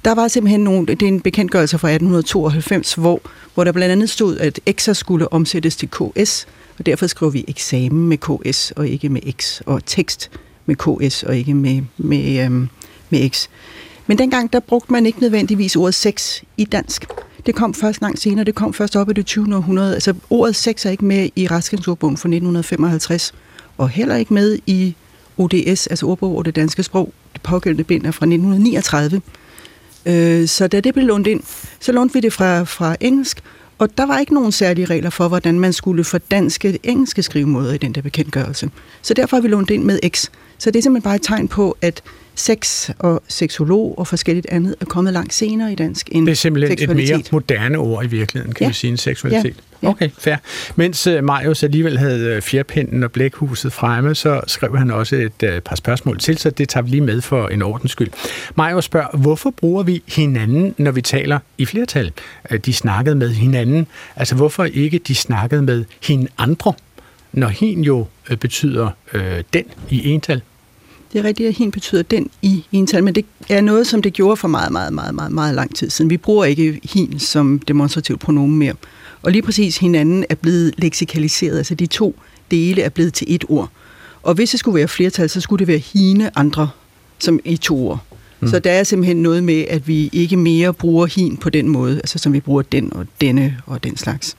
der 0.05 0.15
var 0.15 0.27
simpelthen 0.27 0.63
nogle, 0.63 0.87
det 0.87 1.01
er 1.01 1.07
en 1.07 1.21
bekendtgørelse 1.21 1.77
fra 1.77 1.87
1892, 1.87 2.93
hvor, 2.93 3.21
hvor 3.53 3.63
der 3.63 3.71
blandt 3.71 3.91
andet 3.91 4.09
stod, 4.09 4.37
at 4.37 4.59
x'er 4.69 4.93
skulle 4.93 5.33
omsættes 5.33 5.75
til 5.75 5.89
ks, 5.89 6.47
og 6.79 6.85
derfor 6.85 7.07
skriver 7.07 7.31
vi 7.31 7.45
eksamen 7.47 8.07
med 8.07 8.17
ks 8.17 8.71
og 8.71 8.87
ikke 8.87 9.09
med 9.09 9.21
x, 9.41 9.61
og 9.65 9.85
tekst 9.85 10.31
med 10.65 10.75
ks 10.75 11.23
og 11.23 11.37
ikke 11.37 11.53
med, 11.53 11.81
med, 11.97 12.45
øhm, 12.45 12.69
med 13.09 13.29
x. 13.29 13.47
Men 14.07 14.17
dengang, 14.17 14.53
der 14.53 14.59
brugte 14.59 14.93
man 14.93 15.05
ikke 15.05 15.21
nødvendigvis 15.21 15.75
ordet 15.75 15.95
sex 15.95 16.41
i 16.57 16.65
dansk. 16.65 17.05
Det 17.45 17.55
kom 17.55 17.73
først 17.73 18.01
langt 18.01 18.19
senere, 18.19 18.45
det 18.45 18.55
kom 18.55 18.73
først 18.73 18.95
op 18.95 19.09
i 19.09 19.13
det 19.13 19.25
20. 19.25 19.55
århundrede. 19.55 19.93
Altså 19.93 20.13
ordet 20.29 20.55
sex 20.55 20.85
er 20.85 20.89
ikke 20.89 21.05
med 21.05 21.29
i 21.35 21.47
Raskensordbogen 21.47 22.17
fra 22.17 22.27
1955, 22.27 23.33
og 23.77 23.89
heller 23.89 24.15
ikke 24.15 24.33
med 24.33 24.59
i 24.65 24.95
ODS, 25.37 25.87
altså 25.87 26.05
ordbog 26.05 26.31
over 26.31 26.43
det 26.43 26.55
danske 26.55 26.83
sprog. 26.83 27.13
Det 27.33 27.41
pågældende 27.41 27.83
bind 27.83 28.05
er 28.05 28.11
fra 28.11 28.25
1939. 28.25 29.21
Øh, 30.05 30.47
så 30.47 30.67
da 30.67 30.79
det 30.79 30.93
blev 30.93 31.05
lånt 31.05 31.27
ind, 31.27 31.41
så 31.79 31.91
lånte 31.91 32.13
vi 32.13 32.19
det 32.19 32.33
fra, 32.33 32.63
fra 32.63 32.95
engelsk, 33.01 33.43
og 33.77 33.97
der 33.97 34.05
var 34.05 34.19
ikke 34.19 34.33
nogen 34.33 34.51
særlige 34.51 34.85
regler 34.85 35.09
for, 35.09 35.27
hvordan 35.27 35.59
man 35.59 35.73
skulle 35.73 36.03
fordanske 36.03 36.79
engelske 36.83 37.23
skrivemåder 37.23 37.73
i 37.73 37.77
den 37.77 37.91
der 37.91 38.01
bekendtgørelse. 38.01 38.69
Så 39.01 39.13
derfor 39.13 39.37
har 39.37 39.41
vi 39.41 39.47
lånt 39.47 39.69
ind 39.69 39.83
med 39.83 39.99
X. 40.09 40.25
Så 40.57 40.71
det 40.71 40.79
er 40.79 40.83
simpelthen 40.83 41.01
bare 41.01 41.15
et 41.15 41.21
tegn 41.21 41.47
på, 41.47 41.77
at 41.81 42.03
sex 42.37 42.89
og 42.99 43.23
seksolog 43.27 43.99
og 43.99 44.07
forskelligt 44.07 44.47
andet 44.49 44.75
er 44.81 44.85
kommet 44.85 45.13
langt 45.13 45.33
senere 45.33 45.71
i 45.71 45.75
dansk 45.75 46.09
end 46.11 46.25
Det 46.25 46.31
er 46.31 46.35
simpelthen 46.35 46.89
et 46.89 46.95
mere 46.95 47.23
moderne 47.31 47.77
ord 47.77 48.05
i 48.05 48.07
virkeligheden, 48.07 48.53
kan 48.53 48.63
ja. 48.63 48.67
vi 48.67 48.73
sige, 48.73 48.91
en 48.91 48.97
seksualitet. 48.97 49.55
Ja. 49.83 49.89
Okay, 49.89 50.09
fair. 50.19 50.35
Mens 50.75 51.07
uh, 51.07 51.23
Marius 51.23 51.63
alligevel 51.63 51.97
havde 51.97 52.37
uh, 52.37 52.41
fjerpinden 52.41 53.03
og 53.03 53.11
blækhuset 53.11 53.73
fremme, 53.73 54.15
så 54.15 54.41
skrev 54.47 54.77
han 54.77 54.91
også 54.91 55.15
et 55.15 55.43
uh, 55.43 55.59
par 55.59 55.75
spørgsmål 55.75 56.19
til, 56.19 56.37
så 56.37 56.49
det 56.49 56.69
tager 56.69 56.83
vi 56.83 56.89
lige 56.89 57.01
med 57.01 57.21
for 57.21 57.47
en 57.47 57.61
ordens 57.61 57.91
skyld. 57.91 58.09
Marius 58.55 58.85
spørger, 58.85 59.17
hvorfor 59.17 59.49
bruger 59.49 59.83
vi 59.83 60.03
hinanden, 60.07 60.75
når 60.77 60.91
vi 60.91 61.01
taler 61.01 61.39
i 61.57 61.65
flertal? 61.65 62.11
De 62.65 62.73
snakkede 62.73 63.15
med 63.15 63.29
hinanden. 63.29 63.87
Altså, 64.15 64.35
hvorfor 64.35 64.63
ikke 64.63 64.99
de 64.99 65.15
snakkede 65.15 65.61
med 65.61 65.85
hinandre, 66.03 66.73
når 67.33 67.47
hin 67.47 67.81
jo 67.81 68.07
betyder 68.39 68.89
uh, 69.13 69.21
den 69.53 69.63
i 69.89 70.09
ental? 70.09 70.41
Det 71.13 71.19
er 71.19 71.23
rigtigt, 71.23 71.49
at 71.49 71.55
hin 71.55 71.71
betyder 71.71 72.01
den 72.01 72.29
i 72.41 72.65
ental, 72.71 73.03
men 73.03 73.15
det 73.15 73.25
er 73.49 73.61
noget, 73.61 73.87
som 73.87 74.01
det 74.01 74.13
gjorde 74.13 74.37
for 74.37 74.47
meget, 74.47 74.71
meget, 74.71 74.93
meget, 74.93 75.15
meget, 75.15 75.31
meget 75.31 75.55
lang 75.55 75.75
tid 75.75 75.89
siden. 75.89 76.09
Vi 76.09 76.17
bruger 76.17 76.45
ikke 76.45 76.79
hin 76.83 77.19
som 77.19 77.59
demonstrativt 77.59 78.19
pronomen 78.19 78.57
mere. 78.57 78.73
Og 79.21 79.31
lige 79.31 79.41
præcis 79.41 79.77
hinanden 79.77 80.25
er 80.29 80.35
blevet 80.35 80.73
leksikaliseret, 80.77 81.57
altså 81.57 81.75
de 81.75 81.85
to 81.85 82.19
dele 82.51 82.81
er 82.81 82.89
blevet 82.89 83.13
til 83.13 83.35
et 83.35 83.45
ord. 83.49 83.69
Og 84.23 84.33
hvis 84.33 84.51
det 84.51 84.59
skulle 84.59 84.75
være 84.75 84.87
flertal, 84.87 85.29
så 85.29 85.41
skulle 85.41 85.59
det 85.59 85.67
være 85.67 85.77
hine 85.77 86.37
andre, 86.37 86.69
som 87.19 87.39
i 87.45 87.57
to 87.57 87.87
ord. 87.87 87.99
Mm. 88.39 88.47
Så 88.47 88.59
der 88.59 88.71
er 88.71 88.83
simpelthen 88.83 89.17
noget 89.17 89.43
med, 89.43 89.65
at 89.69 89.87
vi 89.87 90.09
ikke 90.13 90.37
mere 90.37 90.73
bruger 90.73 91.05
hin 91.05 91.37
på 91.37 91.49
den 91.49 91.69
måde, 91.69 91.95
altså 91.95 92.19
som 92.19 92.33
vi 92.33 92.39
bruger 92.39 92.61
den 92.61 92.93
og 92.93 93.05
denne 93.21 93.57
og 93.65 93.83
den 93.83 93.97
slags. 93.97 94.37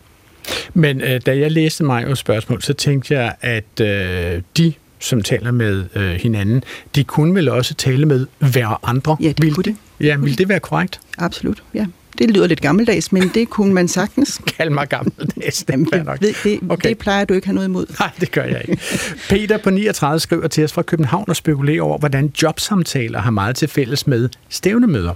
Men 0.75 1.01
øh, 1.01 1.21
da 1.27 1.39
jeg 1.39 1.53
læste 1.53 1.85
mig 1.85 2.05
jo 2.09 2.15
spørgsmål, 2.15 2.63
så 2.63 2.73
tænkte 2.73 3.15
jeg, 3.15 3.35
at 3.41 3.81
øh, 3.81 4.43
de 4.57 4.73
som 4.99 5.23
taler 5.23 5.51
med 5.51 5.85
øh, 5.95 6.11
hinanden, 6.11 6.65
de 6.95 7.05
kunne 7.05 7.35
vel 7.35 7.49
også 7.49 7.75
tale 7.75 8.07
med 8.07 8.27
hver 8.39 8.89
andre? 8.89 9.17
Ja, 9.21 9.29
det 9.29 9.43
vil 9.43 9.55
kunne 9.55 9.65
det. 9.65 9.77
Ja, 10.01 10.17
vil 10.17 10.39
det 10.39 10.49
være 10.49 10.61
korrekt? 10.61 11.01
Absolut, 11.19 11.63
ja. 11.75 11.87
Det 12.19 12.31
lyder 12.31 12.47
lidt 12.47 12.61
gammeldags, 12.61 13.13
men 13.13 13.31
det 13.35 13.51
kunne 13.51 13.75
man 13.75 13.89
sagtens. 13.89 14.41
Kald 14.57 14.71
mig 14.71 14.89
gammeldags. 14.89 15.65
Jamen, 15.69 15.87
det, 15.87 16.21
det, 16.21 16.37
det, 16.45 16.61
okay. 16.69 16.89
det 16.89 16.99
plejer 16.99 17.25
du 17.25 17.35
ikke 17.35 17.47
have 17.47 17.55
noget 17.55 17.69
imod. 17.69 17.87
Nej, 18.01 18.11
det 18.21 18.33
gør 18.33 18.43
jeg 18.45 18.63
ikke. 18.69 18.83
Peter 19.29 19.59
på 19.59 19.71
39 19.71 20.21
skriver 20.21 20.49
til 20.49 20.65
os 20.65 20.73
fra 20.73 20.83
København 20.83 21.25
og 21.29 21.37
spekulerer 21.37 21.83
over, 21.83 21.99
hvordan 21.99 22.33
jobsamtaler 22.43 23.21
har 23.21 23.31
meget 23.31 23.57
til 23.57 23.69
fælles 23.69 24.07
med 24.07 24.29
stævnemøder. 24.49 25.15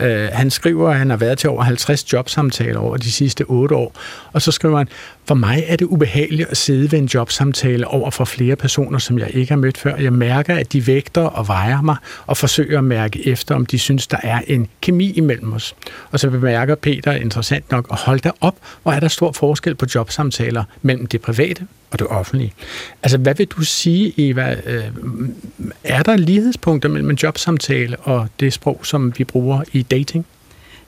Uh, 0.00 0.06
han 0.32 0.50
skriver, 0.50 0.90
at 0.90 0.98
han 0.98 1.10
har 1.10 1.16
været 1.16 1.38
til 1.38 1.50
over 1.50 1.62
50 1.62 2.12
jobsamtaler 2.12 2.78
over 2.78 2.96
de 2.96 3.12
sidste 3.12 3.44
8 3.44 3.74
år. 3.74 3.96
Og 4.32 4.42
så 4.42 4.52
skriver 4.52 4.78
han, 4.78 4.88
for 5.24 5.34
mig 5.34 5.64
er 5.66 5.76
det 5.76 5.84
ubehageligt 5.84 6.48
at 6.48 6.56
sidde 6.56 6.92
ved 6.92 6.98
en 6.98 7.04
jobsamtale 7.04 7.88
over 7.88 8.10
for 8.10 8.24
flere 8.24 8.56
personer, 8.56 8.98
som 8.98 9.18
jeg 9.18 9.30
ikke 9.34 9.52
har 9.52 9.56
mødt 9.56 9.78
før. 9.78 9.96
Jeg 9.96 10.12
mærker, 10.12 10.56
at 10.56 10.72
de 10.72 10.86
vægter 10.86 11.22
og 11.22 11.48
vejer 11.48 11.82
mig 11.82 11.96
og 12.26 12.36
forsøger 12.36 12.78
at 12.78 12.84
mærke 12.84 13.28
efter, 13.28 13.54
om 13.54 13.66
de 13.66 13.78
synes, 13.78 14.06
der 14.06 14.16
er 14.22 14.40
en 14.46 14.68
kemi 14.80 15.12
imellem 15.12 15.52
os. 15.52 15.74
Og 16.10 16.20
så 16.20 16.30
bemærker 16.30 16.74
Peter 16.74 17.12
interessant 17.12 17.70
nok, 17.70 17.86
at 17.90 17.98
holde 17.98 18.20
dig 18.20 18.32
op, 18.40 18.56
hvor 18.82 18.92
er 18.92 19.00
der 19.00 19.08
stor 19.08 19.32
forskel 19.32 19.74
på 19.74 19.86
jobsamtaler 19.94 20.64
mellem 20.82 21.06
det 21.06 21.20
private 21.20 21.66
og 21.90 21.98
det 21.98 22.06
offentlige. 22.06 22.52
Altså, 23.02 23.18
hvad 23.18 23.34
vil 23.34 23.46
du 23.46 23.64
sige, 23.64 24.14
Eva? 24.16 24.56
Øh, 24.66 24.84
er 25.84 26.02
der 26.02 26.16
lighedspunkter 26.16 26.88
mellem 26.88 27.10
en 27.10 27.18
jobsamtale 27.22 27.96
og 27.96 28.28
det 28.40 28.52
sprog, 28.52 28.80
som 28.82 29.12
vi 29.18 29.24
bruger 29.24 29.62
i 29.72 29.82
dating? 29.82 30.26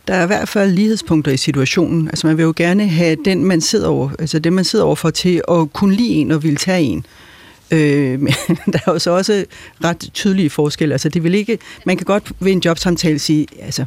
Der 0.09 0.15
er 0.15 0.23
i 0.23 0.27
hvert 0.27 0.49
fald 0.49 0.73
lighedspunkter 0.73 1.33
i 1.33 1.37
situationen. 1.37 2.09
Altså 2.09 2.27
man 2.27 2.37
vil 2.37 2.43
jo 2.43 2.53
gerne 2.57 2.89
have 2.89 3.17
den, 3.25 3.45
man 3.45 3.61
sidder 3.61 3.89
over, 3.89 4.11
altså 4.19 4.39
det, 4.39 4.53
man 4.53 4.65
sidder 4.65 4.85
overfor 4.85 5.11
til 5.11 5.43
at 5.51 5.73
kunne 5.73 5.95
lide 5.95 6.15
en 6.15 6.31
og 6.31 6.43
vil 6.43 6.57
tage 6.57 6.83
en. 6.83 7.07
Øh, 7.71 8.21
men 8.21 8.35
der 8.73 8.79
er 8.87 8.93
jo 8.93 8.99
så 8.99 9.11
også 9.11 9.45
ret 9.85 10.11
tydelige 10.15 10.51
forskelle. 10.51 10.95
Altså, 10.95 11.09
det 11.09 11.25
vil 11.25 11.35
ikke, 11.35 11.59
man 11.87 11.97
kan 11.97 12.05
godt 12.05 12.33
ved 12.41 12.53
en 12.53 12.63
jobsamtale 12.65 13.19
sige, 13.19 13.47
altså, 13.61 13.85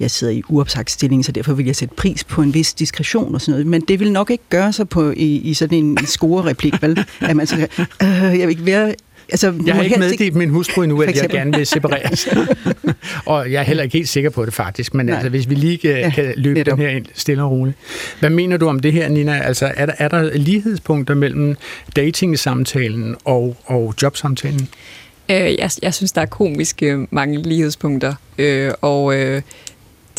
jeg 0.00 0.10
sidder 0.10 0.32
i 0.32 0.42
uopsagt 0.48 0.90
stilling, 0.90 1.24
så 1.24 1.32
derfor 1.32 1.52
vil 1.52 1.66
jeg 1.66 1.76
sætte 1.76 1.94
pris 1.94 2.24
på 2.24 2.42
en 2.42 2.54
vis 2.54 2.74
diskretion 2.74 3.34
og 3.34 3.40
sådan 3.40 3.52
noget. 3.52 3.66
Men 3.66 3.80
det 3.80 4.00
vil 4.00 4.12
nok 4.12 4.30
ikke 4.30 4.44
gøre 4.48 4.72
sig 4.72 4.88
på, 4.88 5.10
i, 5.10 5.36
i 5.36 5.54
sådan 5.54 5.78
en 5.78 5.98
score-replik, 6.06 6.82
vel? 6.82 7.04
At 7.20 7.36
man 7.36 7.46
så, 7.46 7.56
øh, 8.02 8.38
jeg 8.38 8.40
vil 8.40 8.48
ikke 8.48 8.66
være 8.66 8.94
Altså, 9.32 9.54
jeg 9.66 9.74
har 9.74 9.82
ikke 9.82 9.98
meddelt 9.98 10.20
ikke... 10.20 10.38
min 10.38 10.50
hustru 10.50 10.82
endnu, 10.82 11.02
at 11.02 11.16
jeg 11.16 11.28
gerne 11.28 11.56
vil 11.56 11.66
separeres. 11.66 12.28
og 13.26 13.52
jeg 13.52 13.60
er 13.60 13.62
heller 13.62 13.82
ikke 13.82 13.92
helt 13.92 14.08
sikker 14.08 14.30
på 14.30 14.44
det 14.44 14.54
faktisk, 14.54 14.94
men 14.94 15.08
altså, 15.08 15.28
hvis 15.28 15.50
vi 15.50 15.54
lige 15.54 15.78
kan, 15.78 15.90
ja, 15.90 16.10
kan 16.10 16.34
løbe 16.36 16.58
netop. 16.58 16.78
den 16.78 16.86
her 16.86 16.92
ind 16.92 17.06
stille 17.14 17.42
og 17.42 17.50
roligt. 17.50 17.76
Hvad 18.20 18.30
mener 18.30 18.56
du 18.56 18.68
om 18.68 18.80
det 18.80 18.92
her, 18.92 19.08
Nina? 19.08 19.38
Altså, 19.38 19.72
er 19.76 19.86
der, 19.86 19.92
er 19.98 20.08
der 20.08 20.36
lighedspunkter 20.36 21.14
mellem 21.14 21.56
dating-samtalen 21.96 23.16
og, 23.24 23.56
og 23.64 23.94
jobsamtalen? 24.02 24.68
Øh, 25.30 25.36
jeg, 25.36 25.70
jeg 25.82 25.94
synes, 25.94 26.12
der 26.12 26.20
er 26.20 26.26
komiske 26.26 26.86
øh, 26.86 27.06
mange 27.10 27.42
lighedspunkter, 27.42 28.14
øh, 28.38 28.70
og... 28.80 29.16
Øh, 29.16 29.42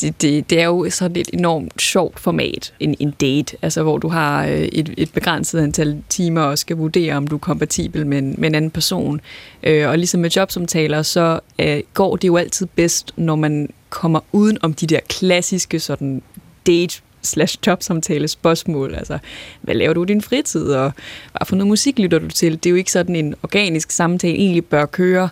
det, 0.01 0.21
det, 0.21 0.49
det 0.49 0.61
er 0.61 0.65
jo 0.65 0.89
sådan 0.89 1.17
et 1.17 1.29
enormt 1.33 1.81
sjovt 1.81 2.19
format, 2.19 2.73
en, 2.79 2.95
en 2.99 3.11
date, 3.11 3.57
altså 3.61 3.83
hvor 3.83 3.97
du 3.97 4.07
har 4.07 4.45
øh, 4.45 4.51
et, 4.51 4.93
et 4.97 5.13
begrænset 5.13 5.59
antal 5.59 6.03
timer 6.09 6.41
og 6.41 6.57
skal 6.57 6.77
vurdere, 6.77 7.15
om 7.15 7.27
du 7.27 7.35
er 7.35 7.39
kompatibel 7.39 8.07
med 8.07 8.17
en, 8.17 8.35
med 8.37 8.49
en 8.49 8.55
anden 8.55 8.71
person. 8.71 9.21
Øh, 9.63 9.89
og 9.89 9.97
ligesom 9.97 10.19
med 10.21 10.29
jobsamtaler, 10.29 11.01
så 11.01 11.39
øh, 11.59 11.81
går 11.93 12.15
det 12.15 12.27
jo 12.27 12.37
altid 12.37 12.67
bedst, 12.75 13.13
når 13.17 13.35
man 13.35 13.69
kommer 13.89 14.19
uden 14.31 14.57
om 14.61 14.73
de 14.73 14.87
der 14.87 14.99
klassiske 15.09 15.79
sådan 15.79 16.21
date 16.67 17.01
slash 17.21 17.57
jobsamtale 17.67 18.27
spørgsmål. 18.27 18.95
Altså, 18.95 19.17
hvad 19.61 19.75
laver 19.75 19.93
du 19.93 20.03
i 20.03 20.05
din 20.05 20.21
fritid, 20.21 20.65
og 20.65 20.91
hvad 21.31 21.45
for 21.45 21.55
noget 21.55 21.67
musik 21.67 21.99
lytter 21.99 22.19
du 22.19 22.27
til? 22.27 22.51
Det 22.51 22.65
er 22.65 22.69
jo 22.69 22.75
ikke 22.75 22.91
sådan 22.91 23.15
en 23.15 23.35
organisk 23.43 23.91
samtale 23.91 24.33
egentlig 24.33 24.65
bør 24.65 24.85
køre. 24.85 25.29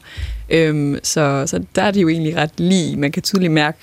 Øhm, 0.50 1.00
så, 1.04 1.44
så 1.48 1.64
der 1.76 1.82
er 1.82 1.92
det 1.92 2.02
jo 2.02 2.10
egentlig 2.10 2.36
ret 2.36 2.60
lige. 2.60 2.98
Man 2.98 3.12
kan 3.12 3.24
tydeligt 3.24 3.52
mærke, 3.52 3.78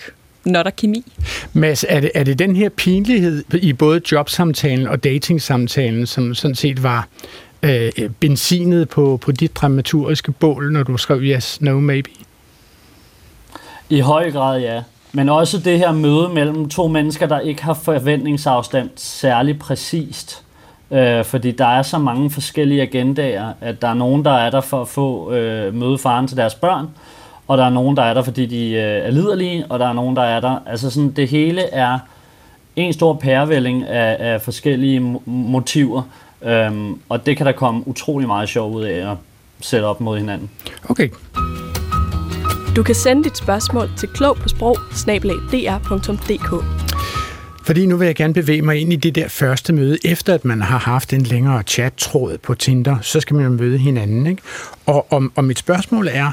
når 0.47 0.63
der 0.63 0.71
er 0.71 0.75
kemi. 0.75 1.05
Mads, 1.53 1.85
er 1.89 2.01
det, 2.01 2.11
er 2.15 2.25
det 2.25 2.39
den 2.39 2.57
her 2.57 2.69
pinlighed 2.69 3.45
i 3.55 3.73
både 3.73 4.01
jobsamtalen 4.13 4.89
og 4.89 5.05
datingsamtalen, 5.05 6.07
som 6.07 6.35
sådan 6.35 6.55
set 6.55 6.83
var 6.83 7.09
øh, 7.63 7.91
benzinet 8.21 8.89
på, 8.89 9.19
på 9.23 9.33
dit 9.33 9.57
dramaturgiske 9.57 10.33
bål, 10.33 10.73
når 10.73 10.83
du 10.83 10.97
skrev 10.97 11.23
Yes, 11.23 11.61
No, 11.61 11.81
Maybe? 11.81 12.11
I 13.91 14.01
høj 14.01 14.31
grad, 14.31 14.61
ja. 14.61 14.83
Men 15.13 15.29
også 15.29 15.59
det 15.59 15.79
her 15.79 15.93
møde 15.93 16.29
mellem 16.29 16.69
to 16.69 16.89
mennesker, 16.89 17.27
der 17.27 17.41
ikke 17.41 17.63
har 17.63 17.75
forventningsafstand 17.75 18.91
særlig 18.97 19.59
præcist. 19.59 20.43
Øh, 20.91 21.25
fordi 21.25 21.51
der 21.51 21.67
er 21.67 21.83
så 21.83 21.99
mange 21.99 22.31
forskellige 22.31 22.83
agendaer, 22.83 23.53
at 23.61 23.83
der 23.83 23.89
er 23.89 23.95
nogen, 23.95 24.25
der 24.25 24.33
er 24.33 24.51
der 24.51 24.61
for 24.61 24.81
at 24.83 24.89
få 24.89 25.33
øh, 25.33 25.75
møde 25.75 25.99
faren 25.99 26.29
til 26.29 26.37
deres 26.37 26.55
børn, 26.55 26.89
og 27.49 27.59
der 27.59 27.65
er 27.65 27.71
nogen, 27.71 27.97
der 27.97 28.03
er 28.03 28.15
der, 28.15 28.23
fordi 28.23 28.47
de 28.47 28.71
øh, 28.71 29.07
er 29.07 29.11
liderlige, 29.11 29.67
og 29.69 29.79
der 29.79 29.89
er 29.89 29.93
nogen, 29.93 30.17
der 30.17 30.23
er 30.23 30.41
der. 30.41 30.59
Altså 30.67 30.91
sådan, 30.91 31.11
det 31.11 31.29
hele 31.29 31.63
er 31.63 31.99
en 32.77 32.93
stor 32.93 33.15
pærevælling 33.15 33.85
af, 33.85 34.17
af 34.33 34.41
forskellige 34.43 35.01
motiver, 35.25 36.03
øhm, 36.43 37.01
og 37.09 37.27
det 37.27 37.37
kan 37.37 37.47
der 37.47 37.53
komme 37.53 37.89
utrolig 37.89 38.27
meget 38.27 38.49
sjov 38.49 38.75
ud 38.75 38.83
af 38.83 39.11
at 39.11 39.17
sætte 39.61 39.85
op 39.85 40.01
mod 40.01 40.19
hinanden. 40.19 40.51
Okay. 40.89 41.09
Du 42.77 42.83
kan 42.83 42.95
sende 42.95 43.25
dit 43.25 43.39
spørgsmål 43.39 43.91
til 43.97 44.09
klog 44.09 44.37
på 44.37 44.49
sprog 44.49 44.77
fordi 47.67 47.87
nu 47.87 47.97
vil 47.97 48.07
jeg 48.07 48.15
gerne 48.15 48.35
bevæge 48.35 48.63
mig 48.63 48.81
ind 48.81 48.93
i 48.93 48.97
det 48.97 49.15
der 49.15 49.29
første 49.29 49.73
møde, 49.73 49.99
efter 50.05 50.35
at 50.35 50.45
man 50.45 50.63
har 50.63 50.79
haft 50.79 51.13
en 51.13 51.23
længere 51.23 51.63
chat-tråd 51.63 52.39
på 52.39 52.55
Tinder, 52.55 52.97
så 53.03 53.21
skal 53.21 53.37
man 53.37 53.45
jo 53.45 53.51
møde 53.51 53.79
hinanden. 53.79 54.27
Ikke? 54.27 54.43
Og, 54.87 55.13
og, 55.13 55.23
og 55.35 55.45
mit 55.45 55.59
spørgsmål 55.59 56.09
er, 56.13 56.31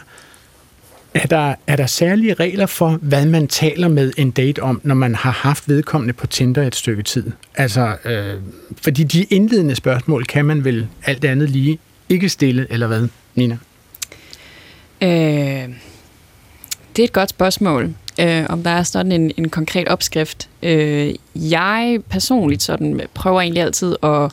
er 1.14 1.28
der, 1.28 1.56
er 1.68 1.76
der 1.76 1.86
særlige 1.86 2.34
regler 2.34 2.66
for, 2.66 3.00
hvad 3.02 3.26
man 3.26 3.48
taler 3.48 3.88
med 3.88 4.12
en 4.18 4.32
date 4.32 4.64
om, 4.64 4.82
når 4.84 4.96
man 4.96 5.16
har 5.16 5.32
haft 5.32 5.70
vedkommende 5.70 6.14
på 6.14 6.28
Tinder 6.28 6.68
et 6.68 6.76
stykke 6.76 7.04
tid? 7.04 7.32
Altså, 7.56 7.96
øh, 8.06 8.34
fordi 8.82 9.04
de 9.04 9.24
indledende 9.24 9.76
spørgsmål 9.76 10.26
kan 10.26 10.46
man 10.46 10.66
vel 10.66 10.88
alt 11.06 11.26
andet 11.26 11.50
lige 11.50 11.80
ikke 12.10 12.30
stille, 12.30 12.68
eller 12.70 12.88
hvad, 12.88 13.08
Nina? 13.36 13.58
Øh, 15.02 15.70
det 16.96 17.00
er 17.00 17.04
et 17.04 17.14
godt 17.14 17.30
spørgsmål, 17.30 17.94
øh, 18.20 18.46
om 18.50 18.64
der 18.64 18.70
er 18.70 18.84
sådan 18.84 19.12
en, 19.12 19.32
en 19.38 19.50
konkret 19.50 19.88
opskrift. 19.88 20.50
Øh, 20.64 21.14
jeg 21.36 22.00
personligt 22.10 22.64
sådan 22.64 23.02
prøver 23.14 23.42
egentlig 23.42 23.64
altid 23.64 23.96
at 24.04 24.32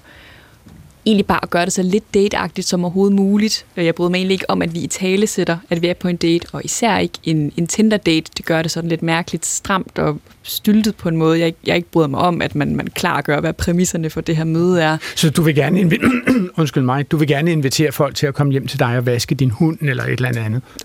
egentlig 1.07 1.27
bare 1.27 1.41
at 1.43 1.51
gøre 1.51 1.65
det 1.65 1.73
så 1.73 1.83
lidt 1.83 2.15
dateagtigt 2.15 2.67
som 2.67 2.85
overhovedet 2.85 3.17
muligt. 3.17 3.67
Øh, 3.77 3.85
jeg 3.85 3.95
bryder 3.95 4.11
mig 4.11 4.17
egentlig 4.17 4.35
ikke 4.35 4.51
om, 4.51 4.63
at 4.63 4.75
vi 4.75 4.81
i 4.81 4.87
tale 4.87 5.27
sætter, 5.27 5.59
at 5.71 5.83
vi 5.83 5.87
er 5.87 5.95
på 5.95 6.09
en 6.09 6.17
date, 6.17 6.47
og 6.53 6.65
især 6.65 6.99
ikke 6.99 7.19
en, 7.25 7.53
en 7.57 7.67
Tinder-date. 7.67 8.31
Det 8.37 8.45
gør 8.45 8.63
det 8.63 8.71
sådan 8.71 8.91
lidt 8.91 9.03
mærkeligt 9.03 9.47
stramt 9.47 9.99
og 9.99 10.19
styltet 10.51 10.97
på 10.97 11.09
en 11.09 11.17
måde, 11.17 11.41
jeg, 11.41 11.55
jeg 11.67 11.77
ikke 11.77 11.91
bryder 11.91 12.09
mig 12.09 12.21
om, 12.21 12.43
at 12.43 12.55
man, 12.55 12.77
man 12.77 12.87
klargør, 12.87 13.41
hvad 13.41 13.53
præmisserne 13.53 14.11
for 14.11 14.21
det 14.21 14.37
her 14.37 14.45
møde 14.45 14.83
er. 14.83 14.97
Så 15.17 15.31
du 15.31 15.43
vil 15.43 15.55
gerne 15.55 15.81
invitere, 15.81 16.11
undskyld 16.59 16.83
mig, 16.83 17.11
du 17.11 17.17
vil 17.17 17.29
gerne 17.29 17.53
invitere 17.53 17.93
folk 17.93 18.15
til 18.15 18.27
at 18.27 18.35
komme 18.35 18.53
hjem 18.53 18.67
til 18.67 18.79
dig 18.79 18.97
og 18.97 19.07
vaske 19.07 19.35
din 19.35 19.51
hund 19.51 19.79
eller 19.81 20.05
et 20.05 20.11
eller 20.11 20.45
andet? 20.45 20.63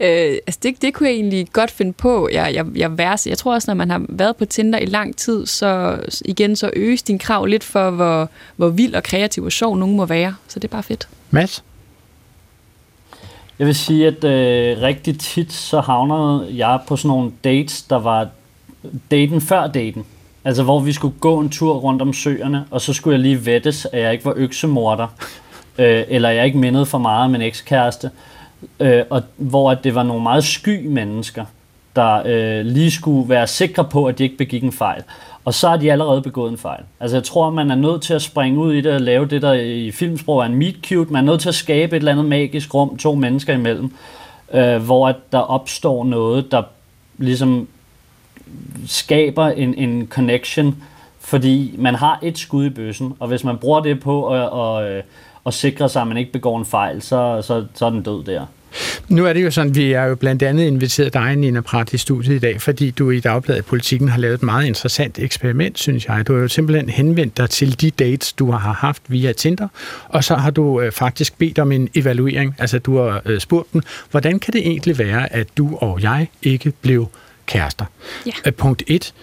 øh, 0.00 0.38
altså 0.46 0.60
det, 0.62 0.82
det 0.82 0.94
kunne 0.94 1.08
jeg 1.08 1.14
egentlig 1.14 1.46
godt 1.52 1.70
finde 1.70 1.92
på. 1.92 2.28
Jeg, 2.32 2.54
jeg, 2.54 2.66
jeg, 2.74 2.98
værse. 2.98 3.30
jeg 3.30 3.38
tror 3.38 3.54
også, 3.54 3.70
når 3.70 3.74
man 3.74 3.90
har 3.90 4.02
været 4.08 4.36
på 4.36 4.44
Tinder 4.44 4.78
i 4.78 4.86
lang 4.86 5.16
tid, 5.16 5.46
så 5.46 5.98
igen 6.24 6.56
så 6.56 6.70
øges 6.76 7.02
din 7.02 7.18
krav 7.18 7.44
lidt 7.44 7.64
for, 7.64 7.90
hvor, 7.90 8.30
hvor 8.56 8.68
vild 8.68 8.94
og 8.94 9.02
kreativ 9.02 9.44
og 9.44 9.52
sjov 9.52 9.76
nogen 9.76 9.96
må 9.96 10.06
være. 10.06 10.34
Så 10.48 10.58
det 10.58 10.68
er 10.68 10.72
bare 10.72 10.82
fedt. 10.82 11.08
Mads? 11.30 11.64
Jeg 13.58 13.66
vil 13.66 13.74
sige, 13.74 14.06
at 14.06 14.24
øh, 14.24 14.82
rigtig 14.82 15.18
tit 15.18 15.52
så 15.52 15.80
havner 15.80 16.44
jeg 16.50 16.80
på 16.88 16.96
sådan 16.96 17.08
nogle 17.08 17.32
dates, 17.44 17.82
der 17.82 17.98
var 17.98 18.28
daten 19.10 19.40
før 19.40 19.66
daten. 19.66 20.04
Altså 20.44 20.62
hvor 20.62 20.80
vi 20.80 20.92
skulle 20.92 21.14
gå 21.20 21.40
en 21.40 21.48
tur 21.48 21.74
rundt 21.74 22.02
om 22.02 22.12
søerne, 22.12 22.64
og 22.70 22.80
så 22.80 22.92
skulle 22.92 23.14
jeg 23.14 23.22
lige 23.22 23.46
vettes, 23.46 23.86
at 23.92 24.00
jeg 24.00 24.12
ikke 24.12 24.24
var 24.24 24.34
øksemorder, 24.36 25.06
øh, 25.78 26.04
eller 26.08 26.30
jeg 26.30 26.46
ikke 26.46 26.58
mindede 26.58 26.86
for 26.86 26.98
meget 26.98 27.24
om 27.24 27.30
min 27.30 27.42
ekskæreste, 27.42 28.10
øh, 28.80 29.02
og 29.10 29.22
hvor 29.36 29.70
at 29.70 29.84
det 29.84 29.94
var 29.94 30.02
nogle 30.02 30.22
meget 30.22 30.44
sky 30.44 30.86
mennesker, 30.86 31.44
der 31.96 32.22
øh, 32.26 32.66
lige 32.66 32.90
skulle 32.90 33.28
være 33.28 33.46
sikre 33.46 33.84
på, 33.84 34.06
at 34.06 34.18
de 34.18 34.22
ikke 34.22 34.36
begik 34.36 34.62
en 34.62 34.72
fejl. 34.72 35.02
Og 35.44 35.54
så 35.54 35.68
har 35.68 35.76
de 35.76 35.92
allerede 35.92 36.22
begået 36.22 36.50
en 36.50 36.58
fejl. 36.58 36.82
Altså 37.00 37.16
jeg 37.16 37.24
tror, 37.24 37.50
man 37.50 37.70
er 37.70 37.74
nødt 37.74 38.02
til 38.02 38.14
at 38.14 38.22
springe 38.22 38.58
ud 38.58 38.74
i 38.74 38.80
det 38.80 38.92
og 38.92 39.00
lave 39.00 39.26
det, 39.26 39.42
der 39.42 39.52
i 39.52 39.90
filmsprog 39.90 40.40
er 40.40 40.44
en 40.44 40.54
meet 40.54 40.76
cute. 40.86 41.12
Man 41.12 41.24
er 41.24 41.32
nødt 41.32 41.40
til 41.40 41.48
at 41.48 41.54
skabe 41.54 41.96
et 41.96 42.00
eller 42.00 42.12
andet 42.12 42.24
magisk 42.24 42.74
rum 42.74 42.96
to 42.96 43.14
mennesker 43.14 43.54
imellem, 43.54 43.94
øh, 44.54 44.76
hvor 44.76 45.08
at 45.08 45.16
der 45.32 45.38
opstår 45.38 46.04
noget, 46.04 46.52
der 46.52 46.62
ligesom 47.18 47.68
skaber 48.86 49.46
en, 49.46 49.74
en 49.74 50.06
connection, 50.10 50.76
fordi 51.20 51.74
man 51.78 51.94
har 51.94 52.18
et 52.22 52.38
skud 52.38 52.66
i 52.66 52.70
bøssen, 52.70 53.12
og 53.18 53.28
hvis 53.28 53.44
man 53.44 53.58
bruger 53.58 53.80
det 53.80 54.00
på 54.00 54.34
at, 54.34 54.40
at, 54.40 54.96
at, 54.96 55.04
at 55.46 55.54
sikre 55.54 55.88
sig, 55.88 56.02
at 56.02 56.08
man 56.08 56.16
ikke 56.16 56.32
begår 56.32 56.58
en 56.58 56.64
fejl, 56.64 57.02
så, 57.02 57.42
så, 57.42 57.64
så 57.74 57.86
er 57.86 57.90
den 57.90 58.02
død 58.02 58.24
der. 58.24 58.46
Nu 59.08 59.26
er 59.26 59.32
det 59.32 59.44
jo 59.44 59.50
sådan, 59.50 59.74
vi 59.74 59.92
er 59.92 60.04
jo 60.04 60.14
blandt 60.14 60.42
andet 60.42 60.66
inviteret 60.66 61.14
dig, 61.14 61.36
Nina 61.36 61.60
Prat, 61.60 61.92
i 61.92 61.98
studiet 61.98 62.34
i 62.34 62.38
dag, 62.38 62.62
fordi 62.62 62.90
du 62.90 63.10
i 63.10 63.20
Dagbladet 63.20 63.64
Politikken 63.64 64.08
har 64.08 64.18
lavet 64.18 64.34
et 64.34 64.42
meget 64.42 64.66
interessant 64.66 65.18
eksperiment, 65.18 65.78
synes 65.78 66.06
jeg. 66.06 66.26
Du 66.26 66.34
har 66.34 66.40
jo 66.40 66.48
simpelthen 66.48 66.88
henvendt 66.88 67.36
dig 67.36 67.50
til 67.50 67.80
de 67.80 67.90
dates, 67.90 68.32
du 68.32 68.50
har 68.50 68.72
haft 68.72 69.02
via 69.08 69.32
Tinder, 69.32 69.68
og 70.08 70.24
så 70.24 70.34
har 70.34 70.50
du 70.50 70.80
øh, 70.80 70.92
faktisk 70.92 71.38
bedt 71.38 71.58
om 71.58 71.72
en 71.72 71.88
evaluering. 71.94 72.54
Altså, 72.58 72.78
du 72.78 72.98
har 72.98 73.22
øh, 73.24 73.40
spurgt 73.40 73.72
dem, 73.72 73.82
hvordan 74.10 74.38
kan 74.38 74.52
det 74.52 74.60
egentlig 74.60 74.98
være, 74.98 75.32
at 75.32 75.46
du 75.56 75.76
og 75.76 76.02
jeg 76.02 76.28
ikke 76.42 76.72
blev 76.82 77.08
kærester? 77.46 77.84
Ja. 78.26 78.32
Øh, 78.46 78.52
punkt 78.52 78.82
1. 78.86 79.14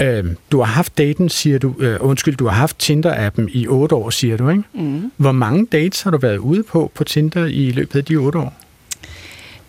Øh, 0.00 0.24
du 0.52 0.58
har 0.58 0.64
haft 0.64 0.98
daten, 0.98 1.28
siger 1.28 1.58
du, 1.58 1.74
øh, 1.78 1.96
undskyld, 2.00 2.36
du 2.36 2.46
har 2.46 2.54
haft 2.54 2.90
Tinder-appen 2.90 3.48
i 3.48 3.66
otte 3.68 3.94
år, 3.94 4.10
siger 4.10 4.36
du, 4.36 4.48
ikke? 4.48 4.62
Mm. 4.72 5.12
Hvor 5.16 5.32
mange 5.32 5.66
dates 5.66 6.02
har 6.02 6.10
du 6.10 6.18
været 6.18 6.38
ude 6.38 6.62
på 6.62 6.90
på 6.94 7.04
Tinder 7.04 7.46
i 7.46 7.70
løbet 7.70 7.98
af 7.98 8.04
de 8.04 8.16
otte 8.16 8.38
år? 8.38 8.54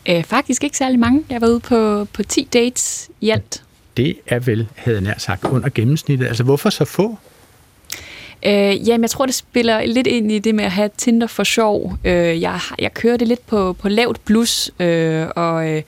Øh, 0.09 0.23
faktisk 0.23 0.63
ikke 0.63 0.77
særlig 0.77 0.99
mange. 0.99 1.23
Jeg 1.29 1.41
var 1.41 1.47
ude 1.47 1.59
på, 1.59 2.07
på 2.13 2.23
10 2.23 2.47
dates 2.53 3.09
i 3.21 3.29
alt. 3.29 3.63
Det 3.97 4.17
er 4.27 4.39
vel, 4.39 4.67
havde 4.75 4.97
jeg 4.97 5.03
nær 5.03 5.13
sagt, 5.17 5.43
under 5.43 5.69
gennemsnittet. 5.75 6.27
Altså, 6.27 6.43
hvorfor 6.43 6.69
så 6.69 6.85
få? 6.85 7.17
Øh, 8.45 8.87
jamen, 8.87 9.01
jeg 9.01 9.09
tror, 9.09 9.25
det 9.25 9.35
spiller 9.35 9.85
lidt 9.85 10.07
ind 10.07 10.31
i 10.31 10.39
det 10.39 10.55
med 10.55 10.63
at 10.63 10.71
have 10.71 10.89
Tinder 10.97 11.27
for 11.27 11.43
sjov. 11.43 11.97
Øh, 12.03 12.41
jeg, 12.41 12.59
jeg 12.79 12.93
kører 12.93 13.17
det 13.17 13.27
lidt 13.27 13.47
på, 13.47 13.73
på 13.73 13.89
lavt 13.89 14.25
plus, 14.25 14.71
øh, 14.79 15.27
og 15.35 15.69
øh, 15.69 15.81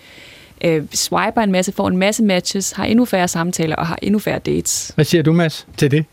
øh, 0.63 0.83
swiper 0.93 1.41
en 1.41 1.51
masse, 1.51 1.71
får 1.71 1.87
en 1.87 1.97
masse 1.97 2.23
matches, 2.23 2.71
har 2.71 2.85
endnu 2.85 3.05
færre 3.05 3.27
samtaler 3.27 3.75
og 3.75 3.87
har 3.87 3.97
endnu 4.01 4.19
færre 4.19 4.39
dates. 4.39 4.91
Hvad 4.95 5.05
siger 5.05 5.23
du, 5.23 5.33
Mads, 5.33 5.67
til 5.77 5.91
det? 5.91 6.05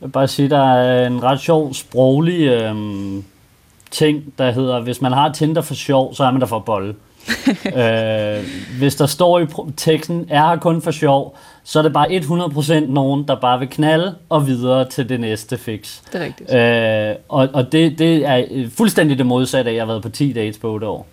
Jeg 0.00 0.06
vil 0.06 0.12
bare 0.12 0.28
sige, 0.28 0.50
der 0.50 0.74
er 0.74 1.06
en 1.06 1.22
ret 1.22 1.40
sjov 1.40 1.74
sproglig 1.74 2.48
øh, 2.48 2.74
ting, 3.90 4.24
der 4.38 4.50
hedder, 4.50 4.80
hvis 4.80 5.00
man 5.00 5.12
har 5.12 5.32
Tinder 5.32 5.62
for 5.62 5.74
sjov, 5.74 6.14
så 6.14 6.24
er 6.24 6.30
man 6.30 6.40
der 6.40 6.46
for 6.46 6.58
bolle. 6.58 6.94
øh, 7.80 8.44
hvis 8.78 8.94
der 8.94 9.06
står 9.06 9.38
i 9.38 9.46
teksten, 9.76 10.26
er 10.28 10.48
her 10.48 10.56
kun 10.56 10.82
for 10.82 10.90
sjov, 10.90 11.36
så 11.64 11.78
er 11.78 11.82
det 11.82 11.92
bare 11.92 12.08
100% 12.08 12.92
nogen, 12.92 13.28
der 13.28 13.34
bare 13.34 13.58
vil 13.58 13.68
knalde 13.68 14.14
og 14.28 14.46
videre 14.46 14.88
til 14.88 15.08
det 15.08 15.20
næste 15.20 15.58
fix. 15.58 16.00
Det 16.12 16.20
er 16.20 16.24
rigtigt. 16.24 16.54
Øh, 16.54 17.16
og 17.28 17.48
og 17.52 17.72
det, 17.72 17.98
det 17.98 18.26
er 18.26 18.44
fuldstændig 18.76 19.18
det 19.18 19.26
modsatte 19.26 19.70
af, 19.70 19.72
at 19.72 19.76
jeg 19.76 19.82
har 19.82 19.86
været 19.86 20.02
på 20.02 20.08
10 20.08 20.32
dates 20.32 20.58
på 20.58 20.72
8 20.72 20.86
år. 20.86 21.06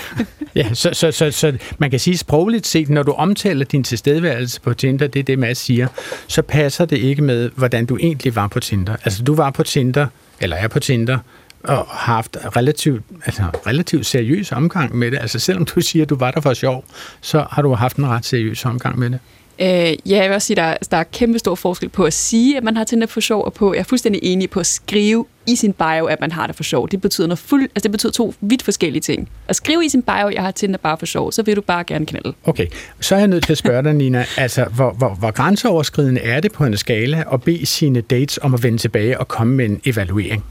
ja, 0.54 0.74
så, 0.74 0.90
så, 0.92 1.10
så, 1.10 1.30
så 1.30 1.58
man 1.78 1.90
kan 1.90 2.00
sige 2.00 2.18
sprogligt 2.18 2.66
set, 2.66 2.88
når 2.88 3.02
du 3.02 3.12
omtaler 3.12 3.64
din 3.64 3.84
tilstedeværelse 3.84 4.60
på 4.60 4.74
Tinder, 4.74 5.06
det 5.06 5.20
er 5.20 5.24
det, 5.24 5.38
Mads 5.38 5.58
siger, 5.58 5.88
så 6.26 6.42
passer 6.42 6.84
det 6.84 6.98
ikke 6.98 7.22
med, 7.22 7.50
hvordan 7.56 7.86
du 7.86 7.96
egentlig 7.96 8.36
var 8.36 8.48
på 8.48 8.60
Tinder. 8.60 8.96
Altså, 9.04 9.22
du 9.22 9.34
var 9.34 9.50
på 9.50 9.62
Tinder, 9.62 10.06
eller 10.40 10.56
er 10.56 10.68
på 10.68 10.80
Tinder, 10.80 11.18
og 11.64 11.76
har 11.76 12.14
haft 12.14 12.36
relativt, 12.56 13.02
altså, 13.24 13.42
relativt 13.66 14.06
seriøs 14.06 14.52
omgang 14.52 14.96
med 14.96 15.10
det. 15.10 15.18
Altså, 15.20 15.38
selvom 15.38 15.64
du 15.64 15.80
siger, 15.80 16.02
at 16.02 16.10
du 16.10 16.16
var 16.16 16.30
der 16.30 16.40
for 16.40 16.54
sjov, 16.54 16.84
så 17.20 17.46
har 17.50 17.62
du 17.62 17.74
haft 17.74 17.96
en 17.96 18.06
ret 18.06 18.24
seriøs 18.24 18.64
omgang 18.64 18.98
med 18.98 19.10
det. 19.10 19.18
Øh, 19.58 19.66
ja, 19.66 19.96
jeg 20.06 20.28
vil 20.28 20.34
også 20.34 20.46
sige, 20.46 20.60
at 20.60 20.78
der, 20.80 20.86
der 20.90 20.96
er 20.96 21.02
kæmpe 21.02 21.38
stor 21.38 21.54
forskel 21.54 21.88
på 21.88 22.04
at 22.04 22.12
sige, 22.12 22.56
at 22.56 22.64
man 22.64 22.76
har 22.76 22.84
Tinder 22.84 23.06
for 23.06 23.20
sjov, 23.20 23.44
og 23.44 23.52
på, 23.52 23.72
jeg 23.72 23.80
er 23.80 23.84
fuldstændig 23.84 24.20
enig 24.24 24.50
på 24.50 24.60
at 24.60 24.66
skrive 24.66 25.26
i 25.46 25.56
sin 25.56 25.72
bio, 25.72 26.06
at 26.06 26.20
man 26.20 26.32
har 26.32 26.46
det 26.46 26.56
for 26.56 26.62
sjov. 26.62 26.88
Det 26.88 27.00
betyder, 27.00 27.26
noget 27.26 27.38
fuld, 27.38 27.62
altså 27.62 27.82
det 27.82 27.90
betyder 27.90 28.12
to 28.12 28.34
vidt 28.40 28.62
forskellige 28.62 29.00
ting. 29.00 29.28
At 29.48 29.56
skrive 29.56 29.84
i 29.84 29.88
sin 29.88 30.02
bio, 30.02 30.28
jeg 30.28 30.42
har 30.42 30.50
Tinder 30.50 30.78
bare 30.78 30.98
for 30.98 31.06
sjov, 31.06 31.32
så 31.32 31.42
vil 31.42 31.56
du 31.56 31.60
bare 31.60 31.84
gerne 31.84 32.06
knalde. 32.06 32.32
Okay, 32.44 32.66
så 33.00 33.14
er 33.14 33.18
jeg 33.18 33.28
nødt 33.28 33.44
til 33.44 33.52
at 33.52 33.58
spørge 33.58 33.82
dig, 33.82 33.94
Nina, 33.94 34.24
altså 34.36 34.64
hvor, 34.64 34.90
hvor, 34.92 35.08
hvor 35.08 35.30
grænseoverskridende 35.30 36.20
er 36.20 36.40
det 36.40 36.52
på 36.52 36.64
en 36.64 36.76
skala 36.76 37.24
at 37.32 37.42
bede 37.42 37.66
sine 37.66 38.00
dates 38.00 38.38
om 38.42 38.54
at 38.54 38.62
vende 38.62 38.78
tilbage 38.78 39.20
og 39.20 39.28
komme 39.28 39.54
med 39.54 39.64
en 39.64 39.80
evaluering? 39.86 40.44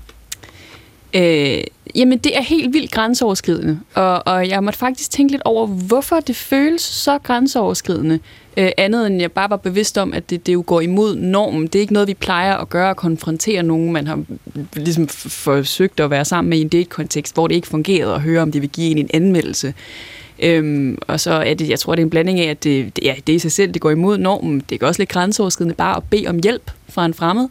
Øh, 1.14 1.64
Jamen, 1.96 2.18
det 2.18 2.38
er 2.38 2.42
helt 2.42 2.74
vildt 2.74 2.92
grænseoverskridende, 2.92 3.80
og, 3.94 4.28
og 4.28 4.50
jeg 4.50 4.64
måtte 4.64 4.80
faktisk 4.80 5.12
tænke 5.12 5.32
lidt 5.32 5.42
over, 5.46 5.68
hvorfor 5.68 6.20
det 6.20 6.36
føles 6.36 6.82
så 6.82 7.18
grænseoverskridende. 7.18 8.20
Øh, 8.58 8.70
andet 8.78 9.08
end 9.08 9.22
jeg 9.22 9.32
bare 9.32 9.50
var 9.50 9.58
bevidst 9.58 9.98
om, 9.98 10.14
at 10.14 10.30
det, 10.30 10.48
det 10.48 10.54
jo 10.54 10.64
går 10.68 10.82
imod 10.82 11.16
normen. 11.16 11.64
Det 11.64 11.76
er 11.76 11.80
ikke 11.80 11.94
noget, 11.94 12.08
vi 12.08 12.14
plejer 12.14 12.58
at 12.58 12.70
gøre 12.70 12.90
at 12.90 12.98
konfrontere 12.98 13.64
nogen, 13.64 13.92
man 13.92 14.08
har 14.08 14.24
ligesom 14.76 15.08
forsøgt 15.08 16.00
at 16.00 16.10
være 16.10 16.26
sammen 16.26 16.50
med 16.50 16.58
i 16.58 16.62
en 16.62 16.68
date-kontekst, 16.68 17.34
hvor 17.34 17.48
det 17.48 17.56
ikke 17.56 17.68
fungerede 17.68 18.14
at 18.14 18.22
høre, 18.22 18.42
om 18.42 18.52
de 18.52 18.60
vil 18.60 18.70
give 18.70 18.92
en 18.92 18.98
en 18.98 19.10
anmeldelse. 19.14 19.74
Øhm, 20.40 20.98
og 21.08 21.20
så 21.20 21.32
er 21.32 21.54
det, 21.54 21.70
jeg 21.70 21.80
tror, 21.80 21.96
det 21.96 22.02
er 22.02 22.06
en 22.06 22.10
blanding 22.10 22.40
af, 22.40 22.50
at 22.50 22.64
det, 22.64 23.00
ja, 23.02 23.16
det 23.28 23.34
er 23.34 23.36
i 23.36 23.40
sig 23.40 23.52
selv, 23.52 23.72
det 23.72 23.82
går 23.82 23.92
imod 23.92 24.18
normen. 24.18 24.64
Det 24.70 24.84
er 24.84 24.88
også 24.88 25.02
lidt 25.02 25.10
grænseoverskridende 25.10 25.76
bare 25.76 25.98
at 25.98 26.04
bede 26.04 26.28
om 26.28 26.40
hjælp 26.44 26.72
fra 26.90 27.06
en 27.06 27.14
fremmed. 27.14 27.48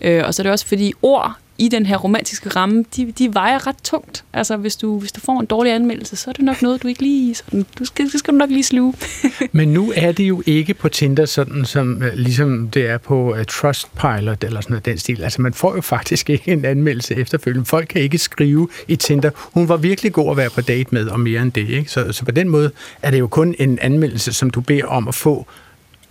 Øh, 0.00 0.22
og 0.26 0.34
så 0.34 0.42
er 0.42 0.44
det 0.44 0.52
også 0.52 0.66
fordi 0.66 0.92
ord 1.02 1.36
i 1.58 1.68
den 1.68 1.86
her 1.86 1.96
romantiske 1.96 2.48
ramme, 2.48 2.84
de, 2.96 3.12
de 3.18 3.34
vejer 3.34 3.66
ret 3.66 3.76
tungt. 3.84 4.24
Altså, 4.32 4.56
hvis 4.56 4.76
du, 4.76 4.98
hvis 4.98 5.12
du 5.12 5.20
får 5.20 5.40
en 5.40 5.46
dårlig 5.46 5.72
anmeldelse, 5.72 6.16
så 6.16 6.30
er 6.30 6.32
det 6.32 6.44
nok 6.44 6.62
noget, 6.62 6.82
du 6.82 6.88
ikke 6.88 7.02
lige... 7.02 7.34
Sådan, 7.34 7.66
du 7.78 7.84
skal, 7.84 8.12
det 8.12 8.18
skal 8.18 8.34
du 8.34 8.38
nok 8.38 8.50
lige 8.50 8.64
sluge. 8.64 8.94
Men 9.52 9.68
nu 9.68 9.92
er 9.96 10.12
det 10.12 10.24
jo 10.24 10.42
ikke 10.46 10.74
på 10.74 10.88
Tinder, 10.88 11.26
sådan 11.26 11.64
som 11.64 12.02
øh, 12.02 12.12
ligesom 12.14 12.68
det 12.68 12.86
er 12.86 12.98
på 12.98 13.32
uh, 13.32 13.44
Trustpilot 13.48 14.44
eller 14.44 14.60
sådan 14.60 14.72
noget 14.72 14.84
den 14.84 14.98
stil. 14.98 15.22
Altså, 15.22 15.42
man 15.42 15.54
får 15.54 15.74
jo 15.74 15.80
faktisk 15.80 16.30
ikke 16.34 16.52
en 16.52 16.64
anmeldelse 16.64 17.14
efterfølgende. 17.14 17.66
Folk 17.66 17.88
kan 17.88 18.02
ikke 18.02 18.18
skrive 18.18 18.68
i 18.88 18.96
Tinder. 18.96 19.30
Hun 19.34 19.68
var 19.68 19.76
virkelig 19.76 20.12
god 20.12 20.30
at 20.30 20.36
være 20.36 20.50
på 20.50 20.60
date 20.60 20.88
med, 20.90 21.08
og 21.08 21.20
mere 21.20 21.42
end 21.42 21.52
det. 21.52 21.68
Ikke? 21.68 21.90
Så, 21.90 22.12
så 22.12 22.24
på 22.24 22.30
den 22.30 22.48
måde 22.48 22.70
er 23.02 23.10
det 23.10 23.18
jo 23.18 23.26
kun 23.26 23.54
en 23.58 23.78
anmeldelse, 23.82 24.32
som 24.32 24.50
du 24.50 24.60
beder 24.60 24.86
om 24.86 25.08
at 25.08 25.14
få 25.14 25.46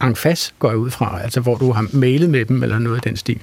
en 0.03 0.15
fast, 0.15 0.53
går 0.59 0.69
jeg 0.69 0.77
ud 0.77 0.89
fra, 0.89 1.21
altså 1.23 1.39
hvor 1.39 1.55
du 1.55 1.71
har 1.71 1.87
mailet 1.93 2.29
med 2.29 2.45
dem 2.45 2.63
eller 2.63 2.79
noget 2.79 2.95
af 2.95 3.01
den 3.01 3.17
stil 3.17 3.39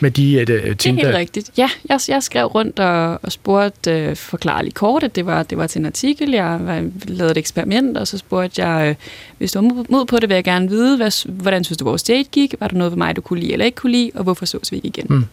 med 0.00 0.10
de 0.10 0.40
uh, 0.40 0.46
Tinder? 0.46 0.74
Det 0.76 0.86
er 0.86 0.92
helt 0.92 1.16
rigtigt. 1.16 1.50
Ja, 1.56 1.70
jeg, 1.88 2.00
jeg 2.08 2.22
skrev 2.22 2.46
rundt 2.46 2.78
og, 2.78 3.18
og 3.22 3.32
spurgte, 3.32 4.08
uh, 4.10 4.16
forklare 4.16 4.62
lige 4.62 4.72
kort, 4.72 5.02
at 5.02 5.16
det 5.16 5.26
var, 5.26 5.42
det 5.42 5.58
var 5.58 5.66
til 5.66 5.78
en 5.78 5.86
artikel. 5.86 6.30
Jeg 6.30 6.60
lavede 7.06 7.30
et 7.30 7.36
eksperiment, 7.36 7.96
og 7.96 8.08
så 8.08 8.18
spurgte 8.18 8.66
jeg, 8.66 8.90
uh, 8.90 8.96
hvis 9.38 9.52
du 9.52 9.74
var 9.74 9.84
mod 9.88 10.06
på 10.06 10.18
det, 10.18 10.28
vil 10.28 10.34
jeg 10.34 10.44
gerne 10.44 10.68
vide, 10.68 10.96
hvad, 10.96 11.28
hvordan 11.28 11.64
synes 11.64 11.78
du, 11.78 11.84
vores 11.84 12.02
date 12.02 12.28
gik? 12.32 12.54
Var 12.60 12.68
der 12.68 12.76
noget 12.76 12.92
ved 12.92 12.96
mig, 12.96 13.16
du 13.16 13.20
kunne 13.20 13.40
lide 13.40 13.52
eller 13.52 13.66
ikke 13.66 13.76
kunne 13.76 13.92
lide? 13.92 14.10
Og 14.14 14.22
hvorfor 14.22 14.46
sås 14.46 14.72
vi 14.72 14.76
ikke 14.76 14.88
igen? 14.88 15.06
Mm. 15.08 15.24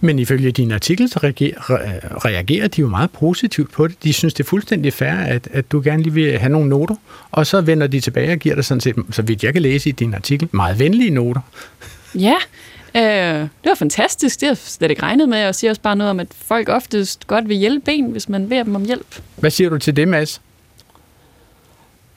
Men 0.00 0.18
ifølge 0.18 0.50
din 0.50 0.72
artikel, 0.72 1.08
så 1.08 1.20
reagerer, 1.22 1.60
reagerer 2.24 2.68
de 2.68 2.80
jo 2.80 2.88
meget 2.88 3.10
positivt 3.10 3.72
på 3.72 3.86
det. 3.86 4.04
De 4.04 4.12
synes, 4.12 4.34
det 4.34 4.44
er 4.44 4.48
fuldstændig 4.48 4.92
fair, 4.92 5.12
at, 5.12 5.48
at 5.52 5.72
du 5.72 5.80
gerne 5.84 6.02
lige 6.02 6.12
vil 6.12 6.38
have 6.38 6.52
nogle 6.52 6.68
noter, 6.68 6.94
og 7.30 7.46
så 7.46 7.60
vender 7.60 7.86
de 7.86 8.00
tilbage 8.00 8.32
og 8.32 8.38
giver 8.38 8.54
dig 8.54 8.64
sådan 8.64 8.80
set, 8.80 8.96
så 9.10 9.22
vidt 9.22 9.44
jeg 9.44 9.52
kan 9.52 9.62
læse 9.62 9.88
i 9.88 9.92
din 9.92 10.14
artikel, 10.14 10.48
meget 10.52 10.78
venlige 10.78 11.10
noter. 11.10 11.40
Ja, 12.14 12.34
Øh, 12.94 13.02
det 13.40 13.68
var 13.68 13.74
fantastisk. 13.74 14.40
Det 14.40 14.48
har 14.48 14.54
slet 14.54 14.90
ikke 14.90 15.02
regnet 15.02 15.28
med, 15.28 15.46
og 15.48 15.54
siger 15.54 15.70
også 15.70 15.82
bare 15.82 15.96
noget 15.96 16.10
om, 16.10 16.20
at 16.20 16.28
folk 16.34 16.68
oftest 16.68 17.26
godt 17.26 17.48
vil 17.48 17.56
hjælpe 17.56 17.92
en, 17.92 18.04
hvis 18.04 18.28
man 18.28 18.48
beder 18.48 18.62
dem 18.62 18.74
om 18.74 18.84
hjælp. 18.84 19.22
Hvad 19.36 19.50
siger 19.50 19.70
du 19.70 19.78
til 19.78 19.96
det, 19.96 20.08
Mads? 20.08 20.40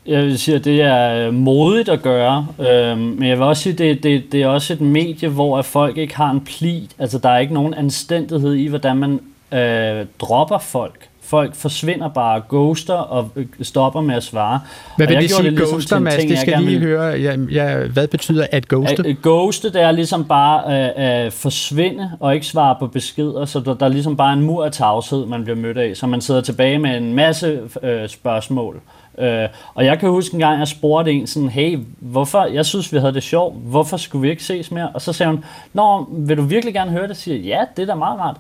Jeg 0.06 0.24
vil 0.24 0.40
sige, 0.40 0.56
at 0.56 0.66
det 0.66 0.82
er 0.82 1.32
modigt 1.32 1.90
at 1.90 2.02
gøre, 2.02 2.48
øh, 2.60 2.98
men 2.98 3.24
jeg 3.24 3.38
vil 3.38 3.46
også 3.46 3.64
sige, 3.64 3.74
at 3.74 3.80
det, 3.80 4.04
det, 4.04 4.32
det 4.32 4.42
er 4.42 4.48
også 4.48 4.74
et 4.74 4.82
medie, 4.82 5.30
hvor 5.30 5.60
at 5.60 5.66
folk 5.66 5.98
ikke 5.98 6.16
har 6.16 6.32
en 6.32 6.42
pli. 6.42 6.90
Altså, 7.00 7.18
der 7.18 7.30
er 7.30 7.40
ikke 7.40 7.54
nogen 7.54 7.74
anstændighed 7.74 8.54
i, 8.54 8.68
hvordan 8.68 8.98
man 8.98 9.20
øh, 9.60 10.06
dropper 10.20 10.58
folk 10.58 11.08
folk 11.34 11.56
forsvinder 11.56 12.08
bare, 12.08 12.42
ghoster 12.50 12.94
og 12.94 13.30
øh, 13.36 13.46
stopper 13.62 14.02
med 14.02 14.16
at 14.16 14.24
svare. 14.24 14.60
Hvad 14.98 15.08
vil 15.08 15.18
det 15.18 15.32
sige, 15.32 15.44
det 15.44 15.54
ligesom 15.54 15.74
ghoster, 15.74 16.00
Mads? 16.00 16.24
Det 16.24 16.40
skal 16.40 16.62
lige 16.62 16.80
høre. 16.80 17.04
Ja, 17.04 17.36
ja, 17.52 17.88
hvad 17.88 18.08
betyder 18.08 18.48
at 18.52 18.68
ghoste? 18.68 19.00
At, 19.00 19.06
at 19.06 19.22
ghoste, 19.22 19.74
det 19.74 19.82
er 19.82 19.92
ligesom 19.92 20.26
bare 20.26 20.76
at 20.76 21.22
uh, 21.22 21.26
uh, 21.26 21.32
forsvinde 21.32 22.12
og 22.20 22.34
ikke 22.34 22.46
svare 22.46 22.76
på 22.80 22.88
beskeder, 22.88 23.46
så 23.46 23.60
der, 23.60 23.74
der 23.74 23.86
er 23.86 23.90
ligesom 23.90 24.18
bare 24.18 24.34
en 24.34 24.42
mur 24.42 24.66
af 24.66 24.72
tavshed, 24.72 25.26
man 25.26 25.44
bliver 25.44 25.58
mødt 25.58 25.78
af, 25.78 25.98
så 25.98 26.08
man 26.08 26.22
sidder 26.22 26.42
tilbage 26.42 26.80
med 26.80 26.98
en 26.98 27.14
masse 27.14 27.62
uh, 27.64 27.90
spørgsmål. 28.08 28.82
Uh, 29.18 29.26
og 29.74 29.86
jeg 29.86 30.00
kan 30.00 30.10
huske 30.10 30.34
en 30.34 30.40
gang, 30.40 30.60
jeg 30.60 30.68
spurgte 30.68 31.12
en 31.12 31.28
sådan, 31.28 31.50
hey, 31.50 31.80
hvorfor, 32.00 32.46
jeg 32.46 32.66
synes, 32.66 32.94
vi 32.94 32.98
havde 32.98 33.14
det 33.14 33.24
sjovt, 33.24 33.56
hvorfor 33.64 33.98
skulle 33.98 34.22
vi 34.22 34.30
ikke 34.30 34.44
ses 34.44 34.72
mere? 34.72 34.90
Og 34.94 35.02
så 35.02 35.14
sagde 35.14 35.30
hun, 35.30 35.44
nå, 35.74 36.08
vil 36.12 36.38
du 36.38 36.44
virkelig 36.44 36.74
gerne 36.74 36.92
høre 36.92 37.08
det? 37.08 37.18
Siger 37.18 37.38
ja, 37.38 37.60
det 37.76 37.82
er 37.82 37.86
da 37.86 37.96
meget 37.96 38.20
rart. 38.20 38.38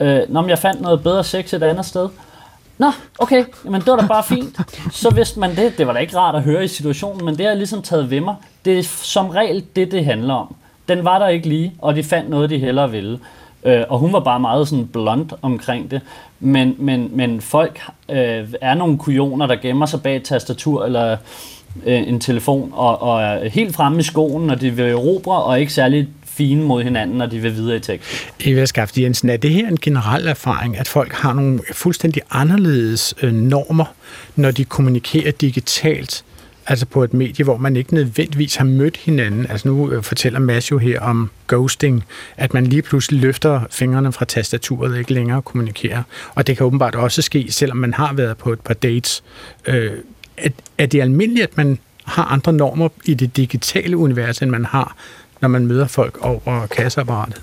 Øh, 0.00 0.20
når 0.28 0.48
jeg 0.48 0.58
fandt 0.58 0.80
noget 0.80 1.02
bedre 1.02 1.24
sex 1.24 1.54
et 1.54 1.62
andet 1.62 1.86
sted. 1.86 2.08
Nå, 2.78 2.92
okay, 3.18 3.44
men 3.64 3.80
det 3.80 3.86
var 3.86 3.96
da 3.96 4.06
bare 4.06 4.24
fint. 4.24 4.60
Så 4.92 5.10
vidste 5.10 5.40
man 5.40 5.56
det. 5.56 5.78
Det 5.78 5.86
var 5.86 5.92
da 5.92 5.98
ikke 5.98 6.16
rart 6.16 6.34
at 6.34 6.42
høre 6.42 6.64
i 6.64 6.68
situationen, 6.68 7.24
men 7.24 7.38
det 7.38 7.46
har 7.46 7.54
ligesom 7.54 7.82
taget 7.82 8.10
ved 8.10 8.20
mig. 8.20 8.34
Det 8.64 8.78
er 8.78 8.82
som 8.82 9.28
regel 9.28 9.64
det, 9.76 9.92
det 9.92 10.04
handler 10.04 10.34
om. 10.34 10.54
Den 10.88 11.04
var 11.04 11.18
der 11.18 11.28
ikke 11.28 11.48
lige, 11.48 11.74
og 11.78 11.94
de 11.94 12.02
fandt 12.02 12.30
noget, 12.30 12.50
de 12.50 12.58
hellere 12.58 12.90
ville. 12.90 13.18
Øh, 13.64 13.84
og 13.88 13.98
hun 13.98 14.12
var 14.12 14.20
bare 14.20 14.40
meget 14.40 14.68
sådan 14.68 14.86
blond 14.86 15.30
omkring 15.42 15.90
det. 15.90 16.00
Men, 16.40 16.74
men, 16.78 17.10
men 17.12 17.40
folk 17.40 17.80
øh, 18.08 18.48
er 18.60 18.74
nogle 18.74 18.98
kujoner, 18.98 19.46
der 19.46 19.56
gemmer 19.56 19.86
sig 19.86 20.02
bag 20.02 20.16
et 20.16 20.22
tastatur 20.22 20.84
eller 20.84 21.16
øh, 21.86 22.08
en 22.08 22.20
telefon, 22.20 22.72
og, 22.74 23.02
og 23.02 23.22
er 23.22 23.48
helt 23.48 23.74
fremme 23.74 24.00
i 24.00 24.02
skoen, 24.02 24.50
og 24.50 24.60
de 24.60 24.70
vil 24.70 24.84
erobre, 24.84 25.42
og 25.42 25.60
ikke 25.60 25.72
særlig 25.72 26.08
fine 26.36 26.62
mod 26.62 26.82
hinanden, 26.82 27.18
når 27.18 27.26
de 27.26 27.38
vil 27.38 27.54
videre 27.54 27.76
i 27.76 27.80
teksten. 27.80 28.30
Eva 28.44 28.66
Skaft 28.66 28.98
Jensen, 28.98 29.30
er 29.30 29.36
det 29.36 29.50
her 29.50 29.68
en 29.68 29.80
generel 29.80 30.26
erfaring, 30.26 30.78
at 30.78 30.88
folk 30.88 31.12
har 31.12 31.32
nogle 31.32 31.60
fuldstændig 31.72 32.22
anderledes 32.30 33.14
øh, 33.22 33.32
normer, 33.32 33.84
når 34.36 34.50
de 34.50 34.64
kommunikerer 34.64 35.32
digitalt, 35.32 36.24
altså 36.66 36.86
på 36.86 37.04
et 37.04 37.14
medie, 37.14 37.44
hvor 37.44 37.56
man 37.56 37.76
ikke 37.76 37.94
nødvendigvis 37.94 38.56
har 38.56 38.64
mødt 38.64 38.96
hinanden. 38.96 39.46
Altså 39.50 39.68
nu 39.68 39.90
øh, 39.90 40.02
fortæller 40.02 40.38
Mads 40.38 40.70
jo 40.70 40.78
her 40.78 41.00
om 41.00 41.30
ghosting, 41.48 42.04
at 42.36 42.54
man 42.54 42.66
lige 42.66 42.82
pludselig 42.82 43.20
løfter 43.20 43.60
fingrene 43.70 44.12
fra 44.12 44.24
tastaturet 44.24 44.92
og 44.92 44.98
ikke 44.98 45.12
længere 45.12 45.42
kommunikerer. 45.42 46.02
Og 46.34 46.46
det 46.46 46.56
kan 46.56 46.66
åbenbart 46.66 46.94
også 46.94 47.22
ske, 47.22 47.46
selvom 47.50 47.76
man 47.76 47.94
har 47.94 48.12
været 48.12 48.36
på 48.36 48.52
et 48.52 48.60
par 48.60 48.74
dates. 48.74 49.22
Øh, 49.66 49.92
er, 50.36 50.50
er 50.78 50.86
det 50.86 51.00
almindeligt, 51.00 51.44
at 51.44 51.56
man 51.56 51.78
har 52.04 52.24
andre 52.24 52.52
normer 52.52 52.88
i 53.04 53.14
det 53.14 53.36
digitale 53.36 53.96
univers, 53.96 54.42
end 54.42 54.50
man 54.50 54.64
har 54.64 54.96
når 55.40 55.48
man 55.48 55.66
møder 55.66 55.86
folk 55.86 56.18
over 56.20 56.66
kasseapparatet? 56.66 57.42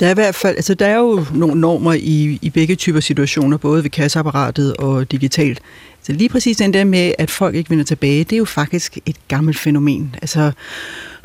Der 0.00 0.06
er 0.06 0.10
i 0.10 0.14
hvert 0.14 0.34
fald, 0.34 0.56
altså 0.56 0.74
der 0.74 0.86
er 0.86 0.96
jo 0.96 1.24
nogle 1.34 1.60
normer 1.60 1.92
i, 1.92 2.38
i 2.42 2.50
begge 2.50 2.74
typer 2.74 3.00
situationer, 3.00 3.56
både 3.56 3.82
ved 3.82 3.90
kasseapparatet 3.90 4.76
og 4.76 5.12
digitalt. 5.12 5.60
Så 6.02 6.12
lige 6.12 6.28
præcis 6.28 6.56
den 6.56 6.72
der 6.72 6.84
med, 6.84 7.12
at 7.18 7.30
folk 7.30 7.54
ikke 7.54 7.70
vender 7.70 7.84
tilbage, 7.84 8.24
det 8.24 8.32
er 8.32 8.38
jo 8.38 8.44
faktisk 8.44 8.98
et 9.06 9.16
gammelt 9.28 9.58
fænomen. 9.58 10.14
Altså, 10.22 10.52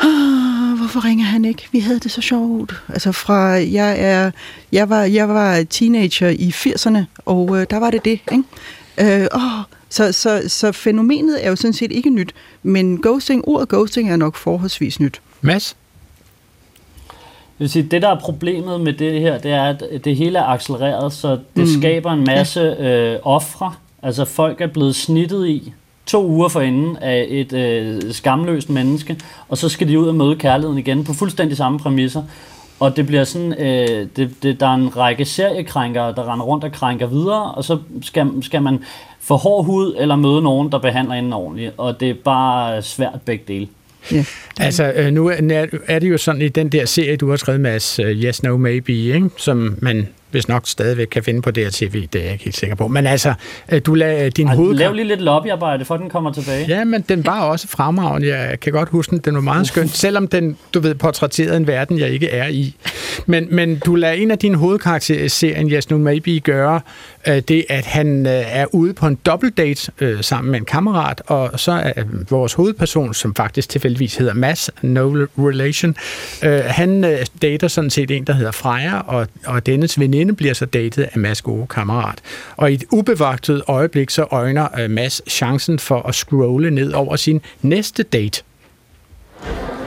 åh, 0.04 0.78
hvorfor 0.78 1.06
ringer 1.06 1.26
han 1.26 1.46
ikke? 1.46 1.68
Vi 1.72 1.80
havde 1.80 2.00
det 2.00 2.12
så 2.12 2.22
sjovt. 2.22 2.74
Altså 2.90 3.12
fra, 3.12 3.40
jeg, 3.50 3.96
er, 4.00 4.32
jeg, 4.72 4.90
var, 4.90 5.02
jeg 5.04 5.30
var 5.30 5.64
teenager 5.70 6.30
i 6.30 6.50
80'erne, 6.50 7.00
og 7.26 7.58
øh, 7.58 7.66
der 7.70 7.78
var 7.78 7.92
det 7.92 8.06
det, 8.06 8.20
ikke? 8.32 8.44
Øh, 9.22 9.28
åh, 9.36 9.64
så, 9.90 10.12
så, 10.12 10.44
så 10.48 10.72
fænomenet 10.72 11.46
er 11.46 11.50
jo 11.50 11.56
sådan 11.56 11.74
set 11.74 11.92
ikke 11.92 12.10
nyt, 12.10 12.34
men 12.64 13.02
ghosting, 13.02 13.48
ordet 13.48 13.70
ghosting 13.70 14.12
er 14.12 14.16
nok 14.16 14.36
forholdsvis 14.36 15.00
nyt. 15.00 15.22
Mads? 15.42 15.76
Vil 17.58 17.70
sige, 17.70 17.84
det 17.84 18.02
der 18.02 18.10
er 18.10 18.20
problemet 18.20 18.82
med 18.82 18.94
det 18.94 19.22
her, 19.22 19.38
det 19.38 19.52
er, 19.52 19.64
at 19.64 19.84
det 20.04 20.16
hele 20.16 20.40
er 20.40 20.44
accelereret, 20.44 21.14
så 21.14 21.30
det 21.30 21.42
mm. 21.56 21.66
skaber 21.66 22.12
en 22.12 22.24
masse 22.24 22.60
øh, 22.60 23.20
ofre. 23.24 23.74
Altså 24.02 24.26
folk 24.26 24.62
er 24.62 24.68
blevet 24.68 24.96
snittet 24.96 25.48
i 25.48 25.74
to 26.06 26.28
uger 26.28 26.48
forinden 26.48 26.98
af 26.98 27.26
et 27.30 27.54
øh, 27.54 28.02
skamløst 28.12 28.70
menneske, 28.70 29.20
og 29.50 29.58
så 29.58 29.70
skal 29.70 29.88
de 29.88 30.00
ud 30.00 30.08
og 30.08 30.16
møde 30.16 30.36
kærligheden 30.36 30.78
igen 30.78 31.04
på 31.04 31.14
fuldstændig 31.14 31.58
samme 31.58 31.80
præmisser. 31.80 32.24
Og 32.80 32.96
det 32.96 33.08
bliver 33.08 33.24
sådan, 33.24 33.54
øh, 33.54 34.08
det, 34.16 34.44
det, 34.44 34.60
der 34.60 34.68
er 34.68 34.74
en 34.74 34.98
række 34.98 35.26
seriekrænkere, 35.26 36.16
der 36.16 36.32
render 36.32 36.46
rundt 36.46 36.64
og 36.64 36.72
krænker 36.72 37.08
videre, 37.08 37.52
og 37.52 37.64
så 37.64 37.78
skal, 38.02 38.28
skal 38.42 38.62
man 38.62 38.80
få 39.20 39.36
hård 39.36 39.66
hud 39.66 39.96
eller 39.98 40.16
møde 40.16 40.42
nogen, 40.42 40.72
der 40.72 40.78
behandler 40.78 41.16
en 41.16 41.34
ordentligt, 41.34 41.74
og 41.78 42.00
det 42.00 42.10
er 42.10 42.16
bare 42.24 42.82
svært 42.82 43.22
begge 43.26 43.44
dele. 43.48 43.68
Ja. 44.12 44.26
Altså, 44.60 44.92
øh, 44.96 45.12
nu 45.12 45.32
er 45.88 46.00
det 46.00 46.10
jo 46.10 46.18
sådan 46.18 46.42
i 46.42 46.48
den 46.48 46.70
der 46.70 46.86
serie, 46.86 47.18
du 47.18 47.30
har 47.30 47.38
skrevet, 47.38 47.62
Mads, 47.62 48.00
uh, 48.00 48.06
Yes, 48.06 48.44
No, 48.44 48.58
Maybe, 48.58 48.94
ikke? 48.94 49.30
som 49.38 49.78
man 49.82 50.08
hvis 50.34 50.48
nok 50.48 50.62
stadigvæk 50.66 51.08
kan 51.08 51.24
finde 51.24 51.42
på 51.42 51.52
DRTV, 51.52 52.08
det 52.08 52.16
er 52.16 52.24
jeg 52.24 52.34
ikke 52.34 52.44
helt 52.44 52.58
sikker 52.58 52.76
på. 52.76 52.88
Men 52.88 53.08
altså, 53.08 53.34
øh, 53.72 53.82
du 53.86 53.94
lader 53.94 54.30
din 54.30 54.48
hovedkamp... 54.48 54.80
Lav 54.80 54.94
lige 54.94 55.08
lidt 55.08 55.22
lobbyarbejde, 55.22 55.86
for 55.86 55.98
den 55.98 56.10
kommer 56.10 56.34
tilbage. 56.34 56.66
Ja, 56.68 56.84
men 56.84 57.02
den 57.10 57.26
var 57.26 57.42
også 57.42 57.68
fremragende. 57.68 58.28
Jeg 58.38 58.60
kan 58.60 58.74
godt 58.74 58.90
huske 58.90 59.12
den. 59.12 59.20
Den 59.20 59.36
var 59.36 59.42
meget 59.42 59.68
skøn, 59.68 59.88
selvom 59.88 60.28
den, 60.28 60.58
du 60.74 60.80
ved, 60.80 60.96
portrætterede 60.96 61.58
en 61.58 61.68
verden, 61.68 62.00
jeg 62.00 62.10
ikke 62.10 62.30
er 62.30 62.48
i. 62.48 62.76
Men, 63.26 63.48
men 63.52 63.80
du 63.80 63.96
lader 63.96 64.14
en 64.14 64.32
af 64.32 64.38
dine 64.38 64.58
hovedkarakterer 64.58 65.24
i 65.24 65.30
serien, 65.30 65.72
Yes, 65.72 65.90
No 65.90 65.98
Maybe, 65.98 66.40
gøre 66.40 66.82
øh, 67.28 67.40
det, 67.48 67.66
at 67.70 67.86
han 67.86 68.26
øh, 68.26 68.44
er 68.48 68.66
ude 68.76 68.94
på 68.94 69.08
en 69.08 69.18
date 69.58 69.92
øh, 70.00 70.24
sammen 70.24 70.52
med 70.52 70.60
en 70.60 70.66
kammerat, 70.66 71.22
og 71.28 71.60
så 71.60 71.72
er 71.72 71.94
øh, 71.98 72.32
vores 72.32 72.54
hovedperson, 72.54 73.14
som 73.14 73.36
faktisk 73.36 73.70
tilfældigvis 73.70 74.16
hedder 74.16 74.34
Mads, 74.34 74.70
No 74.82 75.28
Relation, 75.38 75.96
øh, 76.44 76.62
han 76.66 77.04
øh, 77.04 77.26
dater 77.42 77.68
sådan 77.68 77.90
set 77.90 78.12
en, 78.12 78.24
der 78.24 78.34
hedder 78.34 78.52
Freja, 78.52 79.00
og, 79.00 79.28
og 79.46 79.66
dennes 79.66 80.00
veninde 80.00 80.14
veninde 80.14 80.34
bliver 80.36 80.54
så 80.54 80.66
datet 80.66 81.04
af 81.04 81.20
Mads 81.20 81.42
gode 81.42 81.68
kammerat. 81.68 82.20
Og 82.58 82.72
i 82.72 82.74
et 82.74 82.84
ubevagtet 82.92 83.64
øjeblik, 83.68 84.10
så 84.10 84.28
øjner 84.32 84.80
øh, 84.80 84.90
Mads 84.90 85.22
chancen 85.30 85.80
for 85.80 86.02
at 86.02 86.16
scrolle 86.16 86.72
ned 86.72 86.94
over 86.94 87.16
sin 87.16 87.42
næste 87.62 88.04
date. 88.04 88.44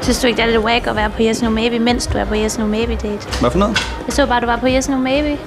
Synes 0.02 0.20
du 0.20 0.26
ikke, 0.26 0.36
det 0.36 0.44
er 0.44 0.50
lidt 0.50 0.64
wack 0.64 0.86
at 0.86 0.96
være 0.96 1.10
på 1.10 1.16
Yes 1.20 1.42
No 1.42 1.50
Maybe, 1.50 1.78
mens 1.78 2.06
du 2.06 2.18
er 2.18 2.24
på 2.24 2.34
Yes 2.36 2.58
No 2.58 2.66
Maybe 2.66 2.92
date? 2.92 3.40
Hvad 3.40 3.50
for 3.50 3.58
noget? 3.58 3.78
Jeg 4.06 4.12
så 4.14 4.26
bare, 4.26 4.40
du 4.40 4.46
var 4.46 4.56
på 4.56 4.66
Yes 4.68 4.88
No 4.88 4.96
Maybe. 4.96 5.38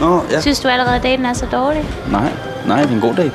Nå, 0.00 0.22
ja. 0.30 0.40
Synes 0.40 0.60
du 0.60 0.68
allerede, 0.68 0.96
at 0.96 1.02
daten 1.02 1.26
er 1.26 1.32
så 1.32 1.46
dårlig? 1.52 1.84
Nej, 2.10 2.32
nej, 2.66 2.80
det 2.80 2.90
er 2.90 2.94
en 2.94 3.00
god 3.00 3.14
dag. 3.14 3.30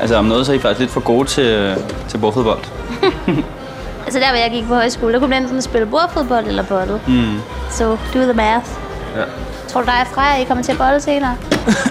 Altså 0.00 0.16
om 0.16 0.24
noget, 0.24 0.46
så 0.46 0.52
er 0.52 0.56
I 0.56 0.58
faktisk 0.58 0.80
lidt 0.80 0.90
for 0.90 1.00
gode 1.00 1.28
til, 1.28 1.76
til 2.08 2.18
bordfodbold. 2.18 2.58
Altså 4.04 4.20
der, 4.20 4.28
hvor 4.28 4.38
jeg 4.38 4.50
gik 4.50 4.66
på 4.68 4.74
højskole, 4.74 5.12
der 5.12 5.18
kunne 5.18 5.30
man 5.30 5.42
enten 5.42 5.62
spille 5.62 5.86
bordfodbold 5.86 6.46
eller 6.46 6.62
bolle. 6.62 7.00
Mm. 7.08 7.38
Så 7.70 7.96
do 8.14 8.18
the 8.20 8.32
math. 8.32 8.66
Ja. 9.16 9.22
Tror 9.70 9.80
du, 9.80 9.86
dig 9.86 10.00
og 10.00 10.06
Freja, 10.06 10.42
I 10.42 10.44
kommer 10.44 10.64
til 10.64 10.72
at 10.72 10.78
bolle 10.78 11.00
senere? 11.00 11.36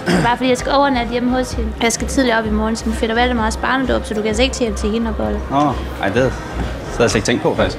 Er 0.08 0.24
bare 0.28 0.38
fordi, 0.38 0.50
jeg 0.50 0.58
skal 0.58 0.72
overnatte 0.72 1.12
hjemme 1.12 1.30
hos 1.30 1.52
hende. 1.54 1.72
Jeg 1.82 1.92
skal 1.92 2.08
tidligt 2.08 2.36
op 2.36 2.46
i 2.46 2.50
morgen, 2.50 2.76
så 2.76 2.86
vi 2.86 2.92
finder 2.92 3.16
vel 3.16 3.36
meget 3.36 3.60
barnedåb, 3.62 4.06
så 4.06 4.14
du 4.14 4.22
kan 4.22 4.28
altså 4.28 4.44
ikke 4.44 4.56
til 4.56 4.64
hjem 4.66 4.76
til 4.76 4.90
hende 4.92 5.10
og 5.10 5.16
bolle. 5.16 5.40
Nå, 5.50 5.58
ej, 6.02 6.10
det 6.10 6.14
havde 6.14 6.32
jeg 7.00 7.10
slet 7.10 7.16
ikke 7.16 7.26
tænkt 7.26 7.42
på, 7.42 7.56
faktisk. 7.56 7.78